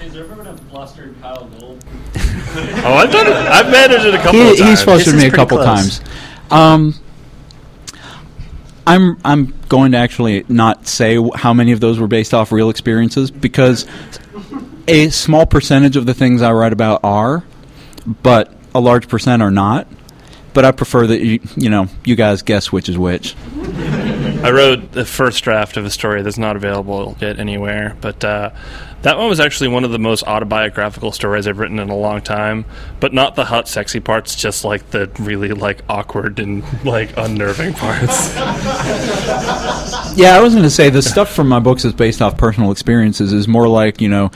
Has 0.00 0.12
there 0.12 0.24
ever 0.24 0.34
been 0.36 0.46
a 0.46 0.56
flustered 0.56 1.14
Kyle 1.22 1.46
Gold? 1.58 1.84
Oh, 2.84 2.94
I've 2.94 3.10
done 3.10 3.26
it. 3.26 3.32
I've 3.32 3.70
managed 3.70 4.04
it 4.04 4.14
a 4.14 4.18
couple 4.18 4.32
He- 4.40 4.50
of 4.52 4.56
times. 4.58 4.70
He's 4.70 4.82
flustered 4.82 5.14
me 5.16 5.26
a 5.26 5.30
couple 5.30 5.58
times. 5.58 6.00
Um, 6.50 6.94
I'm 8.86 9.18
I'm 9.24 9.54
going 9.68 9.92
to 9.92 9.98
actually 9.98 10.44
not 10.48 10.86
say 10.86 11.16
w- 11.16 11.32
how 11.34 11.52
many 11.52 11.72
of 11.72 11.80
those 11.80 11.98
were 11.98 12.06
based 12.06 12.32
off 12.32 12.52
real 12.52 12.70
experiences 12.70 13.30
because 13.30 13.86
a 14.86 15.10
small 15.10 15.44
percentage 15.44 15.96
of 15.96 16.06
the 16.06 16.14
things 16.14 16.40
I 16.40 16.52
write 16.52 16.72
about 16.72 17.00
are, 17.04 17.44
but 18.22 18.54
a 18.78 18.80
large 18.80 19.08
percent 19.08 19.42
are 19.42 19.50
not. 19.50 19.86
But 20.54 20.64
I 20.64 20.72
prefer 20.72 21.06
that 21.06 21.20
you 21.20 21.40
you 21.56 21.70
know 21.70 21.88
you 22.04 22.16
guys 22.16 22.42
guess 22.42 22.72
which 22.72 22.88
is 22.88 22.96
which. 22.96 23.36
I 24.40 24.50
wrote 24.52 24.92
the 24.92 25.04
first 25.04 25.42
draft 25.42 25.76
of 25.76 25.84
a 25.84 25.90
story 25.90 26.22
that's 26.22 26.38
not 26.38 26.54
available 26.54 27.16
yet 27.20 27.40
anywhere, 27.40 27.96
but 28.00 28.24
uh, 28.24 28.50
that 29.02 29.18
one 29.18 29.28
was 29.28 29.40
actually 29.40 29.68
one 29.68 29.82
of 29.82 29.90
the 29.90 29.98
most 29.98 30.22
autobiographical 30.22 31.10
stories 31.10 31.48
I've 31.48 31.58
written 31.58 31.80
in 31.80 31.88
a 31.88 31.96
long 31.96 32.20
time. 32.20 32.64
But 33.00 33.12
not 33.12 33.34
the 33.34 33.44
hot, 33.44 33.66
sexy 33.68 33.98
parts, 33.98 34.36
just 34.36 34.64
like 34.64 34.90
the 34.90 35.10
really 35.18 35.48
like 35.48 35.82
awkward 35.88 36.38
and 36.38 36.62
like 36.84 37.16
unnerving 37.16 37.74
parts. 37.74 38.34
Yeah, 40.16 40.36
I 40.36 40.40
was 40.40 40.54
going 40.54 40.64
to 40.64 40.70
say 40.70 40.88
the 40.88 41.02
stuff 41.02 41.32
from 41.32 41.48
my 41.48 41.60
books 41.60 41.84
is 41.84 41.92
based 41.92 42.22
off 42.22 42.36
personal 42.36 42.72
experiences. 42.72 43.32
Is 43.32 43.46
more 43.46 43.68
like 43.68 44.00
you 44.00 44.08
know 44.08 44.30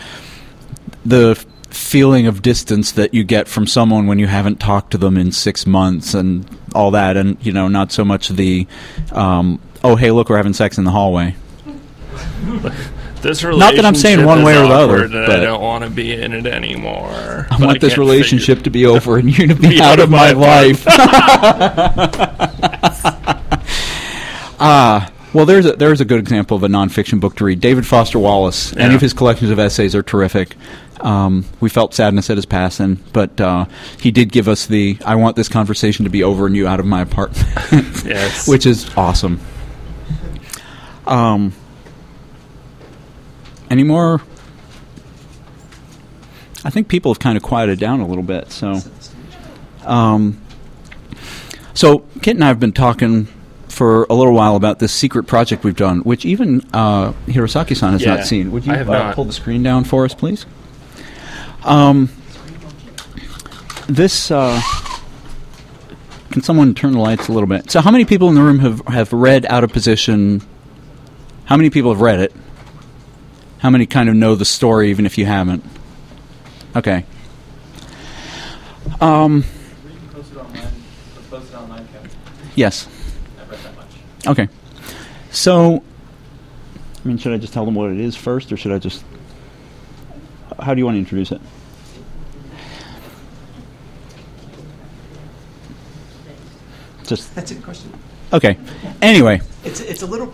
the 1.05 1.45
feeling 1.75 2.27
of 2.27 2.43
distance 2.43 2.93
that 2.93 3.15
you 3.15 3.25
get 3.25 3.49
from 3.49 3.67
someone 3.67 4.07
when 4.07 4.19
you 4.19 4.27
haven't 4.27 4.61
talked 4.61 4.91
to 4.93 4.99
them 4.99 5.17
in 5.17 5.33
six 5.33 5.67
months 5.67 6.15
and 6.15 6.47
all 6.75 6.91
that, 6.91 7.17
and 7.17 7.45
you 7.45 7.53
know 7.53 7.69
not 7.69 7.93
so 7.93 8.05
much 8.05 8.29
the 8.29 8.67
um, 9.13 9.61
oh 9.83 9.97
hey 9.97 10.11
look 10.11 10.29
we're 10.29 10.37
having 10.37 10.53
sex 10.53 10.79
in 10.79 10.85
the 10.85 10.91
hallway. 10.91 11.35
This 13.23 13.45
Not 13.45 13.77
that 13.77 13.85
I'm 13.85 13.95
saying 13.95 14.19
relationship 14.19 14.27
one 14.27 14.43
way 14.45 14.57
or 14.57 14.67
the 14.67 14.75
other, 14.75 15.09
but- 15.09 15.31
I 15.31 15.45
don't 15.45 15.63
want 15.63 15.85
to 15.85 15.91
be 15.91 16.13
in 16.13 16.33
it 16.33 16.45
anymore. 16.45 17.47
I 17.51 17.57
want 17.61 17.81
this 17.81 17.93
can't 17.93 17.99
relationship 17.99 18.63
to 18.63 18.71
be 18.71 18.85
over 18.85 19.17
and 19.17 19.39
you 19.39 19.47
to 19.47 19.55
be, 19.55 19.69
Be 19.69 19.81
out, 19.81 20.01
of 20.01 20.11
my, 20.11 20.33
life. 20.33 20.85
Ah, 24.65 25.12
well, 25.33 25.47
there's 25.47 25.67
a, 25.67 25.73
there's 25.73 26.01
a 26.01 26.05
good 26.05 26.19
example 26.19 26.57
of 26.57 26.63
a 26.63 26.69
nonfiction 26.69 27.21
book 27.21 27.37
to 27.37 27.45
read. 27.45 27.61
David 27.61 27.87
Foster 27.87 28.19
Wallace. 28.19 28.77
Any 28.77 28.95
of 28.95 29.01
his 29.01 29.13
collections 29.13 29.51
of 29.51 29.59
essays 29.59 29.95
are 29.95 30.03
terrific. 30.03 30.57
Um, 31.01 31.45
we 31.61 31.69
felt 31.69 31.95
sadness 31.95 32.31
at 32.31 32.37
his 32.37 32.47
passing, 32.47 33.03
but 33.13 33.41
uh, 33.41 33.65
he 34.01 34.11
did 34.11 34.31
give 34.31 34.47
us 34.49 34.67
the 34.67 34.99
"I 35.05 35.17
want 35.17 35.37
this 35.37 35.49
conversation 35.49 36.05
to 36.05 36.11
be 36.11 36.23
over 36.23 36.47
and 36.47 36.55
you 36.55 36.69
out 36.69 36.81
of 36.81 36.87
my 36.87 37.03
apartment," 37.03 37.47
Yes. 38.05 38.47
which 38.49 38.67
is 38.67 38.89
awesome. 38.97 39.41
Um, 41.07 41.53
any 43.71 43.83
more? 43.83 44.21
I 46.65 46.71
think 46.71 46.89
people 46.89 47.13
have 47.13 47.19
kind 47.19 47.37
of 47.37 47.43
quieted 47.43 47.81
down 47.81 48.01
a 48.01 48.07
little 48.07 48.23
bit. 48.23 48.53
So, 48.53 48.81
um, 49.85 50.41
so 51.75 52.01
Kit 52.21 52.37
and 52.37 52.45
I 52.45 52.49
have 52.49 52.61
been 52.61 52.73
talking 52.73 53.27
for 53.73 54.05
a 54.11 54.15
little 54.15 54.35
while 54.35 54.55
about 54.55 54.79
this 54.79 54.93
secret 54.93 55.25
project 55.25 55.65
we've 55.65 55.77
done, 55.77 56.01
which 56.01 56.25
even 56.27 56.61
uh, 56.75 57.13
Hirosaki-san 57.27 57.93
has 57.93 58.03
Yeah, 58.03 58.17
not 58.17 58.27
seen. 58.27 58.53
Would 58.53 58.67
you 58.67 58.73
I 58.73 58.77
have 58.77 58.89
uh, 58.91 58.93
not. 58.93 59.15
pull 59.15 59.25
the 59.25 59.33
screen 59.33 59.63
down 59.63 59.85
for 59.85 60.05
us, 60.05 60.15
please? 60.15 60.45
Um, 61.65 62.11
this. 63.89 64.31
Uh, 64.31 64.61
can 66.31 66.43
someone 66.43 66.75
turn 66.75 66.93
the 66.93 66.99
lights 66.99 67.29
a 67.29 67.33
little 67.33 67.49
bit? 67.49 67.71
So, 67.71 67.81
how 67.81 67.91
many 67.91 68.05
people 68.05 68.29
in 68.29 68.35
the 68.35 68.43
room 68.43 68.59
have 68.59 68.87
have 68.89 69.13
read 69.13 69.47
Out 69.47 69.65
of 69.65 69.73
Position? 69.73 70.43
How 71.47 71.57
many 71.57 71.71
people 71.71 71.93
have 71.93 72.01
read 72.01 72.21
it? 72.21 72.33
How 73.59 73.71
many 73.71 73.87
kind 73.87 74.09
of 74.09 74.15
know 74.15 74.35
the 74.35 74.45
story, 74.45 74.91
even 74.91 75.07
if 75.07 75.17
you 75.19 75.25
haven't? 75.27 75.65
Okay. 76.77 77.05
Um. 79.01 79.45
Yes. 82.55 82.87
Okay. 84.27 84.49
So, 85.31 85.83
I 87.05 87.09
mean, 87.09 87.19
should 87.19 87.33
I 87.33 87.39
just 87.39 87.53
tell 87.53 87.65
them 87.65 87.75
what 87.75 87.91
it 87.91 87.99
is 87.99 88.15
first, 88.17 88.53
or 88.53 88.57
should 88.57 88.73
I 88.73 88.79
just? 88.79 89.05
How 90.61 90.75
do 90.75 90.79
you 90.79 90.85
want 90.85 90.95
to 90.97 91.01
introduce 91.01 91.33
it? 91.33 91.41
Just 97.05 97.35
That's 97.35 97.51
a 97.51 97.55
good 97.55 97.65
question. 97.65 97.93
okay. 98.33 98.57
Anyway, 99.01 99.41
It's 99.65 99.81
it's 99.81 100.03
a 100.03 100.07
little. 100.07 100.33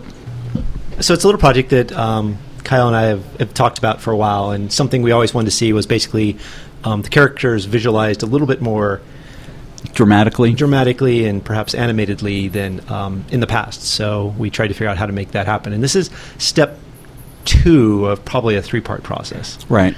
So 0.99 1.13
it's 1.13 1.23
a 1.23 1.27
little 1.27 1.39
project 1.39 1.69
that 1.69 1.91
um, 1.93 2.37
Kyle 2.63 2.87
and 2.87 2.95
I 2.95 3.03
have, 3.03 3.25
have 3.37 3.53
talked 3.53 3.77
about 3.77 4.01
for 4.01 4.11
a 4.11 4.17
while, 4.17 4.51
and 4.51 4.71
something 4.71 5.01
we 5.01 5.11
always 5.11 5.33
wanted 5.33 5.45
to 5.45 5.55
see 5.55 5.73
was 5.73 5.87
basically 5.87 6.37
um, 6.83 7.01
the 7.01 7.09
characters 7.09 7.65
visualized 7.65 8.21
a 8.21 8.25
little 8.25 8.47
bit 8.47 8.61
more 8.61 9.01
dramatically, 9.93 10.53
dramatically, 10.53 11.25
and 11.25 11.43
perhaps 11.43 11.73
animatedly 11.73 12.47
than 12.47 12.87
um, 12.89 13.25
in 13.31 13.39
the 13.39 13.47
past. 13.47 13.83
So 13.83 14.33
we 14.37 14.49
tried 14.49 14.67
to 14.67 14.73
figure 14.73 14.87
out 14.87 14.97
how 14.97 15.05
to 15.05 15.13
make 15.13 15.31
that 15.31 15.45
happen, 15.45 15.73
and 15.73 15.83
this 15.83 15.95
is 15.95 16.09
step 16.37 16.77
two 17.45 18.05
of 18.05 18.23
probably 18.25 18.55
a 18.55 18.61
three-part 18.61 19.03
process. 19.03 19.57
Right. 19.69 19.95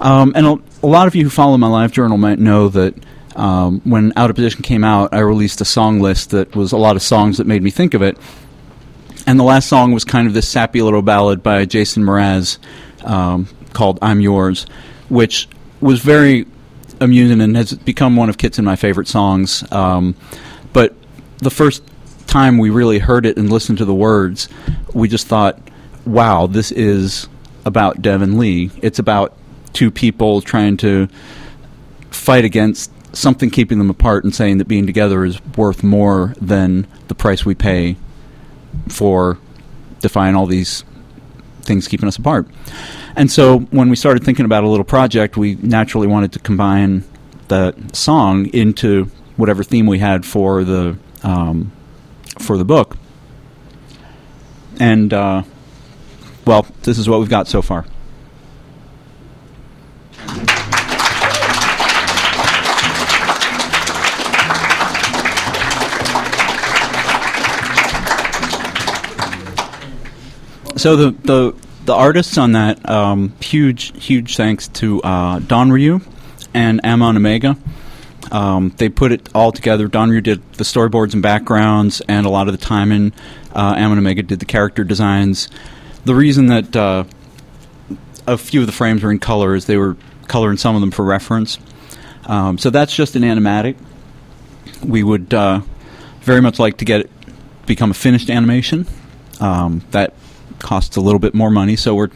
Um, 0.00 0.32
and 0.34 0.46
a, 0.46 0.56
a 0.82 0.86
lot 0.86 1.06
of 1.06 1.14
you 1.14 1.24
who 1.24 1.30
follow 1.30 1.56
my 1.56 1.68
live 1.68 1.92
journal 1.92 2.18
might 2.18 2.38
know 2.38 2.68
that 2.70 2.94
um, 3.36 3.80
when 3.84 4.12
Out 4.16 4.30
of 4.30 4.36
Position 4.36 4.62
came 4.62 4.82
out, 4.82 5.14
I 5.14 5.20
released 5.20 5.60
a 5.60 5.64
song 5.64 6.00
list 6.00 6.30
that 6.30 6.56
was 6.56 6.72
a 6.72 6.76
lot 6.76 6.96
of 6.96 7.02
songs 7.02 7.38
that 7.38 7.46
made 7.46 7.62
me 7.62 7.70
think 7.70 7.94
of 7.94 8.02
it. 8.02 8.18
And 9.26 9.38
the 9.38 9.44
last 9.44 9.68
song 9.68 9.92
was 9.92 10.04
kind 10.04 10.26
of 10.26 10.34
this 10.34 10.48
sappy 10.48 10.82
little 10.82 11.02
ballad 11.02 11.42
by 11.42 11.64
Jason 11.66 12.02
Mraz 12.02 12.58
um, 13.04 13.46
called 13.72 13.98
I'm 14.02 14.20
Yours, 14.20 14.66
which 15.08 15.48
was 15.80 16.00
very 16.00 16.46
amusing 17.00 17.40
and 17.40 17.56
has 17.56 17.74
become 17.74 18.16
one 18.16 18.28
of 18.28 18.38
Kit's 18.38 18.58
and 18.58 18.66
my 18.66 18.76
favorite 18.76 19.08
songs. 19.08 19.64
Um, 19.72 20.14
but 20.72 20.94
the 21.38 21.50
first 21.50 21.82
time 22.26 22.58
we 22.58 22.70
really 22.70 22.98
heard 22.98 23.26
it 23.26 23.36
and 23.36 23.50
listened 23.50 23.78
to 23.78 23.84
the 23.84 23.94
words, 23.94 24.48
we 24.92 25.08
just 25.08 25.26
thought, 25.26 25.58
wow, 26.04 26.46
this 26.46 26.70
is 26.72 27.28
about 27.64 28.02
Devin 28.02 28.38
Lee. 28.38 28.70
It's 28.82 28.98
about 28.98 29.36
two 29.72 29.90
people 29.90 30.40
trying 30.40 30.76
to 30.78 31.08
fight 32.10 32.44
against 32.44 32.90
something 33.14 33.50
keeping 33.50 33.78
them 33.78 33.90
apart 33.90 34.24
and 34.24 34.34
saying 34.34 34.58
that 34.58 34.68
being 34.68 34.86
together 34.86 35.24
is 35.24 35.40
worth 35.56 35.82
more 35.82 36.34
than 36.40 36.86
the 37.08 37.14
price 37.14 37.44
we 37.44 37.54
pay 37.54 37.96
for 38.88 39.38
defying 40.00 40.34
all 40.34 40.46
these 40.46 40.84
things 41.68 41.86
keeping 41.86 42.08
us 42.08 42.16
apart. 42.16 42.48
And 43.14 43.30
so 43.30 43.60
when 43.60 43.88
we 43.90 43.94
started 43.94 44.24
thinking 44.24 44.44
about 44.44 44.64
a 44.64 44.68
little 44.68 44.84
project, 44.84 45.36
we 45.36 45.54
naturally 45.54 46.08
wanted 46.08 46.32
to 46.32 46.40
combine 46.40 47.04
the 47.46 47.74
song 47.92 48.46
into 48.46 49.10
whatever 49.36 49.62
theme 49.62 49.86
we 49.86 50.00
had 50.00 50.26
for 50.26 50.64
the 50.64 50.98
um, 51.22 51.70
for 52.40 52.56
the 52.56 52.64
book. 52.64 52.96
And 54.80 55.12
uh, 55.12 55.42
well, 56.44 56.66
this 56.82 56.98
is 56.98 57.08
what 57.08 57.20
we've 57.20 57.28
got 57.28 57.46
so 57.46 57.62
far. 57.62 57.84
So 70.78 70.94
the 70.94 71.10
the 71.10 71.54
the 71.86 71.92
artists 71.92 72.38
on 72.38 72.52
that 72.52 72.88
um, 72.88 73.34
huge 73.40 74.04
huge 74.04 74.36
thanks 74.36 74.68
to 74.68 75.02
uh, 75.02 75.40
Don 75.40 75.72
Ryu 75.72 76.00
and 76.54 76.80
Amon 76.84 77.16
Omega. 77.16 77.56
Um, 78.30 78.72
they 78.76 78.88
put 78.88 79.10
it 79.10 79.28
all 79.34 79.50
together. 79.50 79.88
Don 79.88 80.10
Ryu 80.10 80.20
did 80.20 80.52
the 80.52 80.62
storyboards 80.62 81.14
and 81.14 81.22
backgrounds, 81.22 82.00
and 82.02 82.26
a 82.26 82.28
lot 82.28 82.46
of 82.46 82.52
the 82.52 82.64
timing. 82.64 83.12
Uh, 83.52 83.74
Amon 83.76 83.98
Omega 83.98 84.22
did 84.22 84.38
the 84.38 84.44
character 84.44 84.84
designs. 84.84 85.48
The 86.04 86.14
reason 86.14 86.46
that 86.46 86.76
uh, 86.76 87.04
a 88.28 88.38
few 88.38 88.60
of 88.60 88.66
the 88.66 88.72
frames 88.72 89.02
were 89.02 89.10
in 89.10 89.18
color 89.18 89.56
is 89.56 89.66
they 89.66 89.78
were 89.78 89.96
coloring 90.28 90.58
some 90.58 90.76
of 90.76 90.80
them 90.80 90.92
for 90.92 91.04
reference. 91.04 91.58
Um, 92.26 92.56
so 92.56 92.70
that's 92.70 92.94
just 92.94 93.16
an 93.16 93.22
animatic. 93.22 93.76
We 94.84 95.02
would 95.02 95.34
uh, 95.34 95.62
very 96.20 96.40
much 96.40 96.60
like 96.60 96.76
to 96.76 96.84
get 96.84 97.00
it 97.00 97.10
become 97.66 97.90
a 97.90 97.94
finished 97.94 98.30
animation. 98.30 98.86
Um, 99.40 99.82
that 99.90 100.14
costs 100.58 100.96
a 100.96 101.00
little 101.00 101.18
bit 101.20 101.34
more 101.34 101.50
money, 101.50 101.76
so 101.76 101.94
we're 101.94 102.08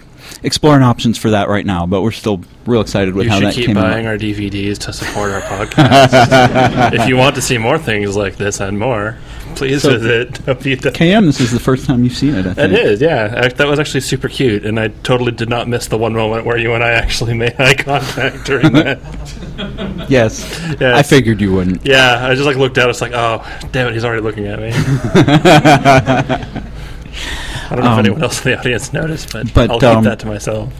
exploring 0.44 0.82
options 0.82 1.18
for 1.18 1.30
that 1.30 1.48
right 1.48 1.66
now. 1.66 1.84
But 1.86 2.02
we're 2.02 2.10
still 2.12 2.40
real 2.66 2.80
excited 2.80 3.14
with 3.14 3.24
you 3.26 3.30
how 3.30 3.38
should 3.40 3.48
that 3.48 3.54
keep 3.54 3.66
came 3.66 3.74
buying 3.74 4.06
out. 4.06 4.12
our 4.12 4.18
DVDs 4.18 4.78
to 4.78 4.92
support 4.92 5.30
our 5.32 5.40
podcast. 5.42 6.92
if 7.00 7.08
you 7.08 7.16
want 7.16 7.34
to 7.36 7.42
see 7.42 7.58
more 7.58 7.78
things 7.78 8.16
like 8.16 8.36
this 8.36 8.60
and 8.60 8.78
more, 8.78 9.18
please 9.56 9.82
So- 9.82 9.98
visit. 9.98 10.32
KM, 10.44 11.26
this 11.26 11.40
is 11.40 11.50
the 11.50 11.58
first 11.60 11.86
time 11.86 12.04
you've 12.04 12.16
seen 12.16 12.34
it. 12.36 12.46
I 12.46 12.54
think. 12.54 12.72
is, 12.72 13.00
yeah. 13.00 13.48
That 13.48 13.66
was 13.66 13.78
actually 13.80 14.00
super 14.02 14.28
cute, 14.28 14.64
and 14.64 14.78
I 14.78 14.88
totally 15.02 15.32
did 15.32 15.48
not 15.48 15.68
miss 15.68 15.88
the 15.88 15.98
one 15.98 16.12
moment 16.14 16.46
where 16.46 16.56
you 16.56 16.72
and 16.74 16.84
I 16.84 16.92
actually 16.92 17.34
made 17.42 17.54
eye 17.60 17.74
contact 17.74 18.44
during 18.46 18.72
that. 18.72 19.00
Yes, 20.08 20.40
Yes. 20.80 20.98
I 20.98 21.02
figured 21.02 21.40
you 21.40 21.52
wouldn't. 21.52 21.84
Yeah, 21.86 22.26
I 22.26 22.34
just 22.34 22.46
like 22.46 22.56
looked 22.56 22.78
out. 22.78 22.88
It's 22.90 23.00
like, 23.00 23.12
oh, 23.14 23.44
damn 23.70 23.86
it, 23.88 23.92
he's 23.94 24.04
already 24.04 24.22
looking 24.22 24.46
at 24.46 24.58
me. 24.58 24.72
I 27.72 27.76
don't 27.76 27.84
know 27.84 27.90
Um, 27.90 27.98
if 27.98 28.04
anyone 28.04 28.22
else 28.22 28.44
in 28.44 28.52
the 28.52 28.58
audience 28.58 28.92
noticed, 28.92 29.32
but, 29.32 29.54
but, 29.54 29.70
I'll 29.70 29.80
keep 29.80 29.88
um, 29.88 30.04
that 30.04 30.18
to 30.20 30.26
myself. 30.26 30.72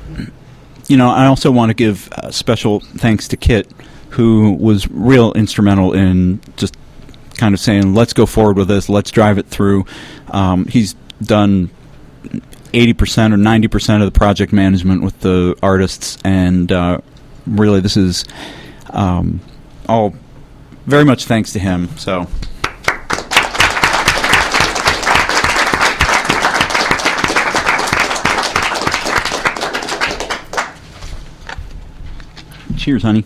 You 0.89 0.97
know, 0.97 1.09
I 1.09 1.27
also 1.27 1.51
want 1.51 1.71
to 1.71 1.75
give 1.75 2.13
uh, 2.13 2.31
special 2.31 2.81
thanks 2.81 3.29
to 3.29 3.37
Kit, 3.37 3.71
who 4.11 4.53
was 4.53 4.87
real 4.91 5.33
instrumental 5.33 5.95
in 5.95 6.41
just 6.57 6.77
kind 7.39 7.55
of 7.55 7.61
saying, 7.61 7.95
"Let's 7.95 8.13
go 8.13 8.27
forward 8.27 8.59
with 8.59 8.69
this. 8.69 8.89
Let's 8.89 9.11
drive 9.11 9.39
it 9.39 9.47
through." 9.47 9.87
Um, 10.31 10.67
he's 10.67 10.95
done 11.23 11.71
eighty 12.75 12.93
percent 12.93 13.33
or 13.33 13.39
ninety 13.39 13.69
percent 13.69 14.03
of 14.03 14.13
the 14.13 14.19
project 14.19 14.53
management 14.53 15.03
with 15.03 15.19
the 15.21 15.57
artists, 15.63 16.19
and 16.25 16.71
uh, 16.71 16.99
really, 17.47 17.81
this 17.81 17.97
is 17.97 18.27
um, 18.91 19.41
all 19.89 20.15
very 20.85 21.05
much 21.05 21.25
thanks 21.25 21.53
to 21.55 21.59
him. 21.59 21.89
So. 21.97 22.27
Cheers, 32.83 33.05
honey. 33.05 33.25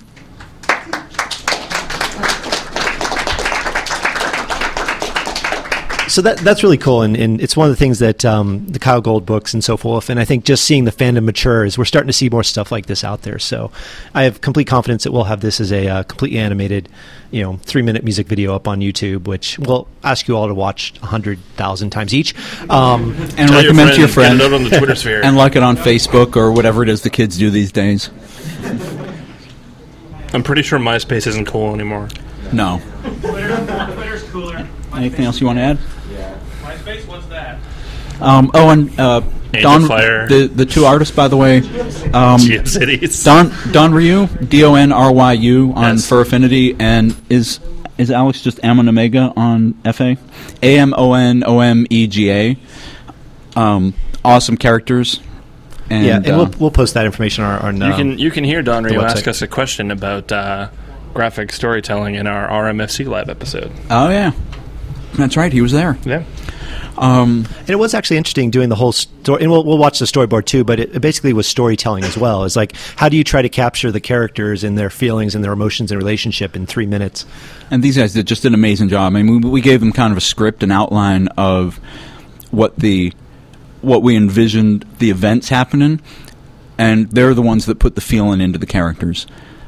So 6.08 6.20
that 6.20 6.36
that's 6.38 6.62
really 6.62 6.76
cool, 6.76 7.00
and, 7.00 7.16
and 7.16 7.40
it's 7.40 7.56
one 7.56 7.66
of 7.66 7.72
the 7.72 7.76
things 7.76 8.00
that 8.00 8.22
um, 8.26 8.66
the 8.66 8.78
Kyle 8.78 9.00
Gold 9.00 9.24
books 9.24 9.54
and 9.54 9.64
so 9.64 9.78
forth. 9.78 10.10
And 10.10 10.20
I 10.20 10.26
think 10.26 10.44
just 10.44 10.64
seeing 10.64 10.84
the 10.84 10.92
fandom 10.92 11.24
mature 11.24 11.64
is 11.64 11.78
we're 11.78 11.86
starting 11.86 12.08
to 12.08 12.12
see 12.12 12.28
more 12.28 12.42
stuff 12.42 12.70
like 12.70 12.84
this 12.84 13.02
out 13.02 13.22
there. 13.22 13.38
So 13.38 13.70
I 14.12 14.24
have 14.24 14.42
complete 14.42 14.66
confidence 14.66 15.04
that 15.04 15.12
we'll 15.12 15.24
have 15.24 15.40
this 15.40 15.58
as 15.58 15.72
a 15.72 15.88
uh, 15.88 16.02
completely 16.02 16.38
animated, 16.38 16.90
you 17.30 17.42
know, 17.42 17.56
three 17.62 17.82
minute 17.82 18.04
music 18.04 18.26
video 18.26 18.54
up 18.54 18.68
on 18.68 18.80
YouTube, 18.80 19.26
which 19.26 19.58
we'll 19.58 19.88
ask 20.04 20.28
you 20.28 20.36
all 20.36 20.48
to 20.48 20.54
watch 20.54 20.98
hundred 20.98 21.38
thousand 21.56 21.90
times 21.90 22.12
each. 22.12 22.34
Um, 22.68 23.14
and 23.38 23.48
recommend 23.48 23.94
to 23.94 24.00
your 24.00 24.08
friend, 24.08 24.38
get 24.38 24.44
it 24.44 24.52
out 24.52 24.60
on 24.60 24.64
the 24.64 24.76
Twitter 24.76 24.94
sphere. 24.94 25.20
and 25.24 25.34
like 25.34 25.56
it 25.56 25.62
on 25.62 25.78
Facebook 25.78 26.36
or 26.36 26.52
whatever 26.52 26.82
it 26.82 26.90
is 26.90 27.00
the 27.00 27.10
kids 27.10 27.38
do 27.38 27.48
these 27.48 27.72
days. 27.72 28.10
I'm 30.36 30.42
pretty 30.42 30.60
sure 30.60 30.78
MySpace 30.78 31.26
isn't 31.26 31.46
cool 31.46 31.72
anymore. 31.72 32.10
No. 32.52 32.82
Twitter, 33.22 33.56
Twitter's 33.94 34.22
cooler. 34.24 34.68
Anything 34.94 35.24
else 35.24 35.40
you 35.40 35.46
want 35.46 35.58
to 35.58 35.62
add? 35.62 35.78
Yeah. 36.12 36.38
MySpace, 36.60 37.06
what's 37.06 37.24
that? 37.28 37.58
Um, 38.20 38.50
oh, 38.52 38.68
and 38.68 39.00
uh, 39.00 39.22
Don, 39.52 39.86
Fire. 39.88 40.28
the 40.28 40.46
the 40.46 40.66
two 40.66 40.84
artists, 40.84 41.16
by 41.16 41.26
the 41.28 41.38
way, 41.38 41.60
um, 42.12 42.38
GeoCities. 42.38 43.24
Don 43.24 43.50
Don 43.72 43.94
Ryu, 43.94 44.26
D 44.26 44.62
O 44.64 44.74
N 44.74 44.92
R 44.92 45.10
Y 45.10 45.32
U 45.32 45.72
on 45.74 45.96
Yes. 45.96 46.06
Fur 46.06 46.20
Affinity, 46.20 46.76
and 46.78 47.16
is 47.30 47.58
is 47.96 48.10
Alex 48.10 48.42
just 48.42 48.60
Amon 48.62 48.90
Omega 48.90 49.32
on 49.38 49.72
FA? 49.90 50.18
A 50.62 50.78
M 50.78 50.92
O 50.98 51.14
N 51.14 51.44
O 51.46 51.60
M 51.60 51.86
E 51.88 52.06
G 52.06 52.30
A. 52.30 52.56
Um, 53.54 53.94
awesome 54.22 54.58
characters. 54.58 55.20
And, 55.88 56.04
yeah, 56.04 56.16
and 56.16 56.26
uh, 56.28 56.36
we'll 56.36 56.50
we'll 56.58 56.70
post 56.70 56.94
that 56.94 57.06
information 57.06 57.44
on. 57.44 57.52
our- 57.60 57.68
on 57.68 57.76
You 57.76 57.84
um, 57.84 57.92
can 57.96 58.18
you 58.18 58.30
can 58.30 58.44
hear 58.44 58.62
Don 58.62 58.82
the 58.82 58.90
Rio 58.90 59.02
ask 59.02 59.26
us 59.28 59.42
a 59.42 59.48
question 59.48 59.90
about 59.90 60.30
uh, 60.32 60.68
graphic 61.14 61.52
storytelling 61.52 62.14
in 62.16 62.26
our 62.26 62.48
RMFC 62.48 63.06
live 63.06 63.28
episode. 63.28 63.70
Oh 63.90 64.10
yeah, 64.10 64.32
that's 65.14 65.36
right. 65.36 65.52
He 65.52 65.60
was 65.62 65.72
there. 65.72 65.96
Yeah. 66.04 66.24
Um, 66.98 67.46
and 67.60 67.70
it 67.70 67.76
was 67.76 67.92
actually 67.94 68.16
interesting 68.16 68.50
doing 68.50 68.68
the 68.70 68.74
whole 68.74 68.92
story. 68.92 69.42
And 69.42 69.52
we'll, 69.52 69.64
we'll 69.64 69.78
watch 69.78 69.98
the 69.98 70.06
storyboard 70.06 70.46
too, 70.46 70.64
but 70.64 70.80
it, 70.80 70.96
it 70.96 71.00
basically 71.00 71.34
was 71.34 71.46
storytelling 71.46 72.04
as 72.04 72.16
well. 72.16 72.44
It's 72.44 72.56
like, 72.56 72.74
how 72.96 73.08
do 73.10 73.18
you 73.18 73.24
try 73.24 73.42
to 73.42 73.50
capture 73.50 73.92
the 73.92 74.00
characters 74.00 74.64
and 74.64 74.78
their 74.78 74.88
feelings 74.88 75.34
and 75.34 75.44
their 75.44 75.52
emotions 75.52 75.90
and 75.92 75.98
relationship 76.00 76.56
in 76.56 76.66
three 76.66 76.86
minutes? 76.86 77.26
And 77.70 77.82
these 77.82 77.98
guys 77.98 78.14
did 78.14 78.26
just 78.26 78.46
an 78.46 78.54
amazing 78.54 78.88
job. 78.88 79.14
I 79.14 79.22
mean, 79.22 79.42
we, 79.42 79.50
we 79.50 79.60
gave 79.60 79.80
them 79.80 79.92
kind 79.92 80.10
of 80.10 80.16
a 80.16 80.22
script, 80.22 80.62
an 80.62 80.70
outline 80.72 81.28
of 81.36 81.76
what 82.50 82.76
the 82.76 83.12
what 83.86 84.02
we 84.02 84.16
envisioned 84.16 84.84
the 84.98 85.10
events 85.10 85.48
happening, 85.48 86.00
and 86.76 87.08
they're 87.10 87.34
the 87.34 87.42
ones 87.42 87.66
that 87.66 87.78
put 87.78 87.94
the 87.94 88.00
feeling 88.00 88.40
into 88.40 88.58
the 88.58 88.66
characters. 88.66 89.26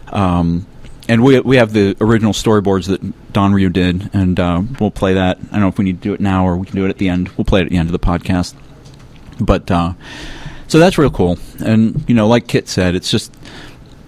Um, 0.09 0.67
and 1.09 1.23
we 1.23 1.39
we 1.41 1.57
have 1.57 1.73
the 1.73 1.97
original 2.01 2.33
storyboards 2.33 2.89
that 2.89 3.33
Don 3.33 3.55
Ryu 3.55 3.71
did, 3.71 4.11
and 4.13 4.39
uh, 4.39 4.63
we'll 4.81 4.91
play 4.91 5.15
that. 5.15 5.39
I 5.39 5.53
don't 5.53 5.61
know 5.61 5.69
if 5.69 5.79
we 5.79 5.85
need 5.85 6.03
to 6.03 6.09
do 6.09 6.15
it 6.15 6.21
now 6.21 6.47
or 6.47 6.57
we 6.57 6.67
can 6.67 6.77
do 6.77 6.85
it 6.85 6.91
at 6.91 6.99
the 6.99 7.09
end. 7.09 7.29
We'll 7.31 7.45
play 7.45 7.61
it 7.61 7.65
at 7.65 7.71
the 7.71 7.79
end 7.79 7.89
of 7.89 7.93
the 7.93 7.99
podcast. 7.99 8.55
But 9.41 9.71
uh, 9.71 9.95
so 10.67 10.79
that's 10.79 10.99
real 10.99 11.11
cool, 11.11 11.39
and 11.65 12.05
you 12.09 12.15
know, 12.15 12.27
like 12.27 12.49
Kit 12.49 12.69
said, 12.69 12.97
it's 12.97 13.11
just 13.11 13.33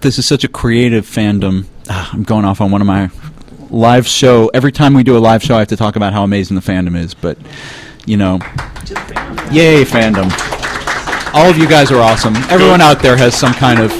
this 0.01 0.19
is 0.19 0.25
such 0.25 0.43
a 0.43 0.49
creative 0.49 1.05
fandom. 1.05 1.65
Ah, 1.89 2.09
I'm 2.13 2.23
going 2.23 2.43
off 2.43 2.59
on 2.59 2.69
one 2.69 2.81
of 2.81 2.87
my 2.87 3.09
live 3.69 4.05
show. 4.05 4.51
Every 4.53 4.73
time 4.73 4.93
we 4.93 5.03
do 5.03 5.17
a 5.17 5.19
live 5.19 5.41
show, 5.41 5.55
I 5.55 5.59
have 5.59 5.69
to 5.69 5.77
talk 5.77 5.95
about 5.95 6.11
how 6.11 6.23
amazing 6.23 6.55
the 6.55 6.61
fandom 6.61 6.97
is. 6.97 7.13
But 7.13 7.37
you 8.05 8.17
know, 8.17 8.39
yay 9.51 9.83
fandom! 9.83 10.31
All 11.33 11.49
of 11.49 11.57
you 11.57 11.67
guys 11.67 11.91
are 11.91 12.01
awesome. 12.01 12.35
Everyone 12.49 12.81
out 12.81 13.01
there 13.01 13.15
has 13.17 13.33
some 13.35 13.53
kind 13.53 13.79
of 13.79 13.91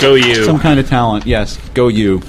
Go 0.00 0.14
you. 0.14 0.44
some 0.44 0.58
kind 0.58 0.80
of 0.80 0.88
talent. 0.88 1.26
Yes, 1.26 1.58
go 1.74 1.88
you. 1.88 2.22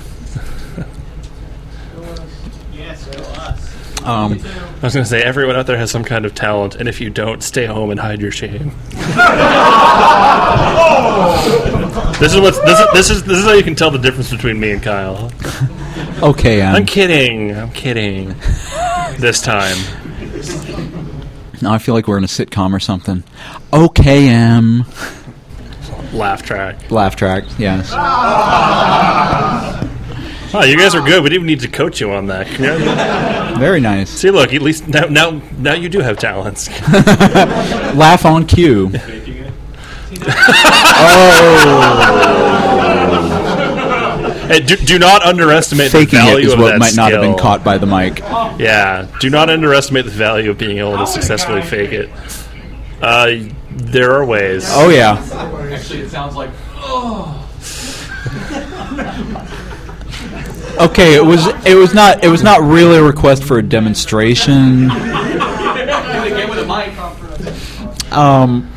Um, 4.04 4.34
I 4.42 4.80
was 4.82 4.94
going 4.96 5.04
to 5.04 5.06
say, 5.06 5.22
everyone 5.22 5.56
out 5.56 5.68
there 5.68 5.78
has 5.78 5.92
some 5.92 6.04
kind 6.04 6.26
of 6.26 6.34
talent, 6.34 6.76
and 6.76 6.90
if 6.90 7.00
you 7.00 7.12
don't, 7.12 7.44
stay 7.44 7.68
home 7.68 7.92
and 7.92 8.00
hide 8.00 8.20
your 8.20 8.32
shame. 8.32 8.72
this 12.20 12.34
is 12.34 12.40
what 12.40 12.56
this 12.66 12.80
is, 12.80 12.88
this 12.94 13.10
is 13.12 13.24
this 13.24 13.38
is 13.38 13.46
how 13.46 13.54
you 13.54 13.62
can 13.62 13.76
tell 13.76 13.92
the 13.92 14.00
difference 14.00 14.32
between 14.32 14.60
me 14.60 14.72
and 14.72 14.82
Kyle. 14.82 15.32
okay, 16.24 16.62
um, 16.62 16.76
I'm 16.78 16.86
kidding. 16.88 17.56
I'm 17.56 17.72
kidding. 17.72 18.30
this 19.20 19.40
time. 19.40 19.78
Now 21.62 21.74
I 21.74 21.78
feel 21.78 21.93
like 21.95 22.07
we're 22.07 22.18
in 22.18 22.24
a 22.24 22.28
sitcom 22.28 22.74
or 22.74 22.80
something. 22.80 23.24
Okay, 23.74 24.28
M. 24.30 24.86
Laugh 26.14 26.43
track. 26.43 26.91
Laugh 26.91 27.16
track. 27.16 27.43
Yes. 27.57 27.91
Oh, 30.53 30.66
you 30.66 30.78
guys 30.78 30.93
are 30.93 31.01
good. 31.01 31.24
We 31.24 31.30
didn't 31.30 31.43
even 31.43 31.47
need 31.47 31.62
to 31.62 31.70
coach 31.70 32.01
you 32.01 32.12
on 32.12 32.26
that. 32.26 32.45
Very 33.57 33.80
nice. 33.80 34.09
See, 34.09 34.32
look, 34.32 34.53
at 34.53 34.62
least 34.62 34.86
now, 34.86 35.05
now, 35.05 35.41
now 35.57 35.74
you 35.76 35.88
do 35.88 36.01
have 36.01 36.18
talents. 36.18 36.68
Laugh 37.95 38.26
on 38.26 38.45
cue. 38.45 38.91
oh. 40.93 42.51
Hey, 44.52 44.60
do, 44.60 44.76
do 44.76 44.99
not 44.99 45.24
underestimate 45.24 45.91
Faking 45.91 46.20
the 46.20 46.26
it 46.26 46.30
value 46.30 46.47
is 46.47 46.54
of 46.54 46.60
what 46.60 46.72
that 46.72 46.80
might 46.80 46.95
not 46.95 47.14
have 47.14 47.22
been 47.22 47.38
caught 47.38 47.64
by 47.64 47.78
the 47.78 47.86
mic. 47.86 48.20
Yeah, 48.20 49.08
do 49.22 49.30
not 49.30 49.49
underestimate 49.49 50.04
the 50.04 50.12
value 50.12 50.52
of 50.52 50.58
being 50.58 50.80
able 50.80 50.97
to 50.97 51.08
successfully 51.08 51.62
fake 51.62 51.93
it. 51.93 52.10
Uh, 53.02 53.49
there 53.70 54.12
are 54.12 54.26
ways. 54.26 54.66
Oh 54.68 54.89
yeah. 54.89 55.14
Actually, 55.74 56.02
it 56.02 56.10
sounds 56.10 56.36
like. 56.36 56.49
Oh. 56.76 57.38
Okay, 60.80 61.16
it 61.16 61.24
was 61.24 61.47
it 61.66 61.76
was 61.76 61.93
not 61.93 62.24
it 62.24 62.30
was 62.30 62.43
not 62.43 62.62
really 62.62 62.97
a 62.97 63.04
request 63.04 63.43
for 63.43 63.60
a 63.60 63.62
demonstration. 63.62 64.88
Get 64.88 66.49
with 66.49 66.60
a 66.60 66.66
mic. 66.66 68.12
Um, 68.12 68.72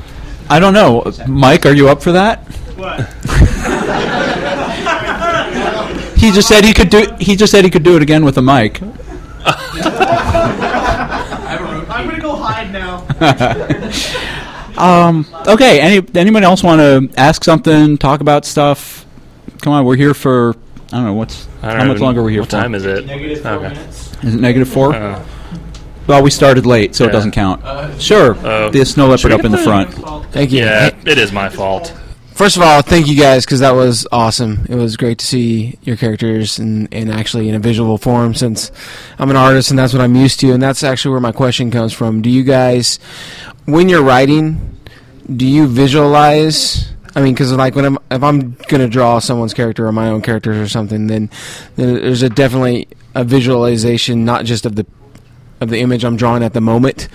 I 0.51 0.59
don't 0.59 0.75
know, 0.75 1.11
Mike. 1.27 1.65
Are 1.67 1.73
you 1.73 1.89
up 1.89 2.03
for 2.03 2.13
that? 2.13 2.47
What? 2.77 4.21
He 6.17 6.31
just 6.31 6.49
said 6.49 6.65
he 6.65 6.73
could 6.73 6.91
do. 6.91 7.07
He 7.21 7.37
just 7.37 7.51
said 7.51 7.65
he 7.65 7.71
could 7.71 7.83
do 7.83 7.97
it 7.97 8.03
again 8.03 8.25
with 8.25 8.39
a 8.39 8.43
mic. 8.43 8.81
I'm 11.97 12.09
gonna 12.09 12.21
go 12.21 12.37
hide 12.37 12.73
now. 12.73 13.07
Um, 14.77 15.25
okay. 15.47 15.81
Any 15.81 16.05
anyone 16.17 16.43
else 16.43 16.65
want 16.65 16.81
to 16.81 17.09
ask 17.21 17.45
something? 17.45 17.97
Talk 17.97 18.21
about 18.21 18.45
stuff? 18.45 19.07
Come 19.63 19.73
on, 19.73 19.85
we're 19.85 19.95
here 19.95 20.15
for. 20.15 20.57
I 20.93 20.97
don't 20.97 21.05
know 21.05 21.15
what's 21.15 21.47
I 21.63 21.69
don't 21.71 21.79
how 21.79 21.87
much 21.87 21.99
know, 22.01 22.05
longer 22.07 22.23
are 22.23 22.25
we 22.25 22.33
here 22.33 22.43
what 22.43 22.51
for. 22.51 22.57
time 22.57 22.75
is 22.75 22.85
it? 22.85 23.07
Negative 23.07 23.41
four 23.41 23.53
Okay. 23.53 23.69
minutes. 23.69 24.13
Is 24.25 24.35
it 24.35 24.41
negative 24.41 24.69
four? 24.69 24.93
Uh, 24.93 25.25
well, 26.09 26.25
we 26.25 26.31
started 26.31 26.67
late, 26.67 26.97
so 26.97 27.05
it 27.05 27.13
doesn't 27.13 27.31
count. 27.31 27.63
Uh, 27.65 27.97
sure. 28.01 28.37
Oh. 28.45 28.69
the 28.71 28.85
snow 28.85 29.07
leopard 29.07 29.31
up 29.31 29.45
in 29.45 29.53
the 29.53 29.59
get 29.59 29.65
front. 29.65 29.93
Thank 30.33 30.51
you. 30.51 30.65
yeah, 30.65 30.91
Hey, 30.91 31.13
it 31.13 31.19
is 31.19 31.31
my 31.31 31.49
fault. 31.49 31.95
First 32.35 32.57
of 32.57 32.65
all, 32.65 32.83
thank 32.83 33.07
you 33.07 33.15
guys 33.17 33.45
because 33.45 33.61
that 33.61 33.77
was 33.77 34.09
awesome. 34.11 34.67
It 34.69 34.75
was 34.75 34.97
great 34.97 35.19
to 35.19 35.27
see 35.27 35.79
your 35.83 35.97
characters 35.97 36.59
and 36.59 36.93
and 36.93 37.09
actually 37.09 37.49
in 37.49 37.55
a 37.55 37.61
visual 37.61 37.97
form 37.97 38.35
since 38.35 38.73
I'm 39.21 39.31
an 39.31 39.37
artist 39.37 39.71
and 39.71 39.79
that's 39.79 39.93
what 39.93 40.03
I'm 40.03 40.17
used 40.17 40.41
to 40.41 40.51
and 40.51 40.61
that's 40.61 40.83
actually 40.83 41.13
where 41.13 41.21
my 41.21 41.31
question 41.31 41.71
comes 41.71 41.93
from. 41.93 42.23
Do 42.23 42.31
you 42.31 42.43
guys, 42.43 42.99
when 43.67 43.89
you're 43.89 44.03
writing, 44.03 44.77
do 45.37 45.47
you 45.47 45.69
visualize? 45.69 46.91
I 47.15 47.23
mean, 47.23 47.35
because 47.35 47.53
like 47.53 47.77
when 47.77 47.85
I'm 47.85 47.99
if 48.11 48.25
I'm 48.25 48.57
gonna 48.67 48.89
draw 48.89 49.21
someone's 49.21 49.55
character 49.55 49.87
or 49.87 49.93
my 49.93 50.09
own 50.09 50.21
characters 50.21 50.57
or 50.57 50.67
something, 50.67 51.07
then, 51.07 51.31
then 51.77 51.95
there's 51.95 52.23
a 52.23 52.29
definitely 52.29 52.89
a 53.15 53.23
visualization 53.23 54.25
not 54.25 54.45
just 54.45 54.67
of 54.67 54.75
the 54.75 54.85
of 55.61 55.71
the 55.71 55.79
image 55.79 56.05
I'm 56.05 56.17
drawing 56.17 56.43
at 56.43 56.53
the 56.53 56.61
moment, 56.61 57.09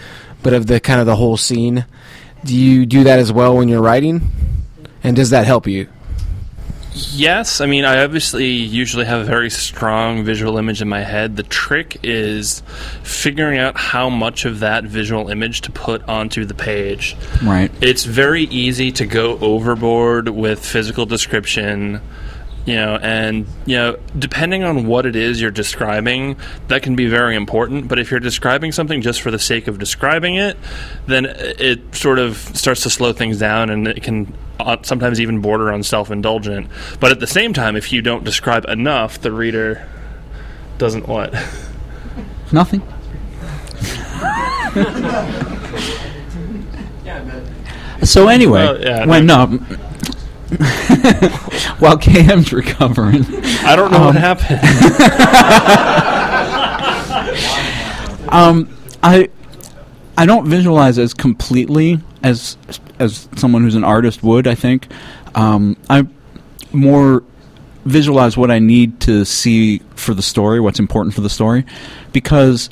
but 0.44 0.54
of 0.54 0.68
the 0.68 0.80
kind 0.80 1.02
of 1.02 1.06
the 1.06 1.18
whole 1.18 1.36
scene. 1.36 1.86
Do 2.46 2.56
you 2.56 2.86
do 2.86 3.04
that 3.04 3.20
as 3.20 3.34
well 3.34 3.58
when 3.58 3.68
you're 3.68 3.82
writing? 3.82 4.32
And 5.04 5.16
does 5.16 5.30
that 5.30 5.46
help 5.46 5.68
you? 5.68 5.88
Yes, 6.94 7.62
I 7.62 7.66
mean, 7.66 7.86
I 7.86 8.04
obviously 8.04 8.48
usually 8.48 9.06
have 9.06 9.22
a 9.22 9.24
very 9.24 9.50
strong 9.50 10.24
visual 10.24 10.58
image 10.58 10.82
in 10.82 10.90
my 10.90 11.02
head. 11.02 11.36
The 11.36 11.44
trick 11.44 12.00
is 12.04 12.62
figuring 13.04 13.60
out 13.60 13.78
how 13.78 14.10
much 14.10 14.46
of 14.46 14.60
that 14.60 14.84
visual 14.84 15.30
image 15.30 15.62
to 15.62 15.72
put 15.72 16.04
onto 16.10 16.46
the 16.46 16.54
page. 16.54 17.16
Right. 17.44 17.72
It's 17.82 18.04
very 18.04 18.44
easy 18.44 18.92
to 18.94 19.06
go 19.06 19.38
overboard 19.40 20.30
with 20.30 20.66
physical 20.66 21.06
description, 21.06 22.02
you 22.66 22.76
know, 22.76 22.98
and, 23.02 23.46
you 23.66 23.78
know, 23.78 23.98
depending 24.18 24.64
on 24.64 24.88
what 24.88 25.06
it 25.06 25.16
is 25.16 25.40
you're 25.40 25.52
describing, 25.52 26.38
that 26.68 26.82
can 26.82 26.96
be 26.96 27.08
very 27.08 27.36
important. 27.36 27.88
But 27.88 28.00
if 28.00 28.10
you're 28.12 28.20
describing 28.20 28.72
something 28.72 29.02
just 29.02 29.22
for 29.22 29.32
the 29.32 29.40
sake 29.40 29.68
of 29.68 29.78
describing 29.78 30.36
it, 30.36 30.58
then 31.06 31.26
it 31.28 31.96
sort 31.96 32.20
of 32.20 32.38
starts 32.38 32.82
to 32.84 32.90
slow 32.90 33.14
things 33.14 33.38
down 33.38 33.70
and 33.70 33.88
it 33.88 34.02
can 34.04 34.34
sometimes 34.84 35.20
even 35.20 35.42
border 35.42 35.72
on 35.72 35.84
self 35.84 36.12
indulgent. 36.12 36.68
But 37.00 37.12
at 37.12 37.20
the 37.20 37.28
same 37.28 37.54
time, 37.54 37.76
if 37.76 37.92
you 37.92 38.02
don't 38.02 38.24
describe 38.24 38.66
enough, 38.66 39.20
the 39.20 39.32
reader 39.32 39.88
doesn't 40.78 41.08
what? 41.08 41.34
Nothing. 42.52 42.82
So 48.04 48.30
anyway, 48.30 48.64
Well, 48.64 48.82
yeah, 48.82 49.06
when 49.06 49.30
um, 49.30 49.60
while 51.80 51.98
KM's 51.98 52.54
recovering, 52.54 53.26
I 53.66 53.76
don't 53.76 53.92
know 53.92 54.00
what 54.00 54.16
um, 54.16 54.22
happened. 54.22 54.60
um, 58.30 58.70
I 59.04 59.30
I 60.18 60.26
don't 60.26 60.48
visualize 60.48 60.98
as 60.98 61.14
completely 61.14 62.00
as 62.24 62.58
as 63.00 63.30
someone 63.36 63.64
who's 63.64 63.76
an 63.76 63.84
artist 63.84 64.24
would. 64.24 64.48
I 64.48 64.56
think. 64.56 64.88
Um, 65.36 65.78
I 65.90 66.08
more 66.72 67.24
visualize 67.86 68.38
what 68.38 68.52
I 68.52 68.60
need 68.60 69.00
to 69.02 69.26
see 69.26 69.80
for 69.96 70.14
the 70.14 70.22
story, 70.22 70.60
what's 70.60 70.80
important 70.80 71.16
for 71.16 71.22
the 71.22 71.30
story, 71.30 71.66
because 72.12 72.70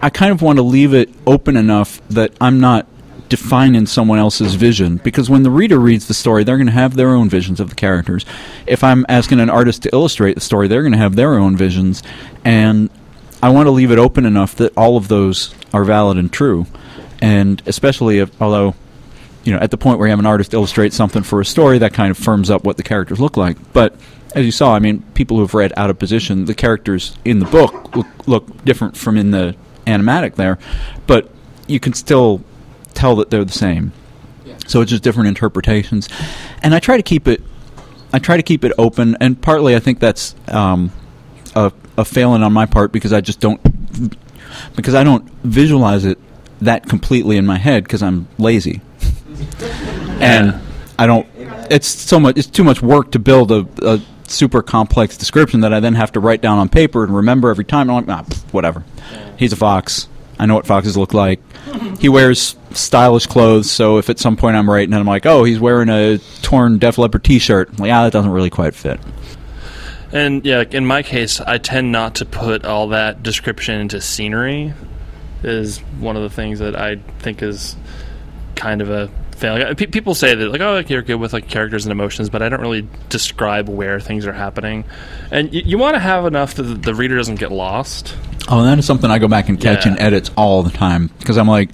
I 0.00 0.10
kind 0.10 0.32
of 0.32 0.42
want 0.42 0.58
to 0.58 0.62
leave 0.62 0.94
it 0.94 1.10
open 1.26 1.56
enough 1.56 2.00
that 2.08 2.32
I'm 2.40 2.60
not 2.60 2.86
defining 3.28 3.86
someone 3.86 4.18
else's 4.18 4.54
vision. 4.54 4.98
Because 4.98 5.28
when 5.28 5.42
the 5.42 5.50
reader 5.50 5.78
reads 5.78 6.06
the 6.06 6.14
story 6.14 6.44
they're 6.44 6.56
going 6.56 6.66
to 6.66 6.72
have 6.72 6.94
their 6.94 7.10
own 7.10 7.28
visions 7.28 7.60
of 7.60 7.70
the 7.70 7.74
characters. 7.74 8.24
If 8.66 8.84
i'm 8.84 9.04
asking 9.08 9.40
an 9.40 9.50
artist 9.50 9.82
to 9.82 9.90
illustrate 9.92 10.34
the 10.34 10.40
story 10.40 10.68
they're 10.68 10.82
going 10.82 10.92
to 10.92 10.98
have 10.98 11.16
their 11.16 11.34
own 11.34 11.56
visions. 11.56 12.02
And 12.44 12.88
i 13.42 13.48
want 13.48 13.66
to 13.66 13.72
leave 13.72 13.90
it 13.90 13.98
open 13.98 14.26
enough 14.26 14.54
that 14.56 14.72
all 14.76 14.96
of 14.96 15.08
those 15.08 15.54
are 15.74 15.84
valid 15.84 16.18
and 16.18 16.32
true 16.32 16.66
and 17.20 17.62
especially 17.66 18.18
if 18.18 18.42
although 18.42 18.74
you 19.44 19.52
know 19.52 19.58
at 19.58 19.70
the 19.70 19.78
point 19.78 19.98
where 19.98 20.08
you 20.08 20.10
have 20.10 20.18
an 20.18 20.26
artist 20.26 20.54
illustrate 20.54 20.92
something 20.92 21.22
for 21.22 21.40
a 21.40 21.44
story 21.44 21.78
that 21.78 21.92
kind 21.92 22.10
of 22.10 22.18
firms 22.18 22.50
up 22.50 22.64
what 22.64 22.76
the 22.76 22.82
characters 22.82 23.20
look 23.20 23.36
like 23.36 23.56
but 23.72 23.94
as 24.34 24.44
you 24.44 24.52
saw 24.52 24.74
i 24.74 24.78
mean 24.78 25.02
people 25.14 25.38
who've 25.38 25.54
read 25.54 25.72
out 25.76 25.88
of 25.88 25.98
position 25.98 26.44
the 26.44 26.54
characters 26.54 27.16
in 27.24 27.38
the 27.38 27.46
book 27.46 27.94
look, 27.96 28.06
look 28.26 28.64
different 28.64 28.96
from 28.96 29.16
in 29.16 29.30
the 29.30 29.54
animatic 29.86 30.34
there 30.34 30.58
but 31.06 31.30
you 31.66 31.80
can 31.80 31.92
still 31.92 32.42
tell 32.96 33.16
that 33.16 33.30
they're 33.30 33.44
the 33.44 33.52
same. 33.52 33.92
So 34.66 34.80
it's 34.80 34.90
just 34.90 35.04
different 35.04 35.28
interpretations, 35.28 36.08
and 36.62 36.74
I 36.74 36.80
try 36.80 36.96
to 36.96 37.02
keep 37.02 37.28
it. 37.28 37.40
I 38.12 38.18
try 38.18 38.36
to 38.36 38.42
keep 38.42 38.64
it 38.64 38.72
open, 38.78 39.16
and 39.20 39.40
partly 39.40 39.76
I 39.76 39.78
think 39.78 40.00
that's 40.00 40.34
um, 40.48 40.90
a, 41.54 41.72
a 41.96 42.04
failing 42.04 42.42
on 42.42 42.52
my 42.52 42.66
part 42.66 42.90
because 42.90 43.12
I 43.12 43.20
just 43.20 43.38
don't 43.38 43.60
because 44.74 44.94
I 44.94 45.04
don't 45.04 45.28
visualize 45.44 46.04
it 46.04 46.18
that 46.60 46.88
completely 46.88 47.36
in 47.36 47.46
my 47.46 47.58
head 47.58 47.84
because 47.84 48.02
I'm 48.02 48.28
lazy, 48.38 48.80
and 50.20 50.60
I 50.98 51.06
don't. 51.06 51.26
It's 51.70 51.88
so 51.88 52.20
much. 52.20 52.36
It's 52.38 52.46
too 52.46 52.64
much 52.64 52.82
work 52.82 53.12
to 53.12 53.18
build 53.18 53.52
a, 53.52 53.66
a 53.82 54.00
super 54.28 54.62
complex 54.62 55.16
description 55.16 55.60
that 55.60 55.72
I 55.72 55.80
then 55.80 55.94
have 55.94 56.12
to 56.12 56.20
write 56.20 56.40
down 56.40 56.58
on 56.58 56.68
paper 56.68 57.04
and 57.04 57.14
remember 57.14 57.50
every 57.50 57.64
time. 57.64 57.90
I'm 57.90 58.06
like, 58.06 58.18
ah, 58.18 58.22
pff, 58.22 58.52
whatever. 58.52 58.84
He's 59.38 59.52
a 59.52 59.56
fox. 59.56 60.08
I 60.38 60.46
know 60.46 60.54
what 60.54 60.66
foxes 60.66 60.96
look 60.96 61.14
like. 61.14 61.40
He 61.98 62.08
wears 62.08 62.56
stylish 62.72 63.26
clothes, 63.26 63.70
so 63.70 63.98
if 63.98 64.10
at 64.10 64.18
some 64.18 64.36
point 64.36 64.56
I'm 64.56 64.68
writing 64.68 64.92
and 64.92 65.00
I'm 65.00 65.06
like, 65.06 65.24
oh, 65.24 65.44
he's 65.44 65.58
wearing 65.58 65.88
a 65.88 66.18
torn 66.42 66.78
Def 66.78 66.98
Leppard 66.98 67.24
T-shirt, 67.24 67.78
like, 67.78 67.88
yeah, 67.88 68.04
that 68.04 68.12
doesn't 68.12 68.30
really 68.30 68.50
quite 68.50 68.74
fit. 68.74 69.00
And 70.12 70.44
yeah, 70.44 70.62
in 70.70 70.86
my 70.86 71.02
case, 71.02 71.40
I 71.40 71.58
tend 71.58 71.90
not 71.90 72.16
to 72.16 72.24
put 72.24 72.64
all 72.64 72.88
that 72.88 73.22
description 73.22 73.80
into 73.80 74.00
scenery. 74.00 74.74
Is 75.42 75.78
one 76.00 76.16
of 76.16 76.22
the 76.22 76.30
things 76.30 76.58
that 76.60 76.74
I 76.76 76.96
think 77.20 77.42
is 77.42 77.76
kind 78.54 78.80
of 78.80 78.90
a 78.90 79.08
failure. 79.32 79.66
Uh, 79.66 79.74
pe- 79.74 79.86
people 79.86 80.14
say 80.14 80.34
that 80.34 80.48
like, 80.50 80.60
oh, 80.62 80.72
like, 80.72 80.88
you're 80.90 81.02
good 81.02 81.16
with 81.16 81.32
like 81.34 81.46
characters 81.48 81.84
and 81.84 81.92
emotions, 81.92 82.30
but 82.30 82.40
I 82.42 82.48
don't 82.48 82.60
really 82.62 82.88
describe 83.10 83.68
where 83.68 84.00
things 84.00 84.26
are 84.26 84.32
happening. 84.32 84.84
And 85.30 85.52
y- 85.52 85.62
you 85.64 85.76
want 85.78 85.94
to 85.94 86.00
have 86.00 86.24
enough 86.24 86.54
that 86.54 86.62
the 86.62 86.94
reader 86.94 87.16
doesn't 87.16 87.38
get 87.38 87.52
lost. 87.52 88.16
Oh, 88.48 88.62
that 88.62 88.78
is 88.78 88.86
something 88.86 89.10
I 89.10 89.18
go 89.18 89.28
back 89.28 89.48
and 89.50 89.60
catch 89.60 89.84
Yeah. 89.84 89.92
in 89.92 89.98
edits 90.00 90.30
all 90.36 90.62
the 90.62 90.70
time 90.70 91.10
because 91.18 91.36
I'm 91.36 91.48
like, 91.48 91.68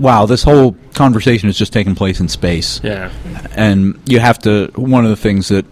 wow, 0.00 0.26
this 0.26 0.42
whole 0.42 0.76
conversation 0.94 1.48
is 1.48 1.56
just 1.56 1.72
taking 1.72 1.94
place 1.94 2.18
in 2.18 2.28
space. 2.28 2.80
Yeah. 2.82 3.12
And 3.54 4.00
you 4.06 4.18
have 4.18 4.38
to, 4.40 4.72
one 4.74 5.04
of 5.04 5.10
the 5.10 5.16
things 5.16 5.48
that 5.48 5.64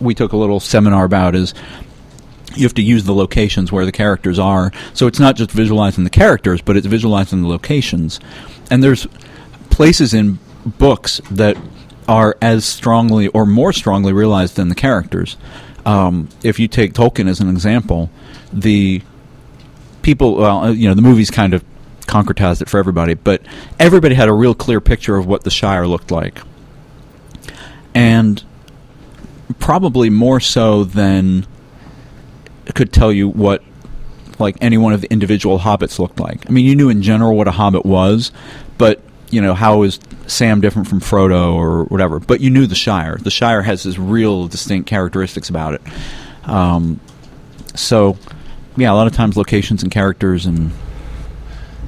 we 0.00 0.14
took 0.14 0.32
a 0.32 0.36
little 0.36 0.60
seminar 0.60 1.04
about 1.04 1.34
is 1.34 1.54
you 2.56 2.64
have 2.64 2.74
to 2.74 2.82
use 2.82 3.04
the 3.04 3.14
locations 3.14 3.72
where 3.72 3.84
the 3.84 3.92
characters 3.92 4.38
are. 4.38 4.72
So 4.94 5.06
it's 5.06 5.18
not 5.18 5.36
just 5.36 5.50
visualizing 5.50 6.04
the 6.04 6.10
characters, 6.10 6.60
but 6.60 6.76
it's 6.76 6.86
visualizing 6.86 7.42
the 7.42 7.48
locations. 7.48 8.20
And 8.70 8.82
there's 8.82 9.06
places 9.70 10.14
in 10.14 10.38
books 10.64 11.20
that 11.30 11.56
are 12.08 12.36
as 12.42 12.64
strongly 12.64 13.28
or 13.28 13.46
more 13.46 13.72
strongly 13.72 14.12
realized 14.12 14.56
than 14.56 14.68
the 14.68 14.74
characters. 14.74 15.36
Um, 15.84 16.28
if 16.42 16.58
you 16.58 16.68
take 16.68 16.92
Tolkien 16.94 17.28
as 17.28 17.40
an 17.40 17.48
example, 17.48 18.10
the 18.52 19.02
people, 20.02 20.36
well, 20.36 20.64
uh, 20.64 20.70
you 20.70 20.88
know, 20.88 20.94
the 20.94 21.02
movies 21.02 21.30
kind 21.30 21.54
of 21.54 21.64
concretized 22.02 22.62
it 22.62 22.68
for 22.68 22.78
everybody, 22.78 23.14
but 23.14 23.42
everybody 23.78 24.14
had 24.14 24.28
a 24.28 24.32
real 24.32 24.54
clear 24.54 24.80
picture 24.80 25.16
of 25.16 25.26
what 25.26 25.44
the 25.44 25.50
Shire 25.50 25.86
looked 25.86 26.10
like. 26.10 26.40
And 27.94 28.42
probably 29.58 30.10
more 30.10 30.40
so 30.40 30.84
than 30.84 31.46
could 32.74 32.92
tell 32.92 33.12
you 33.12 33.28
what 33.28 33.62
like 34.38 34.56
any 34.60 34.78
one 34.78 34.92
of 34.92 35.00
the 35.00 35.10
individual 35.10 35.58
hobbits 35.58 35.98
looked 35.98 36.20
like. 36.20 36.48
I 36.48 36.52
mean, 36.52 36.64
you 36.64 36.74
knew 36.74 36.88
in 36.88 37.02
general 37.02 37.36
what 37.36 37.48
a 37.48 37.52
hobbit 37.52 37.84
was, 37.84 38.32
but 38.78 39.00
you 39.30 39.40
know 39.40 39.54
how 39.54 39.82
is 39.82 39.98
Sam 40.26 40.60
different 40.60 40.88
from 40.88 41.00
Frodo 41.00 41.54
or 41.54 41.84
whatever. 41.84 42.20
But 42.20 42.40
you 42.40 42.50
knew 42.50 42.66
the 42.66 42.74
Shire. 42.74 43.16
The 43.18 43.30
Shire 43.30 43.62
has 43.62 43.82
this 43.82 43.98
real 43.98 44.48
distinct 44.48 44.88
characteristics 44.88 45.48
about 45.48 45.74
it. 45.74 45.82
Um, 46.44 47.00
so, 47.74 48.18
yeah, 48.76 48.92
a 48.92 48.94
lot 48.94 49.06
of 49.06 49.14
times 49.14 49.36
locations 49.36 49.82
and 49.82 49.90
characters 49.90 50.46
and 50.46 50.72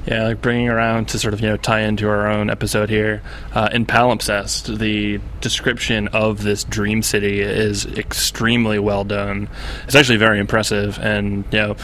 Yeah, 0.05 0.25
like 0.25 0.41
bringing 0.41 0.69
around 0.69 1.09
to 1.09 1.19
sort 1.19 1.33
of 1.33 1.41
you 1.41 1.47
know 1.49 1.57
tie 1.57 1.81
into 1.81 2.07
our 2.07 2.27
own 2.27 2.49
episode 2.49 2.89
here. 2.89 3.23
Uh, 3.53 3.69
in 3.71 3.85
Palimpsest, 3.85 4.77
the 4.77 5.19
description 5.41 6.07
of 6.09 6.43
this 6.43 6.63
dream 6.63 7.01
city 7.01 7.41
is 7.41 7.85
extremely 7.85 8.77
well 8.77 9.03
done. 9.03 9.49
It's 9.85 9.95
actually 9.95 10.17
very 10.17 10.39
impressive, 10.39 10.99
and 10.99 11.43
you 11.51 11.59
know, 11.59 11.75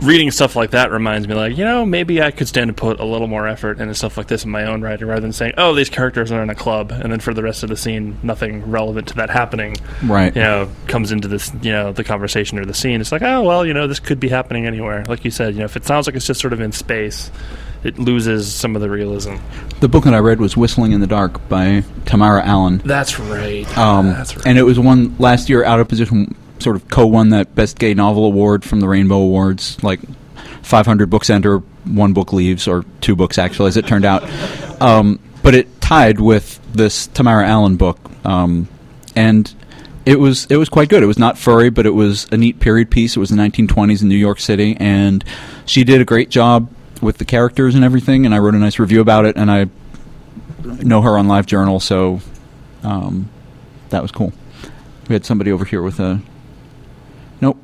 reading 0.00 0.30
stuff 0.30 0.56
like 0.56 0.70
that 0.70 0.90
reminds 0.90 1.28
me, 1.28 1.34
like 1.34 1.56
you 1.56 1.64
know, 1.64 1.84
maybe 1.84 2.20
I 2.20 2.32
could 2.32 2.48
stand 2.48 2.68
to 2.68 2.74
put 2.74 2.98
a 2.98 3.04
little 3.04 3.28
more 3.28 3.46
effort 3.46 3.80
into 3.80 3.94
stuff 3.94 4.16
like 4.16 4.26
this 4.26 4.44
in 4.44 4.50
my 4.50 4.64
own 4.64 4.82
writing, 4.82 5.06
rather 5.06 5.20
than 5.20 5.32
saying, 5.32 5.54
"Oh, 5.56 5.74
these 5.74 5.88
characters 5.88 6.32
are 6.32 6.42
in 6.42 6.50
a 6.50 6.56
club," 6.56 6.90
and 6.90 7.12
then 7.12 7.20
for 7.20 7.32
the 7.32 7.42
rest 7.42 7.62
of 7.62 7.68
the 7.68 7.76
scene, 7.76 8.18
nothing 8.24 8.68
relevant 8.68 9.08
to 9.08 9.14
that 9.14 9.30
happening, 9.30 9.76
Right. 10.02 10.34
You 10.34 10.42
know, 10.42 10.70
comes 10.86 11.12
into 11.12 11.28
this, 11.28 11.52
you 11.62 11.70
know, 11.70 11.92
the 11.92 12.04
conversation 12.04 12.58
or 12.58 12.64
the 12.64 12.74
scene. 12.74 13.00
It's 13.00 13.12
like, 13.12 13.22
oh 13.22 13.42
well, 13.42 13.64
you 13.64 13.74
know, 13.74 13.86
this 13.86 14.00
could 14.00 14.18
be 14.18 14.28
happening 14.28 14.66
anywhere. 14.66 15.04
Like 15.08 15.24
you 15.24 15.30
said, 15.30 15.54
you 15.54 15.60
know, 15.60 15.66
if 15.66 15.76
it 15.76 15.84
sounds 15.84 16.06
like 16.06 16.16
it's 16.16 16.26
just 16.26 16.40
sort 16.40 16.52
of 16.52 16.60
in 16.60 16.72
space 16.72 17.30
it 17.84 17.98
loses 17.98 18.52
some 18.52 18.74
of 18.74 18.82
the 18.82 18.90
realism. 18.90 19.36
the 19.80 19.88
book 19.88 20.04
that 20.04 20.14
I 20.14 20.18
read 20.18 20.40
was 20.40 20.56
Whistling 20.56 20.92
in 20.92 21.00
the 21.00 21.06
Dark 21.06 21.48
by 21.48 21.84
Tamara 22.06 22.44
Allen. 22.44 22.78
That's 22.84 23.18
right. 23.18 23.78
Um, 23.78 24.08
That's 24.08 24.36
right. 24.36 24.46
And 24.46 24.58
it 24.58 24.62
was 24.62 24.78
one 24.78 25.16
last 25.18 25.48
year 25.48 25.64
out 25.64 25.78
of 25.80 25.88
position, 25.88 26.34
sort 26.58 26.76
of 26.76 26.88
co 26.88 27.06
won 27.06 27.30
that 27.30 27.54
Best 27.54 27.78
Gay 27.78 27.94
Novel 27.94 28.24
Award 28.24 28.64
from 28.64 28.80
the 28.80 28.88
Rainbow 28.88 29.18
Awards. 29.18 29.82
Like 29.82 30.00
500 30.62 31.08
books 31.08 31.30
enter, 31.30 31.58
one 31.84 32.12
book 32.12 32.32
leaves, 32.32 32.66
or 32.66 32.84
two 33.00 33.14
books 33.16 33.38
actually, 33.38 33.68
as 33.68 33.76
it 33.76 33.86
turned 33.86 34.04
out. 34.04 34.28
Um, 34.82 35.20
but 35.42 35.54
it 35.54 35.80
tied 35.80 36.20
with 36.20 36.60
this 36.72 37.06
Tamara 37.08 37.46
Allen 37.46 37.76
book. 37.76 37.98
Um, 38.24 38.68
and 39.14 39.52
it 40.04 40.18
was 40.18 40.46
it 40.46 40.56
was 40.56 40.68
quite 40.68 40.88
good. 40.88 41.02
It 41.02 41.06
was 41.06 41.18
not 41.18 41.38
furry, 41.38 41.70
but 41.70 41.86
it 41.86 41.94
was 41.94 42.26
a 42.32 42.36
neat 42.36 42.60
period 42.60 42.90
piece. 42.90 43.16
It 43.16 43.20
was 43.20 43.30
the 43.30 43.36
1920s 43.36 44.02
in 44.02 44.08
New 44.08 44.16
York 44.16 44.40
City, 44.40 44.76
and 44.78 45.24
she 45.64 45.84
did 45.84 46.00
a 46.00 46.04
great 46.04 46.30
job 46.30 46.68
with 47.02 47.18
the 47.18 47.24
characters 47.24 47.74
and 47.74 47.84
everything. 47.84 48.26
And 48.26 48.34
I 48.34 48.38
wrote 48.38 48.54
a 48.54 48.58
nice 48.58 48.78
review 48.78 49.00
about 49.00 49.24
it, 49.24 49.36
and 49.36 49.50
I 49.50 49.68
know 50.64 51.02
her 51.02 51.18
on 51.18 51.28
Live 51.28 51.46
Journal, 51.46 51.80
so 51.80 52.20
um, 52.82 53.28
that 53.90 54.02
was 54.02 54.12
cool. 54.12 54.32
We 55.08 55.14
had 55.14 55.24
somebody 55.24 55.52
over 55.52 55.64
here 55.64 55.82
with 55.82 56.00
a. 56.00 56.20
Nope. 57.40 57.56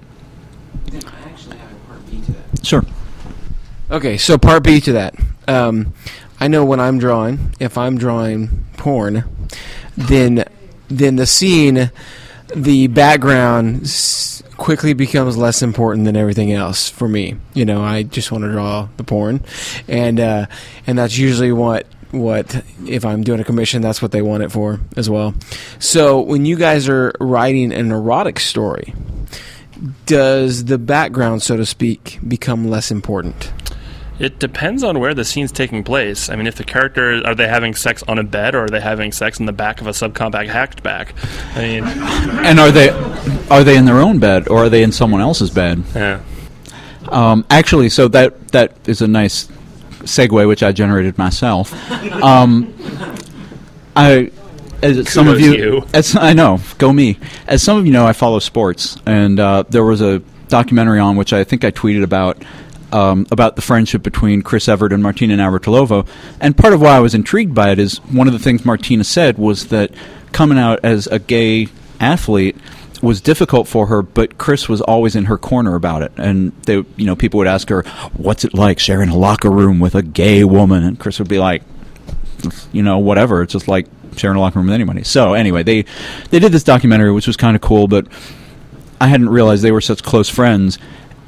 i 0.93 0.97
actually 1.27 1.57
have 1.57 1.87
part 1.87 2.11
b 2.11 2.21
to 2.23 2.33
that 2.33 2.67
Sure. 2.67 2.85
Okay, 3.91 4.17
so 4.17 4.39
part 4.39 4.65
B 4.65 4.81
to 4.81 4.93
that. 4.93 5.15
Um, 5.47 5.93
I 6.41 6.49
know 6.49 6.65
when 6.65 6.81
I'm 6.81 6.99
drawing, 6.99 7.55
if 7.61 7.77
I'm 7.77 7.99
drawing 7.99 8.65
porn, 8.77 9.25
then 9.97 10.45
then 10.89 11.17
the 11.17 11.27
scene, 11.27 11.91
the 12.55 12.87
background 12.89 13.89
quickly 14.65 14.95
becomes 14.95 15.37
less 15.37 15.61
important 15.61 16.07
than 16.07 16.17
everything 16.17 16.51
else 16.51 16.89
for 16.89 17.07
me. 17.07 17.37
You 17.53 17.67
know, 17.67 17.85
I 17.85 18.03
just 18.03 18.33
want 18.33 18.45
to 18.45 18.51
draw 18.51 18.89
the 18.97 19.05
porn, 19.05 19.45
and 19.89 20.19
uh, 20.19 20.47
and 20.87 20.97
that's 20.97 21.19
usually 21.19 21.53
what 21.53 21.87
what 22.13 22.65
if 22.87 23.05
I'm 23.05 23.23
doing 23.25 23.41
a 23.41 23.45
commission, 23.45 23.83
that's 23.83 24.01
what 24.01 24.11
they 24.11 24.23
want 24.23 24.43
it 24.43 24.51
for 24.51 24.81
as 24.97 25.11
well. 25.11 25.35
So 25.81 26.19
when 26.19 26.47
you 26.47 26.57
guys 26.57 26.89
are 26.89 27.13
writing 27.21 27.75
an 27.75 27.93
erotic 27.93 28.41
story, 28.41 28.95
does 30.07 30.65
the 30.65 30.79
background, 30.79 31.43
so 31.43 31.59
to 31.59 31.67
speak, 31.67 32.19
become 32.27 32.71
less 32.71 32.91
important? 32.91 33.53
It 34.19 34.39
depends 34.39 34.85
on 34.85 35.01
where 35.01 35.13
the 35.13 35.25
scene's 35.25 35.51
taking 35.51 35.83
place. 35.83 36.29
I 36.29 36.37
mean, 36.37 36.47
if 36.47 36.55
the 36.55 36.65
character 36.65 37.21
are 37.25 37.35
they 37.35 37.49
having 37.49 37.75
sex 37.75 38.03
on 38.07 38.19
a 38.19 38.23
bed 38.23 38.55
or 38.55 38.65
are 38.65 38.69
they 38.69 38.81
having 38.81 39.11
sex 39.11 39.41
in 39.41 39.47
the 39.47 39.53
back 39.53 39.81
of 39.81 39.89
a 39.89 39.91
subcompact 39.91 40.49
hatchback? 40.49 41.11
I 41.57 41.63
mean, 41.63 41.85
And 42.47 42.61
are 42.61 42.71
they 42.71 42.91
are 43.51 43.65
they 43.65 43.77
in 43.77 43.85
their 43.87 43.99
own 44.01 44.21
bed 44.21 44.49
or 44.49 44.65
are 44.65 44.69
they 44.69 44.83
in 44.85 44.93
someone 44.93 45.21
else's 45.21 45.51
bed? 45.51 45.83
Yeah. 45.95 46.21
Um, 47.09 47.45
actually, 47.51 47.89
so 47.89 48.09
that 48.09 48.49
that 48.49 48.77
is 48.89 49.03
a 49.03 49.09
nice 49.09 49.49
segue, 50.05 50.47
which 50.47 50.63
I 50.63 50.73
generated 50.73 51.19
myself. 51.19 51.73
Um, 52.23 52.73
I, 53.97 54.31
as 54.83 55.09
some 55.11 55.29
of 55.29 55.41
you, 55.41 55.55
you. 55.55 55.87
as 55.93 56.17
I 56.17 56.33
know, 56.33 56.61
go 56.79 56.93
me. 56.93 57.19
As 57.47 57.63
some 57.63 57.79
of 57.79 57.87
you 57.87 57.93
know, 57.93 58.07
I 58.07 58.13
follow 58.13 58.39
sports, 58.39 58.97
and 59.07 59.39
uh, 59.41 59.65
there 59.69 59.85
was 59.85 60.01
a 60.01 60.21
documentary 60.49 61.01
on 61.01 61.17
which 61.17 61.33
I 61.33 61.45
think 61.45 61.65
I 61.65 61.71
tweeted 61.71 62.03
about. 62.03 62.43
Um, 62.95 63.27
about 63.33 63.57
the 63.57 63.63
friendship 63.63 64.05
between 64.05 64.43
Chris 64.43 64.69
Evert 64.69 64.93
and 64.93 65.03
Martina 65.03 65.37
Navratilova, 65.37 66.07
and 66.41 66.57
part 66.57 66.73
of 66.73 66.81
why 66.81 66.97
I 66.97 67.01
was 67.01 67.13
intrigued 67.13 67.53
by 67.53 67.73
it 67.73 67.81
is 67.81 67.99
one 68.13 68.29
of 68.29 68.33
the 68.33 68.39
things 68.39 68.65
Martina 68.65 69.03
said 69.03 69.37
was 69.37 69.67
that 69.69 69.91
coming 70.31 70.59
out 70.59 70.79
as 70.85 71.09
a 71.09 71.19
gay 71.19 71.67
athlete 71.99 72.57
was 73.03 73.21
difficult 73.21 73.67
for 73.67 73.87
her, 73.89 74.01
but 74.01 74.39
Chris 74.39 74.69
was 74.69 74.81
always 74.81 75.17
in 75.17 75.25
her 75.25 75.37
corner 75.37 75.75
about 75.75 76.03
it. 76.03 76.13
And 76.17 76.53
they, 76.67 76.85
you 76.97 77.07
know, 77.07 77.17
people 77.17 77.39
would 77.39 77.49
ask 77.49 77.69
her, 77.69 77.83
"What's 78.17 78.45
it 78.45 78.55
like 78.55 78.79
sharing 78.79 79.09
a 79.11 79.17
locker 79.17 79.51
room 79.51 79.81
with 79.81 79.97
a 79.97 80.03
gay 80.03 80.45
woman?" 80.45 80.85
And 80.85 80.97
Chris 80.97 81.19
would 81.19 81.29
be 81.29 81.39
like, 81.39 81.63
"You 82.73 82.85
know, 82.85 82.99
whatever. 82.99 83.43
It's 83.43 83.53
just 83.53 83.67
like 83.67 83.87
sharing 84.17 84.37
a 84.37 84.41
locker 84.41 84.61
room 84.61 84.67
with 84.67 84.75
anybody." 84.75 85.03
So 85.03 85.35
anyway, 85.35 85.65
they 85.65 85.85
they 86.31 86.39
did 86.39 86.53
this 86.53 86.63
documentary, 86.63 87.13
which 87.13 87.27
was 87.27 87.37
kind 87.37 87.57
of 87.57 87.61
cool, 87.61 87.89
but 87.89 88.07
I 89.01 89.09
hadn't 89.09 89.31
realized 89.31 89.65
they 89.65 89.73
were 89.73 89.81
such 89.81 90.03
close 90.03 90.29
friends. 90.29 90.79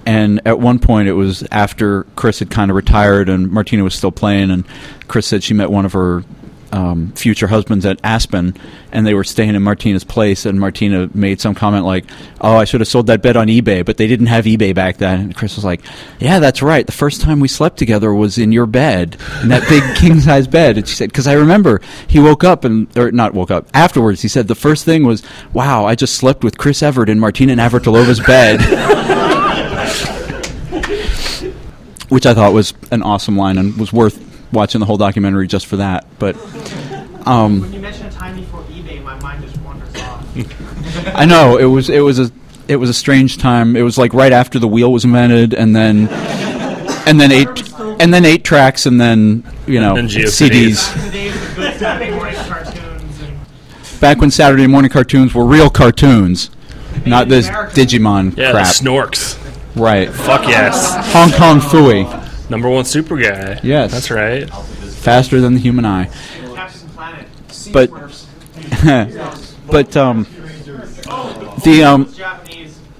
And 0.06 0.40
at 0.46 0.60
one 0.60 0.78
point, 0.78 1.08
it 1.08 1.14
was 1.14 1.46
after 1.50 2.04
Chris 2.14 2.38
had 2.38 2.48
kind 2.48 2.70
of 2.70 2.76
retired 2.76 3.28
and 3.28 3.50
Martina 3.50 3.82
was 3.82 3.94
still 3.94 4.12
playing, 4.12 4.52
and 4.52 4.64
Chris 5.08 5.26
said 5.26 5.42
she 5.42 5.52
met 5.52 5.70
one 5.70 5.84
of 5.84 5.92
her 5.92 6.22
um, 6.72 7.12
future 7.12 7.46
husbands 7.46 7.86
at 7.86 7.98
Aspen, 8.04 8.54
and 8.92 9.06
they 9.06 9.14
were 9.14 9.24
staying 9.24 9.54
in 9.54 9.62
Martina's 9.62 10.04
place, 10.04 10.46
and 10.46 10.60
Martina 10.60 11.08
made 11.14 11.40
some 11.40 11.54
comment 11.54 11.84
like, 11.84 12.04
"Oh, 12.40 12.56
I 12.56 12.64
should 12.64 12.80
have 12.80 12.88
sold 12.88 13.06
that 13.06 13.22
bed 13.22 13.36
on 13.36 13.48
eBay, 13.48 13.84
but 13.84 13.96
they 13.96 14.06
didn't 14.06 14.26
have 14.26 14.44
eBay 14.44 14.74
back 14.74 14.98
then." 14.98 15.20
And 15.20 15.34
Chris 15.34 15.56
was 15.56 15.64
like, 15.64 15.80
"Yeah, 16.20 16.38
that's 16.38 16.62
right. 16.62 16.86
The 16.86 16.92
first 16.92 17.20
time 17.20 17.40
we 17.40 17.48
slept 17.48 17.78
together 17.78 18.12
was 18.12 18.38
in 18.38 18.52
your 18.52 18.66
bed, 18.66 19.16
in 19.42 19.48
that 19.48 19.68
big 19.68 19.82
king 19.96 20.20
size 20.20 20.46
bed." 20.46 20.76
And 20.76 20.86
she 20.86 20.94
said, 20.94 21.08
"Because 21.08 21.26
I 21.26 21.34
remember 21.34 21.80
he 22.06 22.20
woke 22.20 22.44
up 22.44 22.64
and 22.64 22.86
or 22.96 23.10
not 23.10 23.34
woke 23.34 23.50
up 23.50 23.68
afterwards. 23.74 24.22
He 24.22 24.28
said 24.28 24.48
the 24.48 24.54
first 24.54 24.84
thing 24.84 25.04
was, 25.04 25.22
"Wow, 25.52 25.86
I 25.86 25.94
just 25.94 26.14
slept 26.14 26.44
with 26.44 26.58
Chris 26.58 26.82
Evert 26.82 27.08
in 27.08 27.18
Martina 27.18 27.54
Navratilova's 27.54 28.20
bed." 28.20 29.24
which 32.08 32.26
I 32.26 32.34
thought 32.34 32.52
was 32.52 32.74
an 32.90 33.02
awesome 33.02 33.36
line 33.36 33.58
and 33.58 33.76
was 33.76 33.92
worth 33.92 34.22
watching 34.52 34.78
the 34.80 34.86
whole 34.86 34.96
documentary 34.96 35.46
just 35.46 35.66
for 35.66 35.76
that. 35.76 36.06
But 36.18 36.36
um, 37.26 37.60
when 37.60 37.72
you 37.72 37.80
mention 37.80 38.06
a 38.06 38.10
time 38.10 38.36
before 38.36 38.62
eBay, 38.64 39.02
my 39.02 39.18
mind 39.20 39.42
just 39.44 39.56
wanders 39.62 39.94
off. 40.02 40.24
I 41.16 41.24
know 41.24 41.56
it 41.56 41.64
was 41.64 41.88
it 41.90 42.00
was 42.00 42.18
a 42.18 42.30
it 42.68 42.76
was 42.76 42.90
a 42.90 42.94
strange 42.94 43.38
time. 43.38 43.76
It 43.76 43.82
was 43.82 43.98
like 43.98 44.12
right 44.14 44.32
after 44.32 44.58
the 44.58 44.68
wheel 44.68 44.92
was 44.92 45.04
invented, 45.04 45.54
and 45.54 45.74
then 45.74 46.08
and 47.06 47.20
then 47.20 47.32
eight 47.32 47.48
and 48.00 48.12
then 48.12 48.24
eight 48.24 48.44
tracks, 48.44 48.86
and 48.86 49.00
then 49.00 49.44
you 49.66 49.80
know 49.80 49.96
And 49.96 50.08
CDs. 50.08 50.92
the 51.04 51.10
days 51.10 51.34
of 51.34 51.56
good 51.56 51.78
Saturday 51.78 52.10
morning 52.14 52.34
cartoons 52.36 53.20
and 53.22 54.00
Back 54.00 54.18
when 54.20 54.30
Saturday 54.30 54.66
morning 54.66 54.90
cartoons 54.90 55.34
were 55.34 55.44
real 55.46 55.70
cartoons, 55.70 56.50
not 57.06 57.28
this 57.28 57.48
Digimon 57.48 58.36
Yeah, 58.36 58.52
crap. 58.52 58.66
the 58.66 58.72
Snorks. 58.84 59.42
Right. 59.76 60.10
Fuck 60.10 60.48
yes. 60.48 61.12
Hong 61.12 61.30
Kong 61.30 61.60
Phooey. 61.60 62.50
Number 62.50 62.68
one 62.68 62.84
super 62.84 63.16
guy. 63.16 63.60
Yes. 63.62 63.92
That's 63.92 64.10
right. 64.10 64.48
Faster 64.48 65.40
than 65.40 65.54
the 65.54 65.60
human 65.60 65.84
eye. 65.84 66.10
But 67.72 67.90
but 69.70 69.96
um 69.96 70.26
the 71.64 71.84
um 71.84 72.14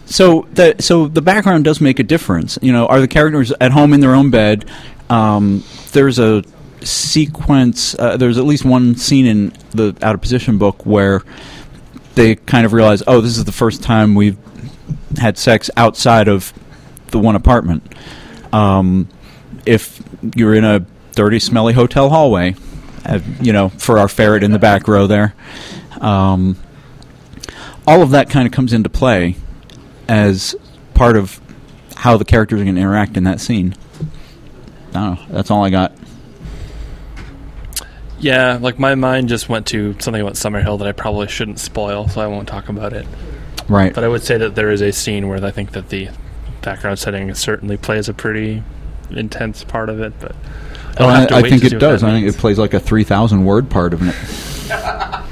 so 0.06 0.46
the 0.52 0.76
so 0.80 1.08
the 1.08 1.22
background 1.22 1.64
does 1.64 1.80
make 1.80 1.98
a 1.98 2.02
difference. 2.02 2.58
You 2.62 2.72
know, 2.72 2.86
are 2.86 3.00
the 3.00 3.08
characters 3.08 3.52
at 3.60 3.72
home 3.72 3.92
in 3.92 4.00
their 4.00 4.14
own 4.14 4.30
bed? 4.30 4.68
Um, 5.08 5.64
there's 5.92 6.18
a 6.18 6.44
sequence. 6.82 7.98
Uh, 7.98 8.16
there's 8.16 8.38
at 8.38 8.44
least 8.44 8.64
one 8.64 8.96
scene 8.96 9.26
in 9.26 9.52
the 9.70 9.96
Out 10.02 10.14
of 10.14 10.20
Position 10.20 10.58
book 10.58 10.84
where 10.86 11.22
they 12.14 12.36
kind 12.36 12.64
of 12.64 12.72
realize, 12.72 13.02
oh, 13.06 13.20
this 13.20 13.36
is 13.36 13.44
the 13.44 13.52
first 13.52 13.82
time 13.82 14.14
we've 14.14 14.38
had 15.18 15.38
sex 15.38 15.70
outside 15.76 16.28
of 16.28 16.52
the 17.08 17.18
one 17.18 17.36
apartment. 17.36 17.82
Um, 18.52 19.08
if 19.64 20.02
you're 20.34 20.54
in 20.54 20.64
a 20.64 20.86
dirty, 21.14 21.38
smelly 21.40 21.72
hotel 21.72 22.08
hallway, 22.08 22.54
uh, 23.04 23.20
you 23.40 23.52
know, 23.52 23.68
for 23.68 23.98
our 23.98 24.08
ferret 24.08 24.42
in 24.42 24.52
the 24.52 24.58
back 24.58 24.88
row 24.88 25.06
there, 25.06 25.34
um, 26.00 26.56
all 27.86 28.02
of 28.02 28.10
that 28.10 28.30
kind 28.30 28.46
of 28.46 28.52
comes 28.52 28.72
into 28.72 28.88
play 28.88 29.36
as 30.08 30.54
part 30.94 31.16
of 31.16 31.40
how 31.96 32.16
the 32.16 32.24
characters 32.24 32.60
are 32.60 32.64
going 32.64 32.76
to 32.76 32.80
interact 32.80 33.16
in 33.16 33.24
that 33.24 33.40
scene. 33.40 33.74
I 34.90 34.92
don't 34.92 35.14
know. 35.14 35.26
That's 35.30 35.50
all 35.50 35.64
I 35.64 35.70
got. 35.70 35.92
Yeah, 38.18 38.58
like 38.60 38.78
my 38.78 38.94
mind 38.94 39.28
just 39.28 39.48
went 39.48 39.66
to 39.68 39.94
something 40.00 40.22
about 40.22 40.34
Summerhill 40.34 40.78
that 40.78 40.88
I 40.88 40.92
probably 40.92 41.28
shouldn't 41.28 41.58
spoil, 41.58 42.08
so 42.08 42.20
I 42.20 42.26
won't 42.26 42.48
talk 42.48 42.68
about 42.68 42.92
it. 42.92 43.06
Right. 43.68 43.94
But 43.94 44.04
I 44.04 44.08
would 44.08 44.22
say 44.22 44.38
that 44.38 44.54
there 44.54 44.70
is 44.70 44.80
a 44.80 44.92
scene 44.92 45.28
where 45.28 45.44
I 45.44 45.50
think 45.50 45.72
that 45.72 45.90
the 45.90 46.08
background 46.66 46.98
setting 46.98 47.32
certainly 47.34 47.76
plays 47.76 48.08
a 48.08 48.12
pretty 48.12 48.60
intense 49.10 49.62
part 49.62 49.88
of 49.88 50.00
it. 50.00 50.12
But 50.18 50.34
I'll 50.98 51.06
Oh, 51.06 51.08
I, 51.08 51.38
I 51.38 51.42
think 51.48 51.62
it 51.62 51.78
does. 51.78 52.02
I 52.02 52.10
think 52.10 52.26
it 52.26 52.36
plays 52.36 52.58
like 52.58 52.74
a 52.74 52.80
3,000 52.80 53.44
word 53.44 53.70
part 53.70 53.94
of 53.94 54.00
it. 54.02 54.14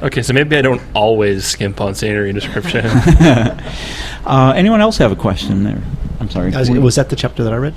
Okay, 0.00 0.22
so 0.22 0.32
maybe 0.32 0.56
I 0.56 0.62
don't 0.62 0.80
always 0.94 1.44
skimp 1.44 1.80
on 1.80 1.92
scenery 1.92 2.32
description. 2.32 2.86
uh, 2.86 4.52
anyone 4.54 4.80
else 4.80 4.96
have 4.98 5.10
a 5.10 5.16
question 5.16 5.64
there? 5.64 5.82
I'm 6.20 6.30
sorry. 6.30 6.52
Was, 6.52 6.70
was 6.70 6.94
that 6.94 7.10
the 7.10 7.16
chapter 7.16 7.42
that 7.42 7.52
I 7.52 7.56
read? 7.56 7.74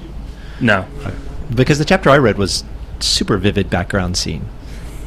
No. 0.60 0.86
Because 1.56 1.80
the 1.80 1.86
chapter 1.86 2.12
I 2.12 2.20
read 2.20 2.38
was 2.38 2.64
super 3.00 3.38
vivid 3.38 3.72
background 3.72 4.18
scene. 4.18 4.48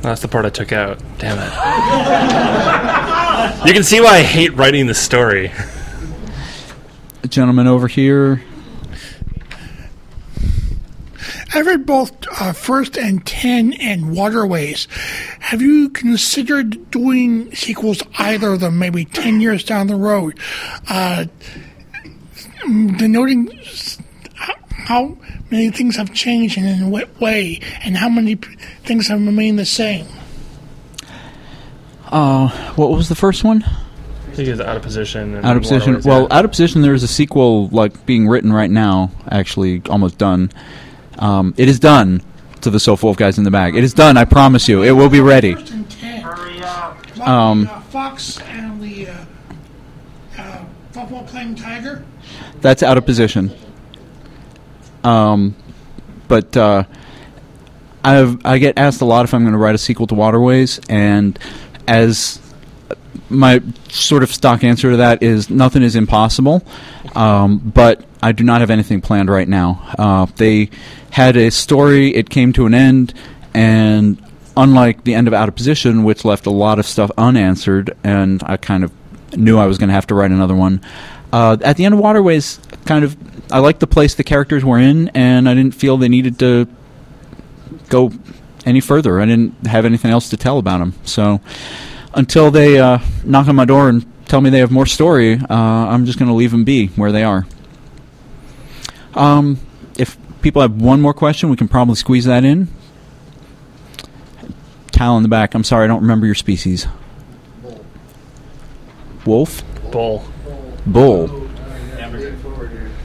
That's 0.03 0.23
the 0.23 0.29
part 0.29 0.45
I 0.45 0.51
took 0.51 0.73
out. 0.73 0.99
Damn 1.19 1.39
it. 1.39 1.53
you 3.69 3.73
can 3.73 3.85
see 3.85 4.01
why 4.01 4.17
I 4.17 4.23
hate 4.23 4.53
writing 4.55 4.89
the 4.89 4.95
story. 4.95 5.53
Gentleman 7.35 7.67
over 7.67 7.89
here. 7.89 8.43
I 11.53 11.61
read 11.63 11.85
both 11.85 12.13
uh, 12.41 12.53
First 12.53 12.97
and 12.97 13.25
Ten 13.27 13.73
and 13.75 14.15
Waterways. 14.15 14.87
Have 15.41 15.61
you 15.61 15.89
considered 15.91 16.91
doing 16.93 17.53
sequels 17.55 18.03
either 18.19 18.53
of 18.53 18.61
them, 18.61 18.79
maybe 18.79 19.05
ten 19.05 19.41
years 19.41 19.65
down 19.65 19.89
the 19.89 19.97
road? 19.97 20.39
Uh, 20.89 21.27
denoting 22.97 23.51
how- 24.35 24.55
how 24.71 25.17
many 25.51 25.71
things 25.71 25.97
have 25.97 26.13
changed 26.15 26.57
and 26.57 26.67
in 26.69 26.91
what 26.91 27.21
way, 27.21 27.61
and 27.85 27.97
how 27.97 28.09
many 28.09 28.37
things 28.85 29.09
have 29.09 29.21
remained 29.21 29.59
the 29.59 29.67
same. 29.67 30.07
Uh, 32.11 32.49
what 32.77 32.91
was 32.91 33.09
the 33.09 33.15
first 33.17 33.43
one? 33.45 33.65
I 34.35 34.37
think 34.37 34.49
it's 34.49 34.61
out 34.61 34.77
of 34.77 34.83
position. 34.83 35.37
and 35.37 35.47
Out 35.47 35.57
of 35.57 35.63
position. 35.63 36.01
Well, 36.05 36.23
yeah. 36.23 36.39
out 36.39 36.45
of 36.45 36.51
position. 36.51 36.83
There 36.83 36.93
is 36.93 37.05
a 37.05 37.09
sequel 37.09 37.69
like 37.69 38.05
being 38.05 38.27
written 38.27 38.53
right 38.53 38.71
now. 38.71 39.13
Actually, 39.31 39.81
almost 39.89 40.19
done. 40.19 40.51
Um, 41.21 41.55
it 41.57 41.69
is 41.69 41.79
done. 41.79 42.21
To 42.63 42.71
the 42.71 42.79
Sofawolf 42.79 43.17
guys 43.17 43.39
in 43.39 43.45
the 43.45 43.53
back. 43.53 43.75
It 43.75 43.85
is 43.85 43.95
done. 43.95 44.17
I 44.17 44.25
promise 44.25 44.69
you. 44.69 44.83
It 44.83 44.91
will 44.91 45.09
be 45.09 45.21
ready. 45.21 45.53
Um, 47.23 47.69
uh, 47.71 47.81
Fox 47.83 48.41
and 48.41 48.83
the 48.83 49.09
uh, 49.09 49.25
uh, 50.39 50.65
football 50.91 51.23
playing 51.25 51.55
tiger. 51.55 52.05
That's 52.61 52.83
out 52.83 52.99
of 52.99 53.07
position. 53.07 53.53
Um, 55.05 55.55
but 56.27 56.57
uh, 56.57 56.85
I've 58.03 58.45
I 58.45 58.59
get 58.59 58.79
asked 58.79 59.01
a 59.01 59.05
lot 59.05 59.27
if 59.27 59.33
I'm 59.33 59.43
going 59.43 59.53
to 59.53 59.59
write 59.59 59.77
a 59.77 59.79
sequel 59.79 60.09
to 60.09 60.15
Waterways, 60.17 60.81
and 60.89 61.39
as 61.87 62.41
my 63.35 63.63
sort 63.89 64.23
of 64.23 64.33
stock 64.33 64.65
answer 64.65 64.93
to 64.93 64.97
that 64.99 65.23
is 65.23 65.51
nothing 65.51 65.83
is 65.83 65.97
impossible, 65.97 66.65
um, 67.15 67.59
but 67.59 68.05
I 68.23 68.33
do 68.33 68.45
not 68.45 68.61
have 68.61 68.71
anything 68.71 69.01
planned 69.01 69.29
right 69.29 69.49
now. 69.49 69.87
Uh, 69.99 70.27
they 70.37 70.71
had 71.11 71.37
a 71.37 71.51
story; 71.51 72.15
it 72.15 72.31
came 72.31 72.53
to 72.55 72.67
an 72.67 72.75
end, 72.75 73.15
and 73.53 74.23
unlike 74.57 75.05
the 75.05 75.15
end 75.15 75.29
of 75.29 75.35
Out 75.35 75.49
of 75.49 75.55
Position, 75.55 76.05
which 76.05 76.25
left 76.25 76.47
a 76.47 76.51
lot 76.51 76.79
of 76.79 76.87
stuff 76.87 77.11
unanswered, 77.19 77.97
and 78.05 78.43
I 78.47 78.57
kind 78.57 78.85
of 78.85 78.93
knew 79.37 79.59
I 79.59 79.67
was 79.67 79.79
going 79.79 79.89
to 79.89 79.95
have 79.95 80.07
to 80.09 80.15
write 80.15 80.31
another 80.31 80.55
one. 80.55 80.81
Uh, 81.33 81.57
at 81.63 81.77
the 81.77 81.85
end 81.85 81.95
of 81.95 82.01
Waterways, 82.01 82.61
kind 82.85 83.05
of, 83.05 83.17
I 83.53 83.59
liked 83.59 83.81
the 83.81 83.87
place 83.87 84.15
the 84.15 84.25
characters 84.25 84.65
were 84.65 84.79
in, 84.79 85.09
and 85.09 85.49
I 85.49 85.55
didn't 85.55 85.75
feel 85.75 85.97
they 85.97 86.09
needed 86.09 86.39
to 86.39 86.69
go 87.89 88.13
any 88.65 88.81
further. 88.81 89.21
I 89.21 89.27
didn't 89.27 89.67
have 89.67 89.85
anything 89.85 90.11
else 90.11 90.29
to 90.31 90.37
tell 90.37 90.59
about 90.59 90.79
them. 90.79 90.95
So 91.05 91.41
until 92.15 92.51
they 92.51 92.79
uh, 92.79 92.99
knock 93.25 93.49
on 93.49 93.57
my 93.57 93.65
door 93.65 93.89
and 93.89 94.05
tell 94.27 94.41
me 94.41 94.51
they 94.51 94.59
have 94.61 94.71
more 94.71 94.87
story, 94.87 95.35
uh, 95.35 95.55
I'm 95.55 96.07
just 96.07 96.19
going 96.19 96.29
to 96.29 96.35
leave 96.35 96.51
them 96.51 96.65
be 96.65 96.89
where 96.89 97.13
they 97.13 97.23
are. 97.25 97.47
Um, 99.15 99.59
if 99.99 100.17
people 100.43 100.63
have 100.63 100.81
one 100.81 101.01
more 101.01 101.15
question, 101.15 101.49
we 101.51 101.57
can 101.57 101.69
probably 101.69 101.95
squeeze 101.95 102.25
that 102.25 102.45
in. 102.45 102.69
Cal 104.93 105.17
in 105.17 105.23
the 105.23 105.29
back. 105.29 105.55
I'm 105.55 105.65
sorry, 105.65 105.85
I 105.85 105.87
don't 105.89 106.03
remember 106.03 106.27
your 106.27 106.35
species. 106.35 106.87
Wolf? 109.27 109.63
Bull. 109.91 110.25
Bull. 110.87 111.49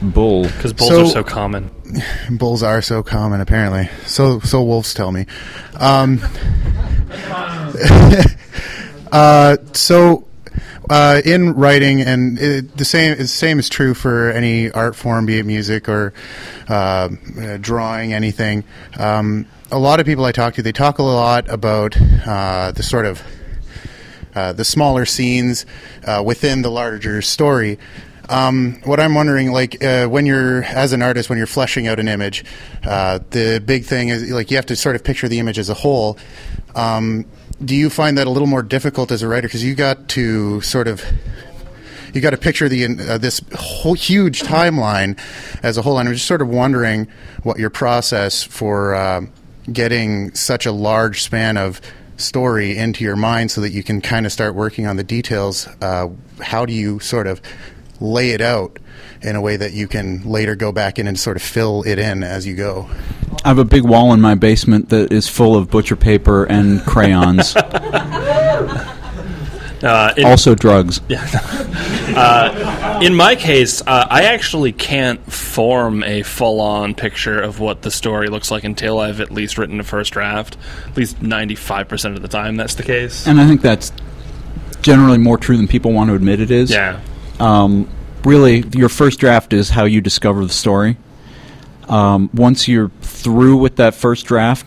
Bull. 0.02 0.44
Because 0.44 0.72
bulls 0.72 0.90
So- 0.90 1.02
are 1.02 1.06
so 1.06 1.24
common. 1.24 1.70
Bulls 2.30 2.62
are 2.62 2.80
so 2.82 3.02
common, 3.02 3.40
apparently. 3.40 3.90
So 4.06 4.38
so 4.40 4.62
wolves 4.62 4.94
tell 4.94 5.10
me. 5.10 5.26
Um, 5.74 6.20
uh, 9.12 9.56
so 9.72 10.26
uh, 10.88 11.20
in 11.24 11.54
writing, 11.54 12.00
and 12.00 12.38
it, 12.38 12.76
the 12.76 12.84
same 12.84 13.16
the 13.16 13.26
same 13.26 13.58
is 13.58 13.68
true 13.68 13.94
for 13.94 14.30
any 14.30 14.70
art 14.70 14.96
form, 14.96 15.26
be 15.26 15.38
it 15.38 15.46
music 15.46 15.88
or 15.88 16.12
uh, 16.68 17.08
drawing, 17.60 18.12
anything. 18.12 18.64
Um, 18.98 19.46
a 19.70 19.78
lot 19.78 20.00
of 20.00 20.06
people 20.06 20.24
I 20.24 20.32
talk 20.32 20.54
to, 20.54 20.62
they 20.62 20.72
talk 20.72 20.98
a 20.98 21.02
lot 21.02 21.48
about 21.48 21.96
uh, 22.26 22.72
the 22.72 22.82
sort 22.82 23.06
of 23.06 23.22
uh, 24.34 24.52
the 24.52 24.64
smaller 24.64 25.04
scenes 25.04 25.66
within 26.24 26.62
the 26.62 26.70
larger 26.70 27.22
story. 27.22 27.78
Um, 28.30 28.80
what 28.84 29.00
I'm 29.00 29.14
wondering, 29.14 29.50
like, 29.50 29.82
uh, 29.82 30.06
when 30.06 30.24
you're 30.24 30.62
as 30.62 30.92
an 30.92 31.02
artist, 31.02 31.28
when 31.28 31.36
you're 31.36 31.48
fleshing 31.48 31.88
out 31.88 31.98
an 31.98 32.06
image, 32.06 32.44
uh, 32.84 33.18
the 33.30 33.60
big 33.64 33.84
thing 33.84 34.08
is 34.08 34.30
like 34.30 34.52
you 34.52 34.56
have 34.56 34.66
to 34.66 34.76
sort 34.76 34.94
of 34.94 35.02
picture 35.02 35.26
the 35.28 35.40
image 35.40 35.58
as 35.58 35.68
a 35.68 35.74
whole. 35.74 36.16
Um, 36.76 37.26
do 37.64 37.76
you 37.76 37.90
find 37.90 38.16
that 38.18 38.26
a 38.26 38.30
little 38.30 38.48
more 38.48 38.62
difficult 38.62 39.10
as 39.10 39.22
a 39.22 39.28
writer 39.28 39.46
because 39.46 39.64
you 39.64 39.74
got 39.74 40.08
to 40.10 40.60
sort 40.62 40.88
of 40.88 41.04
you 42.14 42.20
got 42.20 42.30
to 42.30 42.38
picture 42.38 42.68
the 42.68 42.84
uh, 42.84 43.18
this 43.18 43.40
whole 43.54 43.94
huge 43.94 44.42
timeline 44.42 45.18
as 45.62 45.76
a 45.76 45.82
whole? 45.82 45.98
And 45.98 46.08
I'm 46.08 46.14
just 46.14 46.26
sort 46.26 46.42
of 46.42 46.48
wondering 46.48 47.06
what 47.42 47.58
your 47.58 47.70
process 47.70 48.42
for 48.42 48.94
uh, 48.94 49.22
getting 49.72 50.34
such 50.34 50.66
a 50.66 50.72
large 50.72 51.22
span 51.22 51.56
of 51.56 51.80
story 52.16 52.76
into 52.76 53.04
your 53.04 53.16
mind 53.16 53.50
so 53.50 53.60
that 53.60 53.70
you 53.70 53.82
can 53.82 54.00
kind 54.00 54.26
of 54.26 54.32
start 54.32 54.54
working 54.54 54.86
on 54.86 54.96
the 54.96 55.04
details. 55.04 55.68
Uh, 55.80 56.08
how 56.40 56.66
do 56.66 56.72
you 56.72 56.98
sort 57.00 57.26
of 57.26 57.40
lay 58.00 58.30
it 58.30 58.40
out 58.40 58.78
in 59.22 59.36
a 59.36 59.40
way 59.40 59.56
that 59.56 59.72
you 59.72 59.86
can 59.86 60.22
later 60.24 60.54
go 60.56 60.72
back 60.72 60.98
in 60.98 61.06
and 61.06 61.18
sort 61.18 61.36
of 61.36 61.42
fill 61.42 61.82
it 61.86 61.98
in 61.98 62.22
as 62.22 62.46
you 62.46 62.54
go? 62.56 62.88
I 63.44 63.48
have 63.48 63.58
a 63.58 63.64
big 63.64 63.84
wall 63.84 64.12
in 64.12 64.20
my 64.20 64.34
basement 64.34 64.88
that 64.90 65.12
is 65.12 65.28
full 65.28 65.56
of 65.56 65.70
butcher 65.70 65.96
paper 65.96 66.44
and 66.44 66.80
crayons. 66.84 67.54
Uh, 69.82 70.12
in- 70.16 70.26
also 70.26 70.54
drugs. 70.54 71.00
Yeah. 71.08 71.26
uh, 72.16 73.00
in 73.02 73.14
my 73.14 73.34
case, 73.34 73.80
uh, 73.82 74.06
I 74.10 74.24
actually 74.24 74.72
can't 74.72 75.20
form 75.32 76.02
a 76.02 76.22
full-on 76.22 76.94
picture 76.94 77.40
of 77.40 77.60
what 77.60 77.80
the 77.82 77.90
story 77.90 78.28
looks 78.28 78.50
like 78.50 78.64
until 78.64 78.98
I've 78.98 79.20
at 79.20 79.30
least 79.30 79.56
written 79.58 79.80
a 79.80 79.84
first 79.84 80.12
draft. 80.12 80.56
At 80.88 80.96
least 80.96 81.22
ninety-five 81.22 81.88
percent 81.88 82.16
of 82.16 82.22
the 82.22 82.28
time, 82.28 82.56
that's 82.56 82.74
the 82.74 82.82
case. 82.82 83.26
And 83.26 83.40
I 83.40 83.46
think 83.46 83.62
that's 83.62 83.90
generally 84.82 85.18
more 85.18 85.38
true 85.38 85.56
than 85.56 85.66
people 85.68 85.92
want 85.92 86.10
to 86.10 86.14
admit 86.14 86.40
it 86.40 86.50
is. 86.50 86.70
Yeah. 86.70 87.00
Um, 87.40 87.88
really, 88.24 88.64
your 88.74 88.88
first 88.88 89.18
draft 89.18 89.52
is 89.52 89.70
how 89.70 89.84
you 89.84 90.00
discover 90.00 90.44
the 90.44 90.52
story. 90.52 90.96
Um, 91.88 92.30
once 92.32 92.68
you're 92.68 92.90
through 93.00 93.56
with 93.56 93.76
that 93.76 93.94
first 93.94 94.26
draft, 94.26 94.66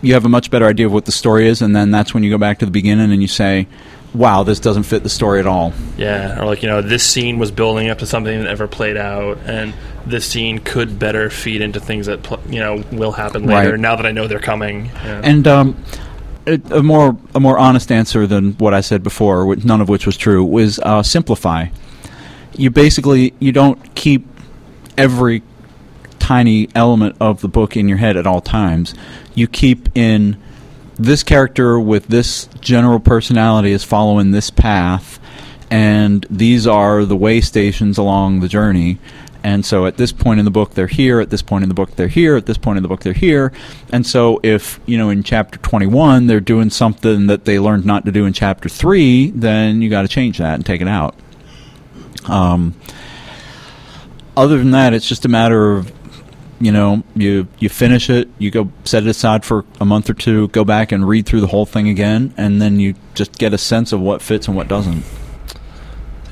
you 0.00 0.14
have 0.14 0.24
a 0.24 0.28
much 0.28 0.50
better 0.50 0.66
idea 0.66 0.86
of 0.86 0.92
what 0.92 1.04
the 1.04 1.12
story 1.12 1.46
is, 1.48 1.62
and 1.62 1.74
then 1.74 1.90
that's 1.90 2.14
when 2.14 2.22
you 2.22 2.30
go 2.30 2.38
back 2.38 2.58
to 2.60 2.64
the 2.64 2.70
beginning 2.70 3.12
and 3.12 3.20
you 3.20 3.28
say, 3.28 3.66
"Wow, 4.14 4.42
this 4.42 4.58
doesn't 4.58 4.84
fit 4.84 5.02
the 5.02 5.08
story 5.08 5.40
at 5.40 5.46
all." 5.46 5.72
Yeah, 5.96 6.40
or 6.40 6.46
like 6.46 6.62
you 6.62 6.68
know, 6.68 6.82
this 6.82 7.04
scene 7.04 7.38
was 7.38 7.50
building 7.50 7.90
up 7.90 7.98
to 7.98 8.06
something 8.06 8.38
that 8.38 8.48
never 8.48 8.66
played 8.66 8.96
out, 8.96 9.38
and 9.44 9.74
this 10.06 10.26
scene 10.26 10.58
could 10.58 10.98
better 10.98 11.30
feed 11.30 11.60
into 11.60 11.80
things 11.80 12.06
that 12.06 12.22
pl- 12.22 12.40
you 12.48 12.60
know 12.60 12.82
will 12.90 13.12
happen 13.12 13.46
later. 13.46 13.72
Right. 13.72 13.80
Now 13.80 13.96
that 13.96 14.06
I 14.06 14.12
know 14.12 14.26
they're 14.26 14.40
coming. 14.40 14.90
And 15.04 15.46
um, 15.46 15.84
a, 16.46 16.60
a 16.70 16.82
more 16.82 17.16
a 17.34 17.40
more 17.40 17.58
honest 17.58 17.92
answer 17.92 18.26
than 18.26 18.52
what 18.54 18.74
I 18.74 18.80
said 18.80 19.02
before, 19.02 19.54
none 19.56 19.80
of 19.80 19.88
which 19.88 20.06
was 20.06 20.16
true, 20.16 20.44
was 20.44 20.78
uh, 20.80 21.02
simplify. 21.02 21.66
You 22.58 22.70
basically 22.70 23.32
you 23.38 23.52
don't 23.52 23.94
keep 23.94 24.26
every 24.98 25.42
tiny 26.18 26.68
element 26.74 27.16
of 27.20 27.40
the 27.40 27.48
book 27.48 27.76
in 27.76 27.88
your 27.88 27.98
head 27.98 28.16
at 28.16 28.26
all 28.26 28.42
times. 28.42 28.94
You 29.34 29.46
keep 29.46 29.88
in 29.96 30.36
this 30.98 31.22
character 31.22 31.78
with 31.78 32.08
this 32.08 32.48
general 32.60 33.00
personality 33.00 33.70
is 33.70 33.84
following 33.84 34.32
this 34.32 34.50
path, 34.50 35.20
and 35.70 36.26
these 36.28 36.66
are 36.66 37.04
the 37.04 37.16
way 37.16 37.40
stations 37.40 37.96
along 37.96 38.40
the 38.40 38.48
journey. 38.48 38.98
And 39.44 39.64
so 39.64 39.86
at 39.86 39.96
this 39.96 40.10
point 40.10 40.40
in 40.40 40.44
the 40.44 40.50
book, 40.50 40.74
they're 40.74 40.88
here. 40.88 41.20
At 41.20 41.30
this 41.30 41.42
point 41.42 41.62
in 41.62 41.68
the 41.68 41.74
book, 41.74 41.94
they're 41.94 42.08
here. 42.08 42.36
At 42.36 42.46
this 42.46 42.58
point 42.58 42.76
in 42.76 42.82
the 42.82 42.88
book, 42.88 43.00
they're 43.00 43.12
here. 43.12 43.52
And 43.92 44.04
so 44.04 44.40
if, 44.42 44.80
you 44.84 44.98
know, 44.98 45.10
in 45.10 45.22
chapter 45.22 45.58
21, 45.60 46.26
they're 46.26 46.40
doing 46.40 46.70
something 46.70 47.28
that 47.28 47.44
they 47.44 47.60
learned 47.60 47.86
not 47.86 48.04
to 48.06 48.12
do 48.12 48.26
in 48.26 48.32
chapter 48.32 48.68
3, 48.68 49.30
then 49.30 49.80
you 49.80 49.88
got 49.88 50.02
to 50.02 50.08
change 50.08 50.38
that 50.38 50.54
and 50.54 50.66
take 50.66 50.80
it 50.80 50.88
out. 50.88 51.14
Um, 52.26 52.74
other 54.36 54.58
than 54.58 54.70
that, 54.70 54.94
it's 54.94 55.08
just 55.08 55.24
a 55.24 55.28
matter 55.28 55.76
of 55.76 55.92
you 56.60 56.72
know 56.72 57.02
you 57.14 57.48
you 57.58 57.68
finish 57.68 58.10
it, 58.10 58.28
you 58.38 58.50
go 58.50 58.70
set 58.84 59.02
it 59.04 59.08
aside 59.08 59.44
for 59.44 59.64
a 59.80 59.84
month 59.84 60.08
or 60.10 60.14
two, 60.14 60.48
go 60.48 60.64
back 60.64 60.92
and 60.92 61.06
read 61.06 61.26
through 61.26 61.40
the 61.40 61.46
whole 61.48 61.66
thing 61.66 61.88
again, 61.88 62.34
and 62.36 62.60
then 62.60 62.80
you 62.80 62.94
just 63.14 63.38
get 63.38 63.52
a 63.52 63.58
sense 63.58 63.92
of 63.92 64.00
what 64.00 64.22
fits 64.22 64.48
and 64.48 64.56
what 64.56 64.68
doesn't. 64.68 65.04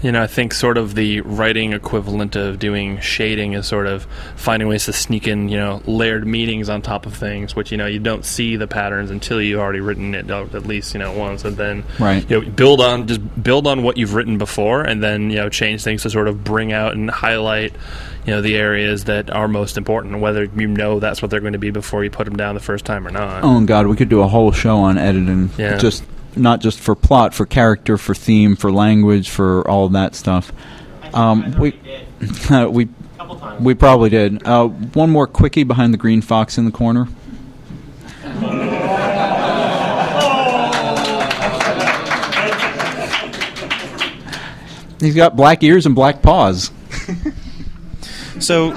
You 0.07 0.13
know, 0.13 0.23
I 0.23 0.29
think 0.29 0.55
sort 0.55 0.79
of 0.79 0.95
the 0.95 1.21
writing 1.23 1.73
equivalent 1.73 2.37
of 2.37 2.61
doing 2.61 3.01
shading 3.01 3.55
is 3.55 3.67
sort 3.67 3.89
of 3.89 4.07
finding 4.37 4.69
ways 4.69 4.85
to 4.85 4.93
sneak 4.93 5.27
in, 5.27 5.49
you 5.49 5.57
know, 5.57 5.83
layered 5.85 6.25
meanings 6.25 6.69
on 6.69 6.81
top 6.81 7.07
of 7.07 7.15
things, 7.17 7.57
which 7.57 7.73
you 7.73 7.77
know 7.77 7.87
you 7.87 7.99
don't 7.99 8.25
see 8.25 8.55
the 8.55 8.69
patterns 8.69 9.11
until 9.11 9.43
you've 9.43 9.59
already 9.59 9.81
written 9.81 10.15
it 10.15 10.31
at 10.31 10.65
least 10.65 10.95
you 10.95 11.01
know 11.01 11.11
once, 11.11 11.45
and 11.45 11.57
then 11.57 11.83
Right. 11.99 12.23
you 12.31 12.41
know 12.41 12.49
build 12.49 12.81
on 12.81 13.09
just 13.09 13.43
build 13.43 13.67
on 13.67 13.83
what 13.83 13.97
you've 13.97 14.15
written 14.15 14.39
before, 14.39 14.83
and 14.83 15.03
then 15.03 15.29
you 15.31 15.37
know 15.39 15.49
change 15.49 15.83
things 15.83 16.03
to 16.03 16.11
sort 16.11 16.29
of 16.29 16.45
bring 16.45 16.73
out 16.73 16.93
and 16.95 17.11
highlight 17.11 17.73
you 18.27 18.33
know 18.33 18.41
the 18.41 18.55
areas 18.55 19.07
that 19.07 19.29
are 19.31 19.49
most 19.49 19.77
important, 19.77 20.21
whether 20.21 20.45
you 20.45 20.69
know 20.69 21.01
that's 21.01 21.21
what 21.21 21.33
they're 21.33 21.41
going 21.41 21.55
to 21.55 21.59
be 21.59 21.71
before 21.73 22.05
you 22.05 22.11
put 22.11 22.27
them 22.27 22.37
down 22.37 22.55
the 22.55 22.61
first 22.61 22.85
time 22.85 23.09
or 23.09 23.11
not. 23.11 23.43
Oh 23.43 23.61
God, 23.65 23.89
we 23.89 23.97
could 23.97 24.09
do 24.09 24.21
a 24.21 24.29
whole 24.29 24.53
show 24.53 24.77
on 24.77 24.99
editing. 24.99 25.51
Yeah. 25.59 25.79
Just 25.79 26.05
not 26.37 26.61
just 26.61 26.79
for 26.79 26.95
plot, 26.95 27.35
for 27.35 27.47
character, 27.47 27.99
for 27.99 28.15
theme, 28.15 28.57
for 28.57 28.71
language, 28.71 29.31
for 29.31 29.67
all 29.69 29.87
of 29.87 29.93
that 29.93 30.15
stuff. 30.15 30.53
Um, 31.15 31.53
we 31.59 31.79
we 32.69 32.89
we 33.61 33.75
probably 33.75 34.11
did. 34.11 34.47
Uh, 34.47 34.69
one 34.69 35.11
more 35.11 35.27
quickie 35.27 35.65
behind 35.65 35.93
the 35.93 35.99
green 35.99 36.23
fox 36.23 36.59
in 36.59 36.65
the 36.65 36.71
corner. 36.71 37.09
He's 45.01 45.15
got 45.15 45.37
black 45.37 45.63
ears 45.63 45.85
and 45.85 45.95
black 45.95 46.23
paws. 46.23 46.71
So, 48.41 48.73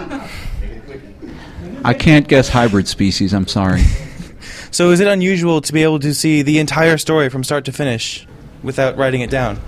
I 1.83 1.93
can't 1.93 2.27
guess 2.27 2.49
hybrid 2.49 2.87
species. 2.87 3.33
I'm 3.33 3.47
sorry. 3.47 3.83
So 4.71 4.91
is 4.91 4.99
it 4.99 5.07
unusual 5.07 5.61
to 5.61 5.73
be 5.73 5.83
able 5.83 5.99
to 5.99 6.13
see 6.13 6.41
the 6.41 6.59
entire 6.59 6.97
story 6.97 7.29
from 7.29 7.43
start 7.43 7.65
to 7.65 7.71
finish 7.71 8.27
without 8.63 8.97
writing 8.97 9.21
it 9.21 9.29
down? 9.29 9.59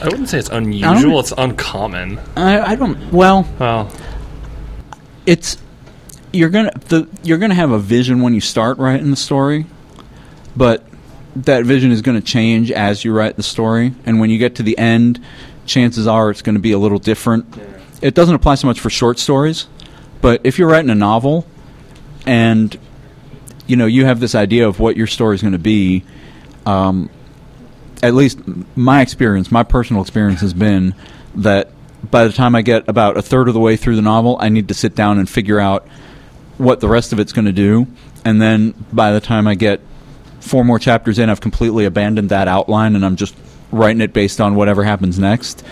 I 0.00 0.06
wouldn't 0.06 0.28
say 0.28 0.38
it's 0.38 0.48
unusual; 0.48 1.20
it's 1.20 1.32
uncommon. 1.36 2.18
I, 2.36 2.72
I 2.72 2.74
don't. 2.74 3.12
Well, 3.12 3.48
well, 3.58 3.92
it's 5.26 5.56
you're 6.32 6.48
gonna 6.48 6.72
the 6.88 7.08
you're 7.22 7.38
gonna 7.38 7.54
have 7.54 7.70
a 7.70 7.78
vision 7.78 8.20
when 8.20 8.34
you 8.34 8.40
start 8.40 8.78
writing 8.78 9.10
the 9.10 9.16
story, 9.16 9.66
but 10.56 10.84
that 11.36 11.64
vision 11.64 11.90
is 11.90 12.02
going 12.02 12.20
to 12.20 12.26
change 12.26 12.70
as 12.70 13.04
you 13.04 13.12
write 13.12 13.36
the 13.36 13.42
story, 13.42 13.94
and 14.04 14.20
when 14.20 14.30
you 14.30 14.38
get 14.38 14.56
to 14.56 14.62
the 14.62 14.76
end, 14.76 15.20
chances 15.66 16.06
are 16.06 16.30
it's 16.30 16.42
going 16.42 16.54
to 16.54 16.60
be 16.60 16.72
a 16.72 16.78
little 16.78 16.98
different. 16.98 17.46
It 18.00 18.14
doesn't 18.14 18.34
apply 18.34 18.56
so 18.56 18.66
much 18.66 18.80
for 18.80 18.90
short 18.90 19.18
stories, 19.18 19.66
but 20.20 20.40
if 20.44 20.58
you're 20.58 20.68
writing 20.68 20.90
a 20.90 20.94
novel, 20.94 21.46
and 22.26 22.76
you 23.66 23.76
know 23.76 23.86
you 23.86 24.04
have 24.04 24.20
this 24.20 24.34
idea 24.34 24.66
of 24.68 24.80
what 24.80 24.96
your 24.96 25.06
story 25.06 25.34
is 25.34 25.42
going 25.42 25.52
to 25.52 25.58
be. 25.58 26.04
Um, 26.66 27.10
at 28.02 28.14
least 28.14 28.40
my 28.76 29.00
experience, 29.00 29.52
my 29.52 29.62
personal 29.62 30.02
experience 30.02 30.40
has 30.40 30.52
been 30.52 30.94
that 31.36 31.70
by 32.10 32.24
the 32.24 32.32
time 32.32 32.54
I 32.54 32.62
get 32.62 32.88
about 32.88 33.16
a 33.16 33.22
third 33.22 33.48
of 33.48 33.54
the 33.54 33.60
way 33.60 33.76
through 33.76 33.96
the 33.96 34.02
novel, 34.02 34.36
I 34.40 34.48
need 34.48 34.68
to 34.68 34.74
sit 34.74 34.94
down 34.94 35.18
and 35.18 35.28
figure 35.28 35.60
out 35.60 35.86
what 36.58 36.80
the 36.80 36.88
rest 36.88 37.12
of 37.12 37.20
it's 37.20 37.32
going 37.32 37.44
to 37.44 37.52
do. 37.52 37.86
And 38.24 38.42
then 38.42 38.74
by 38.92 39.12
the 39.12 39.20
time 39.20 39.46
I 39.46 39.54
get 39.54 39.80
four 40.40 40.64
more 40.64 40.78
chapters 40.78 41.18
in, 41.18 41.30
I've 41.30 41.40
completely 41.40 41.84
abandoned 41.84 42.30
that 42.30 42.48
outline 42.48 42.96
and 42.96 43.04
I'm 43.04 43.16
just 43.16 43.36
writing 43.70 44.00
it 44.00 44.12
based 44.12 44.40
on 44.40 44.56
whatever 44.56 44.82
happens 44.84 45.18
next. 45.18 45.64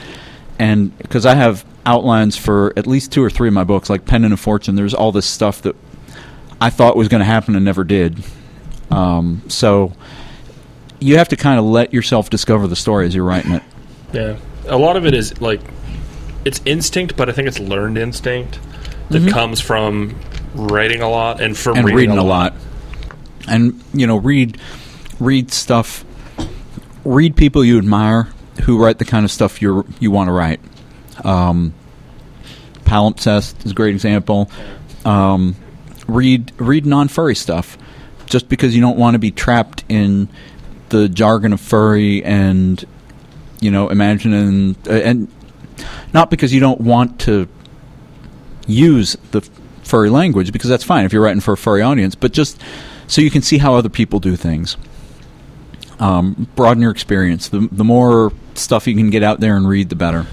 And 0.58 0.96
because 0.98 1.26
I 1.26 1.34
have 1.34 1.64
outlines 1.84 2.36
for 2.36 2.72
at 2.76 2.86
least 2.86 3.12
two 3.12 3.22
or 3.22 3.30
three 3.30 3.48
of 3.48 3.54
my 3.54 3.64
books, 3.64 3.90
like 3.90 4.04
Pendant 4.04 4.32
of 4.32 4.40
Fortune, 4.40 4.76
there's 4.76 4.94
all 4.94 5.10
this 5.10 5.26
stuff 5.26 5.62
that 5.62 5.74
I 6.60 6.70
thought 6.70 6.96
was 6.96 7.08
going 7.08 7.20
to 7.20 7.24
happen 7.26 7.56
and 7.56 7.64
never 7.64 7.84
did. 7.84 8.22
Um, 8.90 9.42
so 9.48 9.92
you 10.98 11.16
have 11.18 11.28
to 11.28 11.36
kind 11.36 11.58
of 11.58 11.64
let 11.64 11.92
yourself 11.94 12.28
discover 12.30 12.66
the 12.66 12.76
story 12.76 13.06
as 13.06 13.14
you're 13.14 13.24
writing 13.24 13.52
it. 13.52 13.62
Yeah, 14.12 14.36
a 14.66 14.76
lot 14.76 14.96
of 14.96 15.06
it 15.06 15.14
is 15.14 15.40
like 15.40 15.60
it's 16.44 16.60
instinct, 16.64 17.16
but 17.16 17.28
I 17.28 17.32
think 17.32 17.48
it's 17.48 17.58
learned 17.58 17.96
instinct 17.98 18.58
that 19.10 19.22
Mhm. 19.22 19.30
comes 19.30 19.60
from 19.60 20.14
writing 20.54 21.00
a 21.02 21.08
lot 21.08 21.40
and 21.40 21.56
from 21.56 21.76
and 21.78 21.84
reading, 21.86 21.96
reading 21.96 22.18
a 22.18 22.24
lot. 22.24 22.54
And 23.48 23.80
you 23.94 24.06
know, 24.06 24.16
read 24.16 24.58
read 25.18 25.50
stuff. 25.52 26.04
Read 27.04 27.34
people 27.36 27.64
you 27.64 27.78
admire 27.78 28.28
who 28.64 28.76
write 28.82 28.98
the 28.98 29.04
kind 29.06 29.24
of 29.24 29.30
stuff 29.30 29.62
you 29.62 29.86
you 30.00 30.10
want 30.10 30.28
to 30.28 30.32
write. 30.32 30.60
Um, 31.24 31.72
Palimpsest 32.84 33.64
is 33.64 33.70
a 33.70 33.74
great 33.74 33.94
example. 33.94 34.50
Um, 35.04 35.54
read 36.14 36.52
read 36.58 36.86
non 36.86 37.08
furry 37.08 37.34
stuff, 37.34 37.78
just 38.26 38.48
because 38.48 38.74
you 38.74 38.80
don't 38.80 38.98
want 38.98 39.14
to 39.14 39.18
be 39.18 39.30
trapped 39.30 39.84
in 39.88 40.28
the 40.90 41.08
jargon 41.08 41.52
of 41.52 41.60
furry 41.60 42.22
and 42.24 42.84
you 43.60 43.70
know 43.70 43.88
imagining 43.88 44.76
uh, 44.88 44.92
and 44.92 45.28
not 46.12 46.30
because 46.30 46.52
you 46.52 46.60
don't 46.60 46.80
want 46.80 47.20
to 47.20 47.48
use 48.66 49.16
the 49.30 49.40
furry 49.82 50.10
language 50.10 50.52
because 50.52 50.70
that's 50.70 50.84
fine 50.84 51.04
if 51.04 51.12
you're 51.12 51.22
writing 51.22 51.40
for 51.40 51.52
a 51.54 51.56
furry 51.56 51.82
audience, 51.82 52.14
but 52.14 52.32
just 52.32 52.60
so 53.06 53.20
you 53.20 53.30
can 53.30 53.42
see 53.42 53.58
how 53.58 53.74
other 53.74 53.88
people 53.88 54.20
do 54.20 54.36
things. 54.36 54.76
Um, 55.98 56.48
broaden 56.56 56.82
your 56.82 56.92
experience. 56.92 57.48
The 57.48 57.68
the 57.70 57.84
more 57.84 58.32
stuff 58.54 58.86
you 58.86 58.94
can 58.94 59.10
get 59.10 59.22
out 59.22 59.40
there 59.40 59.56
and 59.56 59.68
read, 59.68 59.90
the 59.90 59.96
better. 59.96 60.26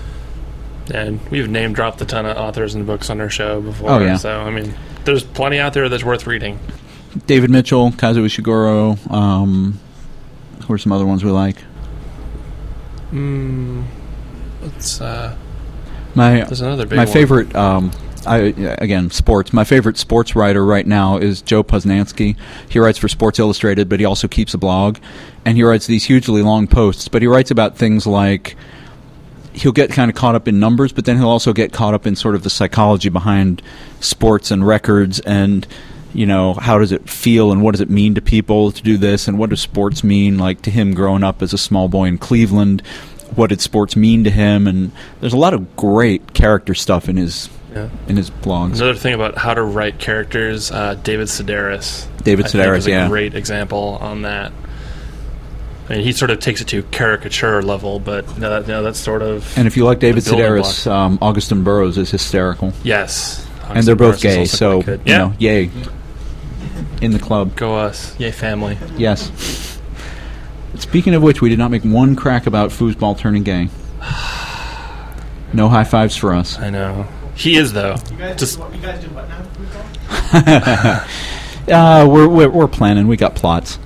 And 0.93 1.19
we've 1.29 1.49
name 1.49 1.73
dropped 1.73 2.01
a 2.01 2.05
ton 2.05 2.25
of 2.25 2.37
authors 2.37 2.73
and 2.73 2.85
books 2.85 3.09
on 3.09 3.19
our 3.19 3.29
show 3.29 3.59
before. 3.59 3.91
Oh, 3.91 3.99
yeah. 3.99 4.15
So 4.15 4.39
I 4.39 4.49
mean, 4.49 4.73
there's 5.07 5.23
plenty 5.23 5.57
out 5.57 5.73
there 5.73 5.89
that's 5.89 6.03
worth 6.03 6.27
reading. 6.27 6.59
David 7.25 7.49
Mitchell, 7.49 7.89
Kazuo 7.91 8.25
Ishiguro. 8.25 9.11
Um, 9.11 9.79
who 10.67 10.73
are 10.73 10.77
some 10.77 10.91
other 10.91 11.05
ones 11.05 11.23
we 11.23 11.31
like? 11.31 11.55
Mm, 13.11 13.85
let's. 14.61 15.01
Uh, 15.01 15.35
My 16.13 16.41
There's 16.43 16.61
another 16.61 16.85
big 16.85 16.97
my 16.97 17.05
one. 17.05 17.13
favorite. 17.13 17.55
Um, 17.55 17.91
I 18.25 18.37
again 18.79 19.09
sports. 19.09 19.53
My 19.53 19.63
favorite 19.63 19.97
sports 19.97 20.35
writer 20.35 20.65
right 20.65 20.85
now 20.85 21.17
is 21.17 21.41
Joe 21.41 21.63
Posnanski. 21.63 22.35
He 22.67 22.79
writes 22.79 22.97
for 22.97 23.07
Sports 23.07 23.39
Illustrated, 23.39 23.87
but 23.87 23.99
he 24.01 24.05
also 24.05 24.27
keeps 24.27 24.53
a 24.53 24.57
blog, 24.57 24.97
and 25.45 25.55
he 25.55 25.63
writes 25.63 25.87
these 25.87 26.03
hugely 26.05 26.41
long 26.41 26.67
posts. 26.67 27.07
But 27.07 27.21
he 27.21 27.27
writes 27.27 27.49
about 27.51 27.77
things 27.77 28.05
like 28.05 28.57
he'll 29.57 29.71
get 29.71 29.91
kind 29.91 30.09
of 30.09 30.15
caught 30.15 30.35
up 30.35 30.47
in 30.47 30.59
numbers, 30.59 30.91
but 30.91 31.05
then 31.05 31.17
he'll 31.17 31.29
also 31.29 31.53
get 31.53 31.73
caught 31.73 31.93
up 31.93 32.05
in 32.05 32.15
sort 32.15 32.35
of 32.35 32.43
the 32.43 32.49
psychology 32.49 33.09
behind 33.09 33.61
sports 33.99 34.51
and 34.51 34.65
records 34.65 35.19
and 35.21 35.67
you 36.13 36.25
know, 36.25 36.53
how 36.53 36.79
does 36.79 36.91
it 36.91 37.07
feel 37.09 37.51
and 37.51 37.61
what 37.61 37.73
does 37.73 37.81
it 37.81 37.89
mean 37.89 38.15
to 38.15 38.21
people 38.21 38.71
to 38.71 38.81
do 38.81 38.97
this 38.97 39.27
and 39.27 39.37
what 39.37 39.49
does 39.49 39.61
sports 39.61 40.03
mean 40.03 40.37
like 40.39 40.61
to 40.63 40.71
him 40.71 40.93
growing 40.93 41.23
up 41.23 41.41
as 41.41 41.53
a 41.53 41.57
small 41.57 41.89
boy 41.89 42.05
in 42.05 42.17
Cleveland? 42.17 42.81
What 43.35 43.49
did 43.49 43.61
sports 43.61 43.95
mean 43.95 44.23
to 44.23 44.31
him? 44.31 44.67
And 44.67 44.91
there's 45.19 45.33
a 45.33 45.37
lot 45.37 45.53
of 45.53 45.75
great 45.75 46.33
character 46.33 46.73
stuff 46.73 47.09
in 47.09 47.17
his 47.17 47.49
Yeah. 47.75 47.89
in 48.07 48.15
his 48.17 48.31
blogs. 48.31 48.77
Another 48.77 48.95
thing 48.95 49.13
about 49.13 49.37
how 49.37 49.53
to 49.53 49.61
write 49.61 49.99
characters, 49.99 50.71
uh, 50.71 50.95
David 51.03 51.27
Sedaris. 51.27 52.07
David 52.23 52.45
Sedaris, 52.47 52.77
is 52.79 52.87
a 52.87 52.91
yeah. 52.91 53.07
great 53.09 53.35
example 53.35 53.99
on 54.01 54.23
that. 54.23 54.51
I 55.89 55.93
mean, 55.95 56.03
he 56.03 56.11
sort 56.11 56.31
of 56.31 56.39
takes 56.39 56.59
it 56.61 56.67
to 56.69 56.83
caricature 56.83 57.61
level, 57.61 57.99
but 57.99 58.37
no, 58.37 58.49
that, 58.49 58.67
no, 58.67 58.83
that's 58.83 58.99
sort 58.99 59.21
of. 59.21 59.57
And 59.57 59.67
if 59.67 59.77
you 59.77 59.85
like 59.85 59.99
David 59.99 60.23
Sedaris, 60.23 60.89
um, 60.91 61.17
Augusten 61.19 61.63
Burroughs 61.63 61.97
is 61.97 62.11
hysterical. 62.11 62.73
Yes. 62.83 63.47
and 63.69 63.85
they're 63.85 63.95
both 63.95 64.21
Burroughs 64.21 64.35
gay, 64.35 64.45
so 64.45 64.81
you 64.81 64.99
Yeah. 65.05 65.17
know, 65.17 65.33
yay. 65.39 65.69
In 67.01 67.11
the 67.11 67.19
club. 67.19 67.55
Go 67.55 67.75
us. 67.75 68.15
Yay, 68.19 68.31
family. 68.31 68.77
Yes. 68.97 69.31
Speaking 70.75 71.13
of 71.15 71.21
which, 71.23 71.41
we 71.41 71.49
did 71.49 71.57
not 71.59 71.71
make 71.71 71.83
one 71.83 72.15
crack 72.15 72.47
about 72.47 72.71
foosball 72.71 73.17
turning 73.17 73.43
gay. 73.43 73.69
No 75.53 75.69
high 75.69 75.83
fives 75.85 76.15
for 76.17 76.33
us. 76.33 76.59
I 76.59 76.69
know. 76.69 77.07
He 77.35 77.55
is, 77.55 77.71
though. 77.71 77.95
You 78.11 78.17
guys, 78.17 78.39
Just 78.39 78.57
do, 78.59 78.65
you 78.75 78.81
guys 78.81 78.99
do 79.03 79.07
what 79.11 79.27
now? 79.29 81.05
uh, 82.03 82.07
we're, 82.07 82.27
we're 82.27 82.49
we're 82.49 82.67
planning. 82.67 83.07
We 83.07 83.15
got 83.17 83.35
plots, 83.35 83.77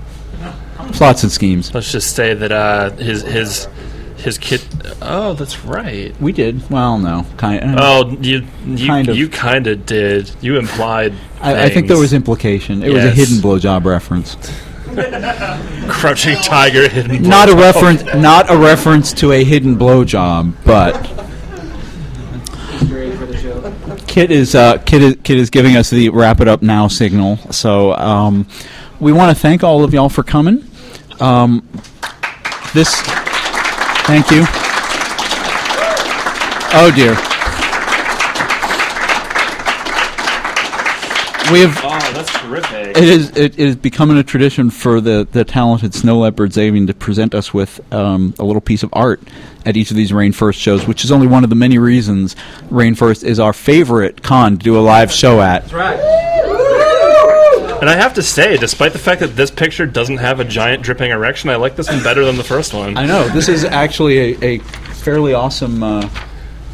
plots 0.92 1.24
and 1.24 1.32
schemes. 1.32 1.74
let's 1.74 1.92
just 1.92 2.16
say 2.16 2.34
that 2.34 2.52
uh, 2.52 2.92
his 2.92 3.22
his 3.24 3.68
his 4.18 4.38
kid. 4.38 4.62
Oh, 5.02 5.34
that's 5.34 5.64
right. 5.66 6.14
We 6.22 6.32
did. 6.32 6.70
Well, 6.70 6.98
no, 7.00 7.26
kind. 7.38 7.76
Oh, 7.80 8.16
you 8.22 8.46
you 8.66 8.86
Kind 8.88 9.10
of. 9.10 9.16
you 9.18 9.28
kind 9.30 9.66
of 9.68 9.86
did. 9.86 10.30
You 10.42 10.58
implied. 10.60 11.14
I, 11.42 11.66
I 11.66 11.70
think 11.70 11.88
there 11.88 11.98
was 11.98 12.14
implication. 12.14 12.84
It 12.84 12.94
was 12.94 13.04
a 13.04 13.08
Yes. 13.08 13.18
hidden 13.18 13.38
blowjob 13.38 13.84
reference. 13.86 14.36
Crouching 15.89 16.36
tiger, 16.44 16.88
hidden. 16.89 17.24
Not 17.24 17.50
a 17.50 17.56
reference. 17.56 18.04
Not 18.14 18.52
a 18.52 18.58
reference 18.58 19.14
to 19.14 19.32
a 19.32 19.44
hidden 19.44 19.76
blowjob, 19.78 20.54
but. 20.66 21.08
Kit 24.08 24.30
is 24.32 24.56
uh, 24.56 24.78
Kit 24.80 25.02
is 25.02 25.16
Kit 25.24 25.38
is 25.38 25.50
giving 25.50 25.78
us 25.78 25.89
the 25.89 26.10
wrap 26.10 26.42
it 26.42 26.48
up 26.48 26.62
now 26.62 26.88
signal. 26.88 27.38
So 27.52 27.94
um, 27.94 28.46
we 29.00 29.12
want 29.14 29.36
to 29.36 29.42
thank 29.42 29.64
all 29.64 29.84
of 29.84 29.94
y'all 29.94 30.10
for 30.10 30.24
coming. 30.24 30.66
Um, 31.22 31.68
this, 32.74 33.02
thank 34.08 34.32
you. 34.32 34.44
Oh 36.74 36.92
dear. 36.96 37.16
We 41.52 41.60
have 41.60 41.78
Oh, 41.84 42.00
that's 42.14 42.32
terrific. 42.40 42.96
it 42.98 43.04
is 43.04 43.36
it 43.36 43.60
is 43.60 43.76
becoming 43.76 44.18
a 44.18 44.24
tradition 44.24 44.70
for 44.70 45.02
the, 45.02 45.28
the 45.30 45.44
talented 45.44 45.94
Snow 45.94 46.20
Leopard 46.20 46.52
Zavian 46.52 46.88
to 46.88 46.94
present 46.94 47.36
us 47.36 47.54
with 47.54 47.82
um, 47.94 48.34
a 48.40 48.46
little 48.46 48.62
piece 48.62 48.84
of 48.84 48.90
art 48.94 49.22
at 49.66 49.76
each 49.76 49.92
of 49.92 49.98
these 49.98 50.12
RainFurrest 50.12 50.56
shows, 50.58 50.88
which 50.88 51.04
is 51.04 51.12
only 51.12 51.28
one 51.28 51.44
of 51.44 51.50
the 51.50 51.56
many 51.58 51.78
reasons 51.78 52.36
RainFurrest 52.70 53.26
is 53.26 53.38
our 53.38 53.52
favorite 53.52 54.24
con 54.24 54.58
to 54.58 54.64
do 54.64 54.80
a 54.80 54.82
live 54.82 55.12
show 55.12 55.42
at. 55.42 55.70
And 57.82 57.90
I 57.90 57.96
have 57.96 58.14
to 58.14 58.22
say, 58.22 58.58
despite 58.58 58.94
the 58.94 59.00
fact 59.00 59.22
that 59.22 59.36
this 59.36 59.50
picture 59.50 59.88
doesn't 59.88 60.18
have 60.18 60.40
a 60.40 60.46
giant 60.46 60.84
dripping 60.84 61.10
erection, 61.10 61.50
I 61.50 61.56
like 61.56 61.76
this 61.76 61.90
one 61.90 62.04
better 62.04 62.24
than 62.24 62.38
the 62.38 62.44
first 62.44 62.76
one. 62.76 62.96
I 62.96 63.08
know 63.08 63.28
this 63.30 63.50
is 63.50 63.64
actually 63.64 64.36
a, 64.36 64.46
a 64.46 64.60
fairly 64.60 65.34
awesome. 65.34 65.82
Uh, 65.82 66.08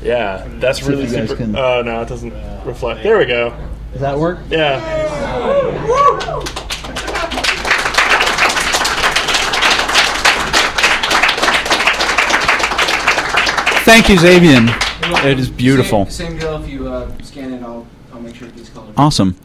Yeah, 0.03 0.45
that's 0.59 0.79
See 0.79 0.83
if 0.83 0.89
really 0.89 1.05
you 1.05 1.15
guys 1.15 1.29
super. 1.29 1.41
can- 1.41 1.55
Oh 1.55 1.81
no, 1.81 2.01
it 2.01 2.09
doesn't 2.09 2.33
reflect. 2.65 3.03
There 3.03 3.17
we 3.17 3.25
go. 3.25 3.55
Does 3.93 4.01
that 4.01 4.19
work? 4.19 4.39
Yeah. 4.49 5.85
Thank 13.85 14.09
you, 14.09 14.15
Zavian. 14.17 14.67
It 15.25 15.39
is 15.39 15.49
beautiful. 15.49 16.05
Same, 16.07 16.31
same 16.31 16.37
deal. 16.39 16.61
If 16.61 16.69
you 16.69 16.87
uh, 16.89 17.09
scan 17.23 17.53
it, 17.53 17.63
I'll, 17.63 17.87
I'll 18.17 18.23
make 18.23 18.35
sure 18.35 18.47
it 18.47 18.55
gets 18.55 18.69
colored. 18.69 18.95
Awesome. 18.97 19.35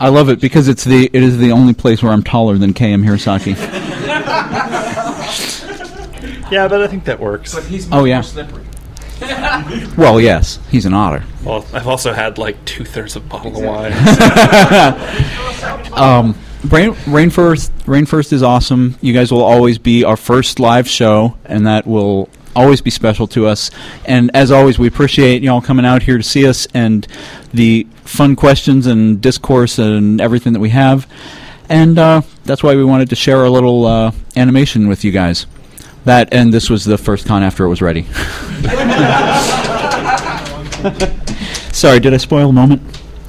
I 0.00 0.08
love 0.08 0.30
it 0.30 0.40
because 0.40 0.68
it's 0.68 0.84
the 0.84 1.10
it 1.12 1.22
is 1.22 1.36
the 1.36 1.52
only 1.52 1.74
place 1.74 2.02
where 2.02 2.12
I'm 2.12 2.22
taller 2.22 2.56
than 2.56 2.72
KM 2.72 3.04
Hirosaki. 3.04 3.54
Yeah, 6.50 6.66
but 6.66 6.82
I 6.82 6.88
think 6.88 7.04
that 7.04 7.20
works. 7.20 7.54
But 7.54 7.62
he's 7.64 7.86
Oh, 7.92 8.04
yeah. 8.04 8.16
more 8.16 8.22
slippery. 8.24 8.64
well, 9.96 10.20
yes, 10.20 10.58
he's 10.68 10.84
an 10.84 10.94
otter. 10.94 11.22
Well, 11.44 11.64
I've 11.72 11.86
also 11.86 12.12
had 12.12 12.38
like 12.38 12.64
two 12.64 12.84
thirds 12.84 13.14
of 13.14 13.24
a 13.24 13.28
bottle 13.28 13.56
of 13.56 13.62
wine. 13.62 13.92
um, 15.92 16.34
Rain, 16.68 16.90
RainFurrest, 17.06 17.70
RainFurrest 17.84 18.32
is 18.32 18.42
awesome. 18.42 18.96
You 19.00 19.12
guys 19.14 19.30
will 19.30 19.44
always 19.44 19.78
be 19.78 20.02
our 20.02 20.16
first 20.16 20.58
live 20.58 20.88
show, 20.88 21.36
and 21.44 21.68
that 21.68 21.86
will 21.86 22.28
always 22.54 22.80
be 22.80 22.90
special 22.90 23.26
to 23.28 23.46
us. 23.46 23.70
And 24.04 24.30
as 24.34 24.50
always, 24.50 24.78
we 24.78 24.86
appreciate 24.88 25.42
y'all 25.42 25.60
coming 25.60 25.84
out 25.84 26.02
here 26.02 26.16
to 26.16 26.22
see 26.22 26.46
us 26.46 26.66
and 26.74 27.06
the 27.52 27.86
fun 28.04 28.36
questions 28.36 28.86
and 28.86 29.20
discourse 29.20 29.78
and 29.78 30.20
everything 30.20 30.52
that 30.52 30.60
we 30.60 30.70
have. 30.70 31.06
And 31.68 31.98
uh, 31.98 32.22
that's 32.44 32.62
why 32.62 32.74
we 32.74 32.84
wanted 32.84 33.10
to 33.10 33.16
share 33.16 33.44
a 33.44 33.50
little 33.50 33.86
uh, 33.86 34.12
animation 34.36 34.88
with 34.88 35.04
you 35.04 35.12
guys. 35.12 35.46
That 36.04 36.32
and 36.32 36.52
this 36.52 36.70
was 36.70 36.84
the 36.84 36.96
first 36.98 37.26
con 37.26 37.42
after 37.42 37.64
it 37.64 37.68
was 37.68 37.82
ready. 37.82 38.02
Sorry, 41.72 42.00
did 42.00 42.14
I 42.14 42.16
spoil 42.16 42.46
the 42.48 42.52
moment? 42.54 42.82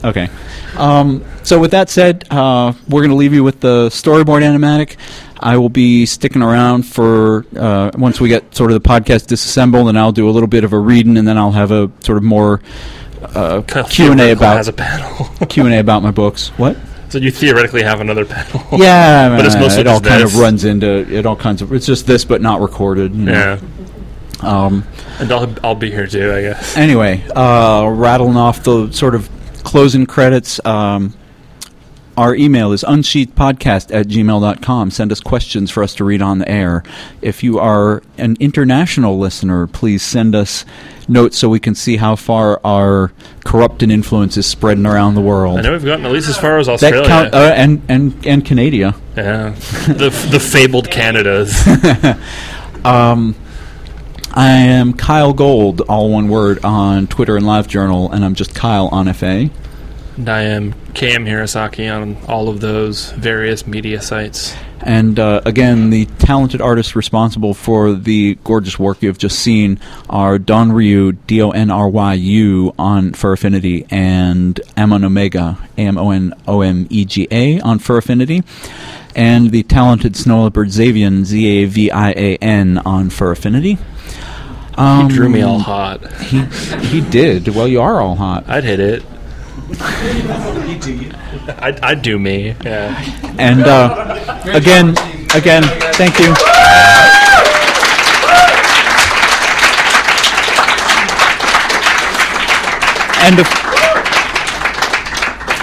Okay. 0.03 0.30
Um, 0.78 1.24
so 1.43 1.59
with 1.59 1.72
that 1.72 1.89
said, 1.89 2.26
uh, 2.32 2.74
we're 2.88 3.01
going 3.01 3.11
to 3.11 3.15
leave 3.15 3.34
you 3.34 3.43
with 3.43 3.59
the 3.59 3.89
storyboard 3.89 4.41
animatic. 4.41 4.95
I 5.41 5.57
will 5.57 5.69
be 5.69 6.05
sticking 6.05 6.41
around 6.41 6.83
for 6.83 7.45
uh, 7.57 7.91
once 7.95 8.19
we 8.21 8.29
get 8.29 8.55
sort 8.55 8.71
of 8.71 8.81
the 8.81 8.87
podcast 8.87 9.27
disassembled, 9.27 9.89
and 9.89 9.97
I'll 9.97 10.11
do 10.11 10.29
a 10.29 10.31
little 10.31 10.47
bit 10.47 10.63
of 10.63 10.73
a 10.73 10.79
reading, 10.79 11.17
and 11.17 11.27
then 11.27 11.37
I'll 11.37 11.51
have 11.51 11.71
a 11.71 11.91
sort 12.01 12.17
of 12.17 12.23
more 12.23 12.61
uh, 13.23 13.61
Kind 13.63 13.85
of 13.85 13.91
Q 13.91 14.11
and 14.11 14.21
A 14.21 14.31
about 14.31 14.57
has 14.57 14.67
a 14.67 14.73
panel. 14.73 15.25
Q 15.49 15.65
and 15.65 15.73
A 15.73 15.79
about 15.79 16.03
my 16.03 16.11
books. 16.11 16.49
What? 16.57 16.77
So 17.09 17.17
you 17.17 17.29
theoretically 17.31 17.83
have 17.83 17.99
another 17.99 18.25
panel. 18.25 18.63
yeah, 18.79 19.29
but 19.35 19.45
it's 19.45 19.55
mostly 19.55 19.81
it 19.81 19.87
all 19.87 19.99
kind 19.99 20.23
this. 20.23 20.33
of 20.33 20.39
runs 20.39 20.63
into 20.63 20.87
it. 21.11 21.25
All 21.25 21.35
kinds 21.35 21.61
of. 21.61 21.73
It's 21.73 21.85
just 21.85 22.05
this, 22.07 22.23
but 22.25 22.41
not 22.41 22.61
recorded. 22.61 23.13
you 23.15 23.25
know. 23.25 23.31
Yeah. 23.33 23.59
Um, 24.41 24.83
And 25.19 25.31
I'll, 25.31 25.53
I'll 25.63 25.75
be 25.75 25.91
here 25.91 26.07
too, 26.07 26.31
I 26.33 26.41
guess. 26.41 26.75
Anyway, 26.77 27.23
uh, 27.35 27.85
rattling 27.87 28.37
off 28.37 28.63
the 28.63 28.91
sort 28.91 29.13
of 29.13 29.29
closing 29.63 30.05
credits. 30.07 30.59
Um, 30.65 31.13
our 32.18 32.36
email 32.36 32.72
is 32.72 32.84
unsheathedpodcast 32.84 33.93
at 33.93 34.07
gmail.com. 34.07 34.91
Send 34.91 35.12
us 35.12 35.20
questions 35.20 35.72
for 35.72 35.84
us 35.84 35.95
to 35.95 36.03
read 36.03 36.22
on 36.22 36.39
the 36.39 36.49
air. 36.49 36.84
If 37.22 37.43
you 37.43 37.59
are 37.59 38.03
an 38.18 38.38
international 38.39 39.18
listener, 39.18 39.68
please 39.68 40.03
send 40.03 40.36
us 40.36 40.66
notes 41.07 41.38
so 41.38 41.49
we 41.49 41.59
can 41.59 41.76
see 41.76 41.97
how 41.97 42.16
far 42.16 42.59
our 42.64 43.12
corrupting 43.43 43.91
influence 43.91 44.38
is 44.38 44.45
spreading 44.45 44.86
around 44.86 45.16
the 45.16 45.22
world. 45.22 45.59
I 45.59 45.62
know 45.62 45.72
we've 45.74 45.84
gotten 45.86 46.05
at 46.05 46.12
least 46.12 46.30
as 46.30 46.38
far 46.38 46.57
as 46.59 46.70
Australia. 46.70 47.07
Count, 47.07 47.34
uh, 47.34 47.53
and, 47.55 47.82
and, 47.88 48.26
and 48.26 48.45
Canada. 48.45 48.95
yeah. 49.16 49.49
The, 49.88 50.09
the 50.32 50.39
fabled 50.39 50.89
Canadas. 50.91 51.64
Um, 52.84 53.36
I 54.34 54.49
am 54.51 54.93
Kyell 54.93 55.36
Gold, 55.36 55.82
all 55.82 56.09
one 56.09 56.30
word, 56.30 56.64
on 56.64 57.07
Twitter 57.07 57.36
and 57.38 57.45
LiveJournal, 57.45 58.12
and 58.12 58.26
I'm 58.26 58.34
just 58.34 58.53
Kyell 58.53 58.91
on 58.91 59.12
FA. 59.14 59.49
And 60.18 60.30
I 60.30 60.41
am 60.43 60.74
KM 60.93 61.26
Hirosaki 61.28 61.89
on 61.91 62.18
all 62.28 62.49
of 62.49 62.59
those 62.59 63.12
various 63.14 63.66
media 63.66 64.01
sites. 64.01 64.53
And 64.84 65.20
uh, 65.20 65.41
again, 65.45 65.89
the 65.89 66.05
talented 66.05 66.59
artists 66.59 66.95
responsible 66.95 67.53
for 67.53 67.93
the 67.93 68.36
gorgeous 68.43 68.78
work 68.80 69.01
you've 69.01 69.18
just 69.20 69.39
seen 69.39 69.80
are 70.09 70.38
Don 70.39 70.72
Ryu, 70.72 71.12
D 71.14 71.41
O 71.41 71.51
N 71.51 71.70
R 71.70 71.88
Y 71.88 72.14
U, 72.16 72.74
on 72.80 73.14
Fur 73.14 73.34
Affinity, 73.34 73.86
and 73.89 74.59
Amon 74.78 75.03
Omega, 75.05 75.57
A 75.78 75.82
M 75.82 75.97
O 75.97 76.09
N 76.12 76.34
O 76.47 76.62
M 76.62 76.88
E 76.89 77.05
G 77.05 77.28
A, 77.32 77.59
on 77.62 77.78
Fur 77.80 77.97
Affinity, 77.99 78.43
and 79.16 79.51
the 79.51 79.64
talented 79.64 80.16
Snow 80.16 80.43
Leopard 80.43 80.70
Zavian, 80.70 81.26
Z 81.26 81.45
A 81.45 81.66
V 81.66 81.91
I 81.91 82.12
A 82.12 82.36
N, 82.38 82.80
on 82.80 83.09
Fur 83.12 83.32
Affinity. 83.32 83.78
he 84.76 85.07
drew 85.09 85.30
me 85.30 85.41
all 85.43 85.59
hot. 85.59 86.03
Um, 86.03 86.12
He, 86.22 86.99
he 87.01 87.01
did. 87.01 87.47
Well, 87.49 87.68
you 87.68 87.82
are 87.82 88.01
all 88.01 88.16
hot. 88.16 88.49
I'd 88.49 88.64
hit 88.64 88.80
it. 88.80 89.03
I'd, 91.59 91.80
I'd 91.82 92.01
do 92.01 92.19
me. 92.19 92.55
Yeah. 92.63 92.95
And 93.38 93.61
uh, 93.61 94.43
again, 94.53 94.89
again, 95.36 95.63
thank 95.93 96.19
you. 96.19 96.34
And 103.24 103.39
of, 103.39 103.47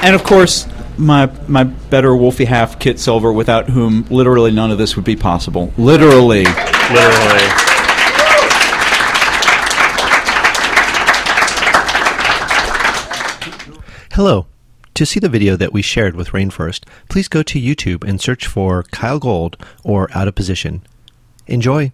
and 0.04 0.14
of 0.14 0.22
course, 0.24 0.66
my 0.96 1.30
my 1.48 1.64
better 1.64 2.14
Wolfie 2.14 2.44
half, 2.44 2.78
Kit 2.78 2.98
Silver, 3.00 3.32
without 3.32 3.68
whom 3.68 4.06
literally 4.10 4.52
none 4.52 4.70
of 4.70 4.78
this 4.78 4.96
would 4.96 5.04
be 5.04 5.16
possible. 5.16 5.72
Literally, 5.76 6.44
literally. 6.44 7.77
Hello. 14.18 14.46
To 14.94 15.06
see 15.06 15.20
the 15.20 15.28
video 15.28 15.54
that 15.54 15.72
we 15.72 15.80
shared 15.80 16.16
with 16.16 16.30
RainFurrest, 16.30 16.82
please 17.08 17.28
go 17.28 17.44
to 17.44 17.60
YouTube 17.60 18.02
and 18.02 18.20
search 18.20 18.48
for 18.48 18.82
Kyell 18.82 19.20
Gold 19.20 19.56
or 19.84 20.08
Out 20.12 20.26
of 20.26 20.34
Position. 20.34 20.82
Enjoy! 21.46 21.92